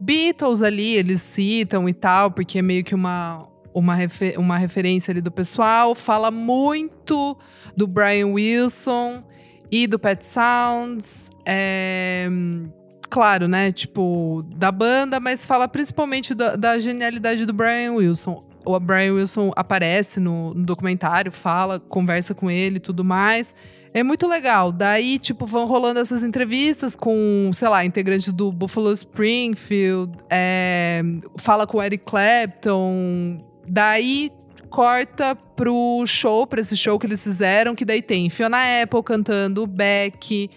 [0.00, 5.12] Beatles ali, eles citam e tal, porque é meio que uma, uma, refe- uma referência
[5.12, 5.94] ali do pessoal.
[5.94, 7.36] Fala muito
[7.76, 9.22] do Brian Wilson
[9.70, 11.30] e do Pet Sounds.
[11.46, 12.28] É,
[13.08, 13.72] claro, né?
[13.72, 18.44] Tipo, da banda, mas fala principalmente da, da genialidade do Brian Wilson.
[18.66, 23.54] O Brian Wilson aparece no, no documentário, fala, conversa com ele e tudo mais.
[23.96, 24.72] É muito legal.
[24.72, 31.00] Daí, tipo, vão rolando essas entrevistas com, sei lá, integrantes do Buffalo Springfield, é,
[31.38, 33.38] fala com o Eric Clapton.
[33.68, 34.32] Daí
[34.68, 39.64] corta pro show, pra esse show que eles fizeram, que daí tem Fiona Apple cantando,
[39.64, 40.50] Beck,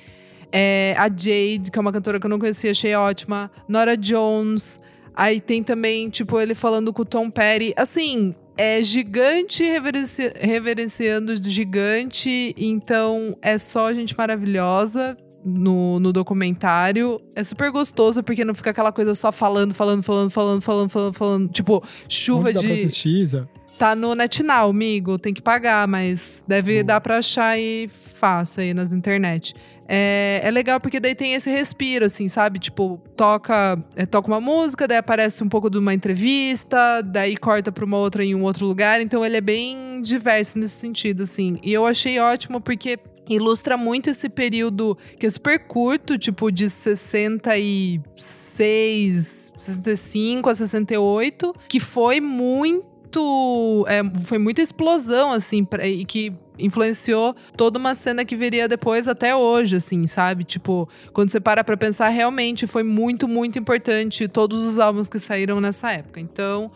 [0.52, 3.52] É, a Jade, que é uma cantora que eu não conhecia, achei ótima.
[3.68, 4.80] Nora Jones.
[5.14, 7.74] Aí tem também, tipo, ele falando com o Tom Petty.
[7.76, 12.54] Assim, é gigante reverenci reverenciando gigante.
[12.58, 15.16] Então, é só gente maravilhosa
[15.46, 17.22] no, no documentário.
[17.36, 21.14] É super gostoso, porque não fica aquela coisa só falando, falando, falando, falando, falando, falando,
[21.14, 21.50] falando.
[21.50, 22.68] Tipo, chuva Onde dá de.
[22.68, 23.50] pra assistir, Isa?
[23.78, 25.20] Tá no NetNow, amigo.
[25.20, 29.54] Tem que pagar, mas deve dar pra achar e fácil aí nas internet.
[29.88, 32.60] É, é legal porque daí tem esse respiro, assim, sabe?
[32.60, 37.72] Tipo, toca, é, toca uma música, daí aparece um pouco de uma entrevista, daí corta
[37.72, 39.00] pra uma outra em um outro lugar.
[39.02, 41.58] Então ele é bem diverso nesse sentido, assim.
[41.64, 43.00] E eu achei ótimo porque
[43.30, 51.80] ilustra muito esse período que é super curto, tipo de 66, 65 a 68, que
[51.80, 53.86] foi muito.
[53.88, 59.08] é, foi muita explosão, assim, pra- e que influenciou toda uma cena que viria depois
[59.08, 60.44] até hoje, assim, sabe?
[60.44, 65.20] Tipo, quando você para pra pensar, realmente foi muito, muito importante todos os álbuns que
[65.20, 66.20] saíram nessa época.
[66.20, 66.72] Então,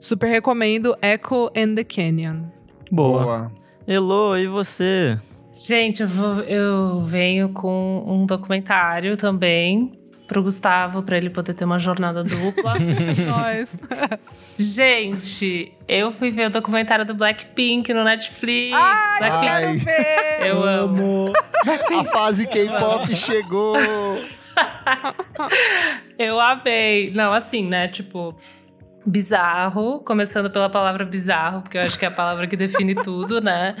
[0.00, 2.42] super recomendo Echo and the Canyon.
[2.90, 3.50] Boa.
[3.86, 5.18] Elô, e você?
[5.52, 9.92] Gente, eu, vou- eu venho com um documentário também
[10.26, 12.74] pro Gustavo, pra ele poder ter uma jornada dupla.
[13.28, 13.76] Nós.
[14.58, 18.76] Gente, eu fui ver o documentário do Blackpink no Netflix.
[18.76, 19.86] Ai, Blackpink,
[20.46, 21.32] eu amo.
[22.00, 23.76] a fase K-pop chegou.
[26.18, 27.10] Eu amei.
[27.12, 27.88] Não, assim, né?
[27.88, 28.34] Tipo,
[29.04, 30.00] bizarro.
[30.00, 33.74] Começando pela palavra bizarro, porque eu acho que é a palavra que define tudo, né?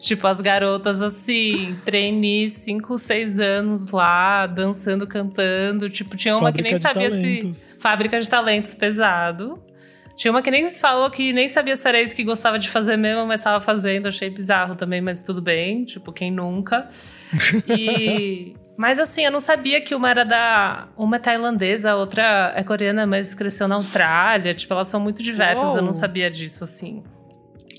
[0.00, 5.90] Tipo, as garotas assim, trainee, 5, 6 anos lá, dançando, cantando.
[5.90, 7.56] Tipo, tinha uma que nem Fábrica sabia talentos.
[7.56, 7.80] se.
[7.80, 9.62] Fábrica de talentos pesado.
[10.16, 12.96] Tinha uma que nem falou que nem sabia se era isso que gostava de fazer
[12.96, 14.06] mesmo, mas estava fazendo.
[14.08, 15.84] Achei bizarro também, mas tudo bem.
[15.84, 16.88] Tipo, quem nunca?
[17.68, 18.54] E.
[18.76, 20.88] Mas assim, eu não sabia que uma era da.
[20.96, 24.54] Uma é tailandesa, a outra é coreana, mas cresceu na Austrália.
[24.54, 25.82] Tipo, elas são muito diversas, eu Uou.
[25.82, 27.02] não sabia disso, assim.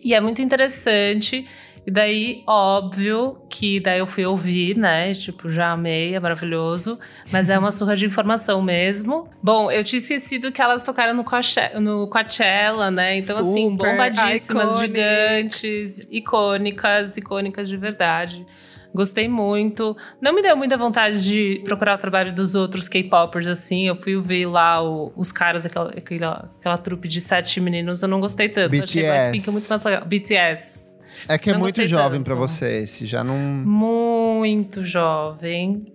[0.03, 1.45] E é muito interessante.
[1.85, 5.11] E daí, óbvio, que daí eu fui ouvir, né?
[5.13, 6.99] Tipo, já amei, é maravilhoso.
[7.31, 9.27] Mas é uma surra de informação mesmo.
[9.41, 13.17] Bom, eu tinha esquecido que elas tocaram no, Coache- no Coachella, né?
[13.17, 14.87] Então, assim, Super bombadíssimas, iconic.
[14.87, 18.45] gigantes, icônicas, icônicas de verdade.
[18.93, 19.95] Gostei muito.
[20.21, 23.87] Não me deu muita vontade de procurar o trabalho dos outros K-popers, assim.
[23.87, 28.01] Eu fui ver lá o- os caras, aquela, aquela, aquela trupe de sete meninos.
[28.03, 28.73] Eu não gostei tanto.
[28.83, 29.07] Achei BTS.
[29.07, 30.05] Blackpink muito mais legal.
[30.05, 30.90] BTS.
[31.27, 33.38] É que é muito jovem pra você esse, já não...
[33.38, 35.85] Muito jovem.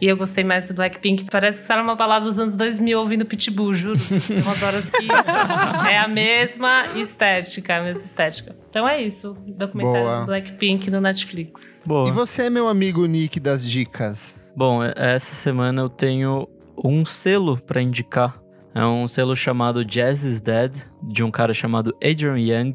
[0.00, 1.26] E eu gostei mais do Blackpink.
[1.30, 4.00] Parece que você tá numa balada dos anos 2000 ouvindo Pitbull, juro.
[4.26, 5.06] Tem umas horas que
[5.88, 8.56] é a mesma estética, a mesma estética.
[8.68, 9.36] Então é isso.
[9.46, 10.20] Documentário Boa.
[10.20, 11.84] do Blackpink no Netflix.
[11.86, 12.08] Boa.
[12.08, 14.50] E você, meu amigo Nick das dicas?
[14.56, 16.48] Bom, e- essa semana eu tenho
[16.84, 18.42] um selo pra indicar.
[18.74, 22.72] É um selo chamado Jazz is Dead, de um cara chamado Adrian Young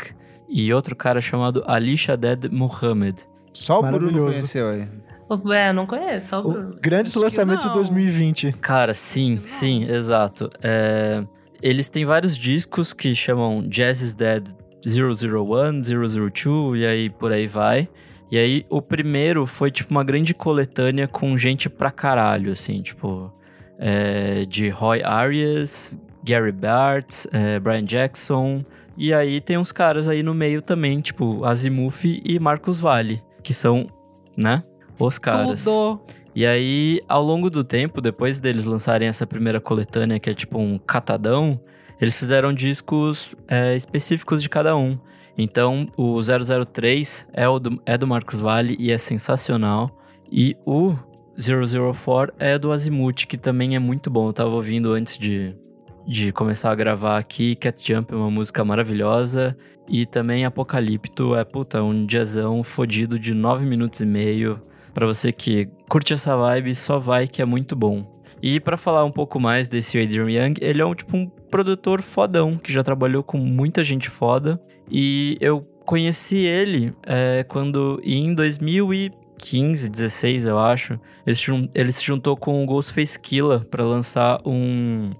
[0.57, 3.15] e outro cara chamado Alisha Dead Muhammad.
[3.53, 4.89] Só o Bruno conheceu ele.
[5.53, 6.73] É, eu não conheço, só o Bruno.
[6.81, 7.75] Grandes Acho lançamentos de não.
[7.75, 8.53] 2020.
[8.53, 10.49] Cara, sim, sim, exato.
[10.63, 11.23] É,
[11.61, 14.47] eles têm vários discos que chamam Jazz is Dead
[14.83, 17.87] 001, 002 e aí por aí vai.
[18.31, 23.31] E aí o primeiro foi tipo uma grande coletânea com gente pra caralho, assim, tipo
[23.77, 28.63] é, de Roy Arias, Gary Bartz, é, Brian Jackson.
[28.97, 33.53] E aí tem uns caras aí no meio também, tipo Azimuth e Marcos Vale, que
[33.53, 33.87] são,
[34.35, 34.63] né,
[34.99, 35.63] os caras.
[35.63, 36.01] Tudo.
[36.35, 40.59] E aí, ao longo do tempo, depois deles lançarem essa primeira coletânea, que é tipo
[40.59, 41.59] um catadão,
[41.99, 44.99] eles fizeram discos é, específicos de cada um.
[45.37, 49.99] Então, o 003 é, o do, é do Marcos Vale e é sensacional.
[50.31, 50.95] E o
[51.37, 54.27] 004 é do Azimuth, que também é muito bom.
[54.27, 55.55] Eu tava ouvindo antes de,
[56.07, 57.55] de começar a gravar aqui.
[57.55, 59.57] Cat Jump é uma música maravilhosa.
[59.89, 64.59] E também Apocalipto é, puta, um jazzão fodido de 9 minutos e meio.
[64.93, 68.11] Pra você que curte essa vibe, só vai que é muito bom.
[68.41, 72.01] E pra falar um pouco mais desse Adrian Young, ele é um tipo um produtor
[72.01, 74.59] fodão, que já trabalhou com muita gente foda.
[74.89, 82.63] E eu conheci ele é, quando em 2015, 16, eu acho, ele se, juntou com
[82.63, 85.11] o Ghostface Killah pra lançar um,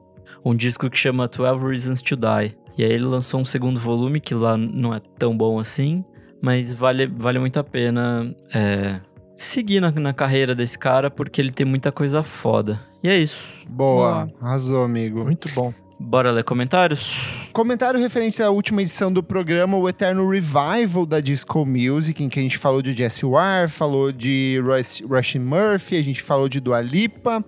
[0.44, 2.56] um disco que chama 12 Reasons to Die.
[2.78, 6.06] E aí ele lançou um segundo volume, que lá não é tão bom assim,
[6.42, 9.00] mas vale, vale muito a pena é,
[9.36, 12.80] seguir na, na carreira desse cara, porque ele tem muita coisa foda.
[13.04, 13.50] E é isso.
[13.68, 14.34] Boa, Boa.
[14.42, 15.24] arrasou, amigo.
[15.24, 15.74] Muito bom.
[16.00, 17.50] Bora ler comentários?
[17.52, 22.40] Comentário referente à última edição do programa, o Eterno Revival da Disco Music, em que
[22.40, 26.60] a gente falou de Jesse Ware, falou de Rush, Rushing Murphy, a gente falou de
[26.60, 27.44] Dua Lipa.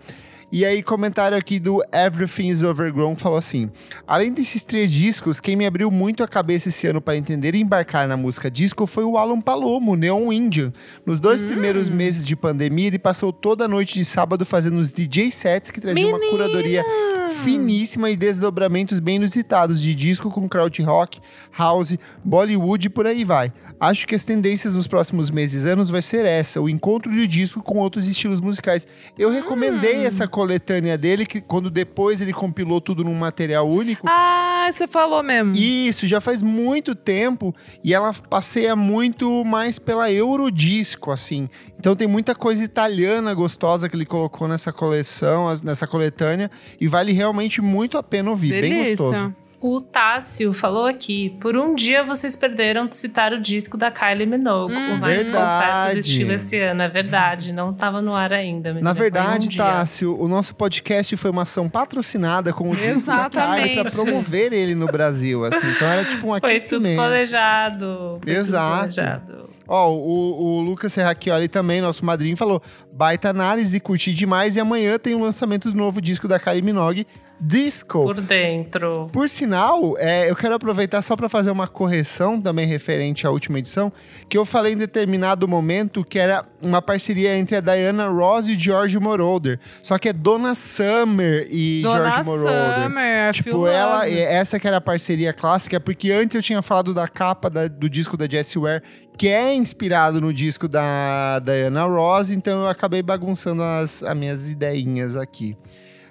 [0.51, 3.69] E aí, comentário aqui do Everything's Overgrown falou assim:
[4.07, 7.61] Além desses três discos, quem me abriu muito a cabeça esse ano para entender e
[7.61, 10.73] embarcar na música disco foi o Alan Palomo, Neon Indian.
[11.05, 14.91] Nos dois primeiros meses de pandemia, ele passou toda a noite de sábado fazendo os
[14.91, 16.83] DJ sets que traziam uma curadoria
[17.29, 21.19] finíssima e desdobramentos bem inusitados de disco com crowd rock,
[21.55, 23.53] house, Bollywood e por aí vai.
[23.79, 27.27] Acho que as tendências nos próximos meses e anos vai ser essa, o encontro de
[27.27, 28.87] disco com outros estilos musicais.
[29.17, 34.07] Eu recomendei essa coletânea dele, que quando depois ele compilou tudo num material único.
[34.09, 35.53] Ah, você falou mesmo.
[35.53, 37.53] Isso, já faz muito tempo
[37.83, 41.49] e ela passeia muito mais pela Eurodisco, assim.
[41.77, 46.49] Então tem muita coisa italiana gostosa que ele colocou nessa coleção, nessa coletânea,
[46.79, 48.95] e vale realmente muito a pena ouvir, bem Delícia.
[48.95, 49.35] gostoso.
[49.61, 54.25] O Tássio falou aqui: por um dia vocês perderam de citar o disco da Kylie
[54.25, 55.65] Minogue, o mais Verdade.
[55.65, 56.81] confesso do estilo esse ano.
[56.81, 58.73] É verdade, não tava no ar ainda.
[58.75, 59.61] Na foi um verdade, dia.
[59.63, 63.95] Tássio, o nosso podcast foi uma ação patrocinada com o disco da Kylie Exatamente.
[63.95, 65.67] promover ele no Brasil, assim.
[65.71, 66.95] Então era tipo um Foi tudo aquecimento.
[66.95, 67.85] planejado.
[68.11, 68.77] foi tudo Exato.
[68.77, 69.49] planejado.
[69.67, 72.61] Ó, o, o Lucas Serracchioli também, nosso madrinho, falou:
[72.93, 74.55] baita análise, curti demais.
[74.55, 77.05] E amanhã tem o lançamento do novo disco da Kylie Minogue,
[77.39, 78.03] Disco.
[78.03, 79.09] Por dentro.
[79.13, 83.59] Por sinal, é, eu quero aproveitar só para fazer uma correção também referente à última
[83.59, 83.91] edição,
[84.27, 88.53] que eu falei em determinado momento que era uma parceria entre a Diana Ross e
[88.53, 89.59] o George Moroder.
[89.81, 92.83] Só que é Donna Summer e Dona George Moroder.
[92.83, 94.19] Summer, Tipo, ela, Love.
[94.19, 97.89] essa que era a parceria clássica, porque antes eu tinha falado da capa da- do
[97.89, 98.81] disco da Jessie Ware,
[99.17, 104.49] que é inspirado no disco da Diana Ross, então eu acabei bagunçando as, as minhas
[104.49, 105.55] ideinhas aqui.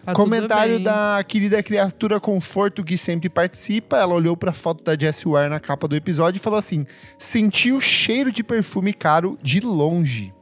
[0.08, 3.98] Tá Comentário da querida criatura Conforto, que sempre participa.
[3.98, 6.86] Ela olhou pra foto da Jessie Ware na capa do episódio e falou assim:
[7.18, 10.32] senti o cheiro de perfume caro de longe.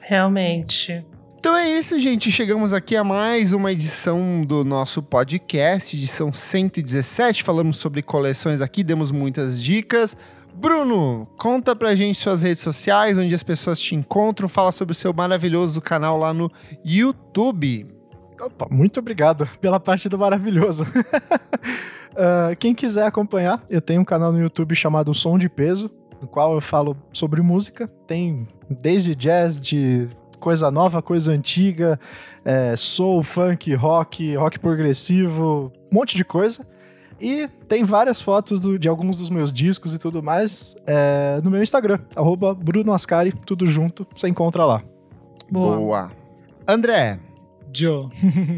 [0.00, 1.04] Realmente.
[1.36, 2.30] Então é isso, gente.
[2.30, 7.42] Chegamos aqui a mais uma edição do nosso podcast, edição 117.
[7.42, 10.16] Falamos sobre coleções aqui, demos muitas dicas.
[10.54, 14.48] Bruno, conta pra gente suas redes sociais, onde as pessoas te encontram.
[14.48, 16.48] Fala sobre o seu maravilhoso canal lá no
[16.84, 17.97] YouTube.
[18.40, 20.86] Opa, muito obrigado pela parte do maravilhoso.
[22.20, 25.88] Ah, quem quiser acompanhar, eu tenho um canal no YouTube chamado Som de Peso,
[26.20, 27.86] no qual eu falo sobre música.
[28.08, 30.08] Tem desde jazz, de
[30.40, 32.00] coisa nova, coisa antiga,
[32.44, 36.66] é, soul, funk, rock, rock progressivo, um monte de coisa.
[37.20, 41.50] E tem várias fotos do- de alguns dos meus discos e tudo mais é, no
[41.52, 44.82] meu Instagram, arroba Bruno Ascari, tudo junto, você encontra lá.
[45.48, 46.10] Boa.
[46.66, 47.20] André,
[47.72, 48.06] Joe,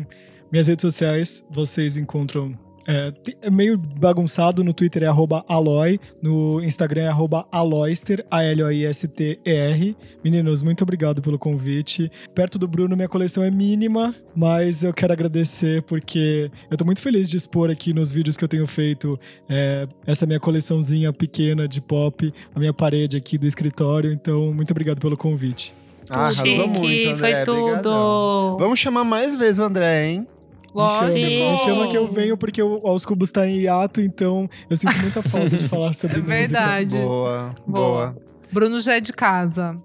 [0.51, 2.55] minhas redes sociais vocês encontram.
[2.89, 3.13] É,
[3.43, 9.97] é meio bagunçado, no Twitter é arroba Aloy, no Instagram é arroba Aloyster, A-L-O-I-S-T-E-R.
[10.25, 12.11] Meninos, muito obrigado pelo convite.
[12.35, 17.01] Perto do Bruno, minha coleção é mínima, mas eu quero agradecer porque eu tô muito
[17.01, 19.19] feliz de expor aqui nos vídeos que eu tenho feito
[19.49, 24.11] é, essa minha coleçãozinha pequena de pop, a minha parede aqui do escritório.
[24.11, 25.75] Então, muito obrigado pelo convite.
[26.11, 27.45] Ah, arrasou Chique, muito, André.
[27.45, 27.83] foi Obrigadão.
[27.83, 28.57] tudo.
[28.59, 30.27] Vamos chamar mais vezes o André, hein?
[30.75, 31.13] Lógico.
[31.29, 34.97] Me chama, que eu venho porque o Aos Cubos tá em hiato, então eu sinto
[34.99, 36.37] muita falta de falar sobre É música.
[36.37, 36.99] verdade.
[36.99, 37.89] Boa, Boa.
[37.89, 38.17] boa.
[38.53, 39.77] Bruno já é de casa.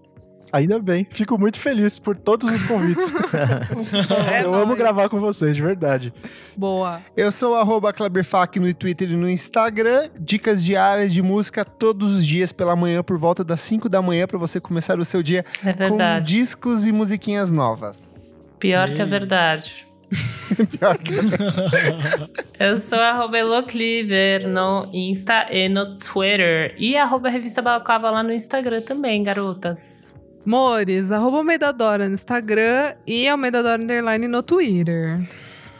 [0.56, 3.12] Ainda bem, fico muito feliz por todos os convites.
[4.32, 4.78] É eu amo nóis.
[4.78, 6.14] gravar com vocês, de verdade.
[6.56, 7.02] Boa.
[7.16, 10.10] Eu sou o arroba Kleberfac no Twitter e no Instagram.
[10.18, 14.26] Dicas diárias de música todos os dias pela manhã, por volta das 5 da manhã,
[14.28, 18.02] pra você começar o seu dia É com discos e musiquinhas novas.
[18.58, 19.86] Pior que a verdade.
[20.80, 21.16] Pior que
[22.64, 26.76] Eu sou arroba Elocliver no Insta e no Twitter.
[26.78, 30.16] E arroba Revista Balaclava lá no Instagram também, garotas.
[30.46, 35.28] Mores, arroba Almeidadora no Instagram e Almeidadora Underline no Twitter.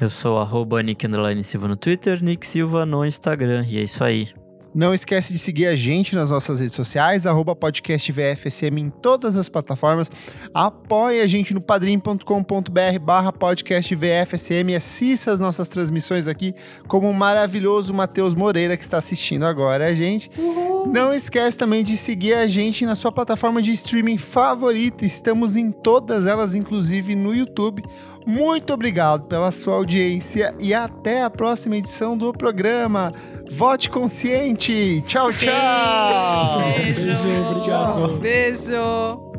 [0.02, 1.08] Eu sou arroba Nick
[1.44, 3.66] Silva no Twitter, Nick Silva no Instagram.
[3.68, 4.30] E é isso aí.
[4.76, 9.38] Não esquece de seguir a gente nas nossas redes sociais, arroba podcast VFSM em todas
[9.38, 10.12] as plataformas.
[10.54, 14.76] Apoie a gente no padrim.com.br barra podcast VFSM.
[14.76, 16.54] Assista as nossas transmissões aqui,
[16.90, 20.30] como o maravilhoso Matheus Moreira, que está assistindo agora a gente.
[20.92, 25.06] Não esquece também de seguir a gente na sua plataforma de streaming favorita.
[25.06, 27.82] Estamos em todas elas, inclusive no YouTube.
[28.26, 33.14] Muito obrigado pela sua audiência e até a próxima edição do programa.
[33.52, 35.04] Vote consciente.
[35.06, 35.46] Tchau, Sim.
[35.46, 36.62] tchau.
[36.76, 37.06] Beijo.
[37.06, 38.18] Beijo, obrigado.
[38.18, 39.36] Beijo.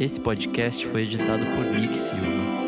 [0.00, 2.63] Esse podcast foi editado por Nick Silva.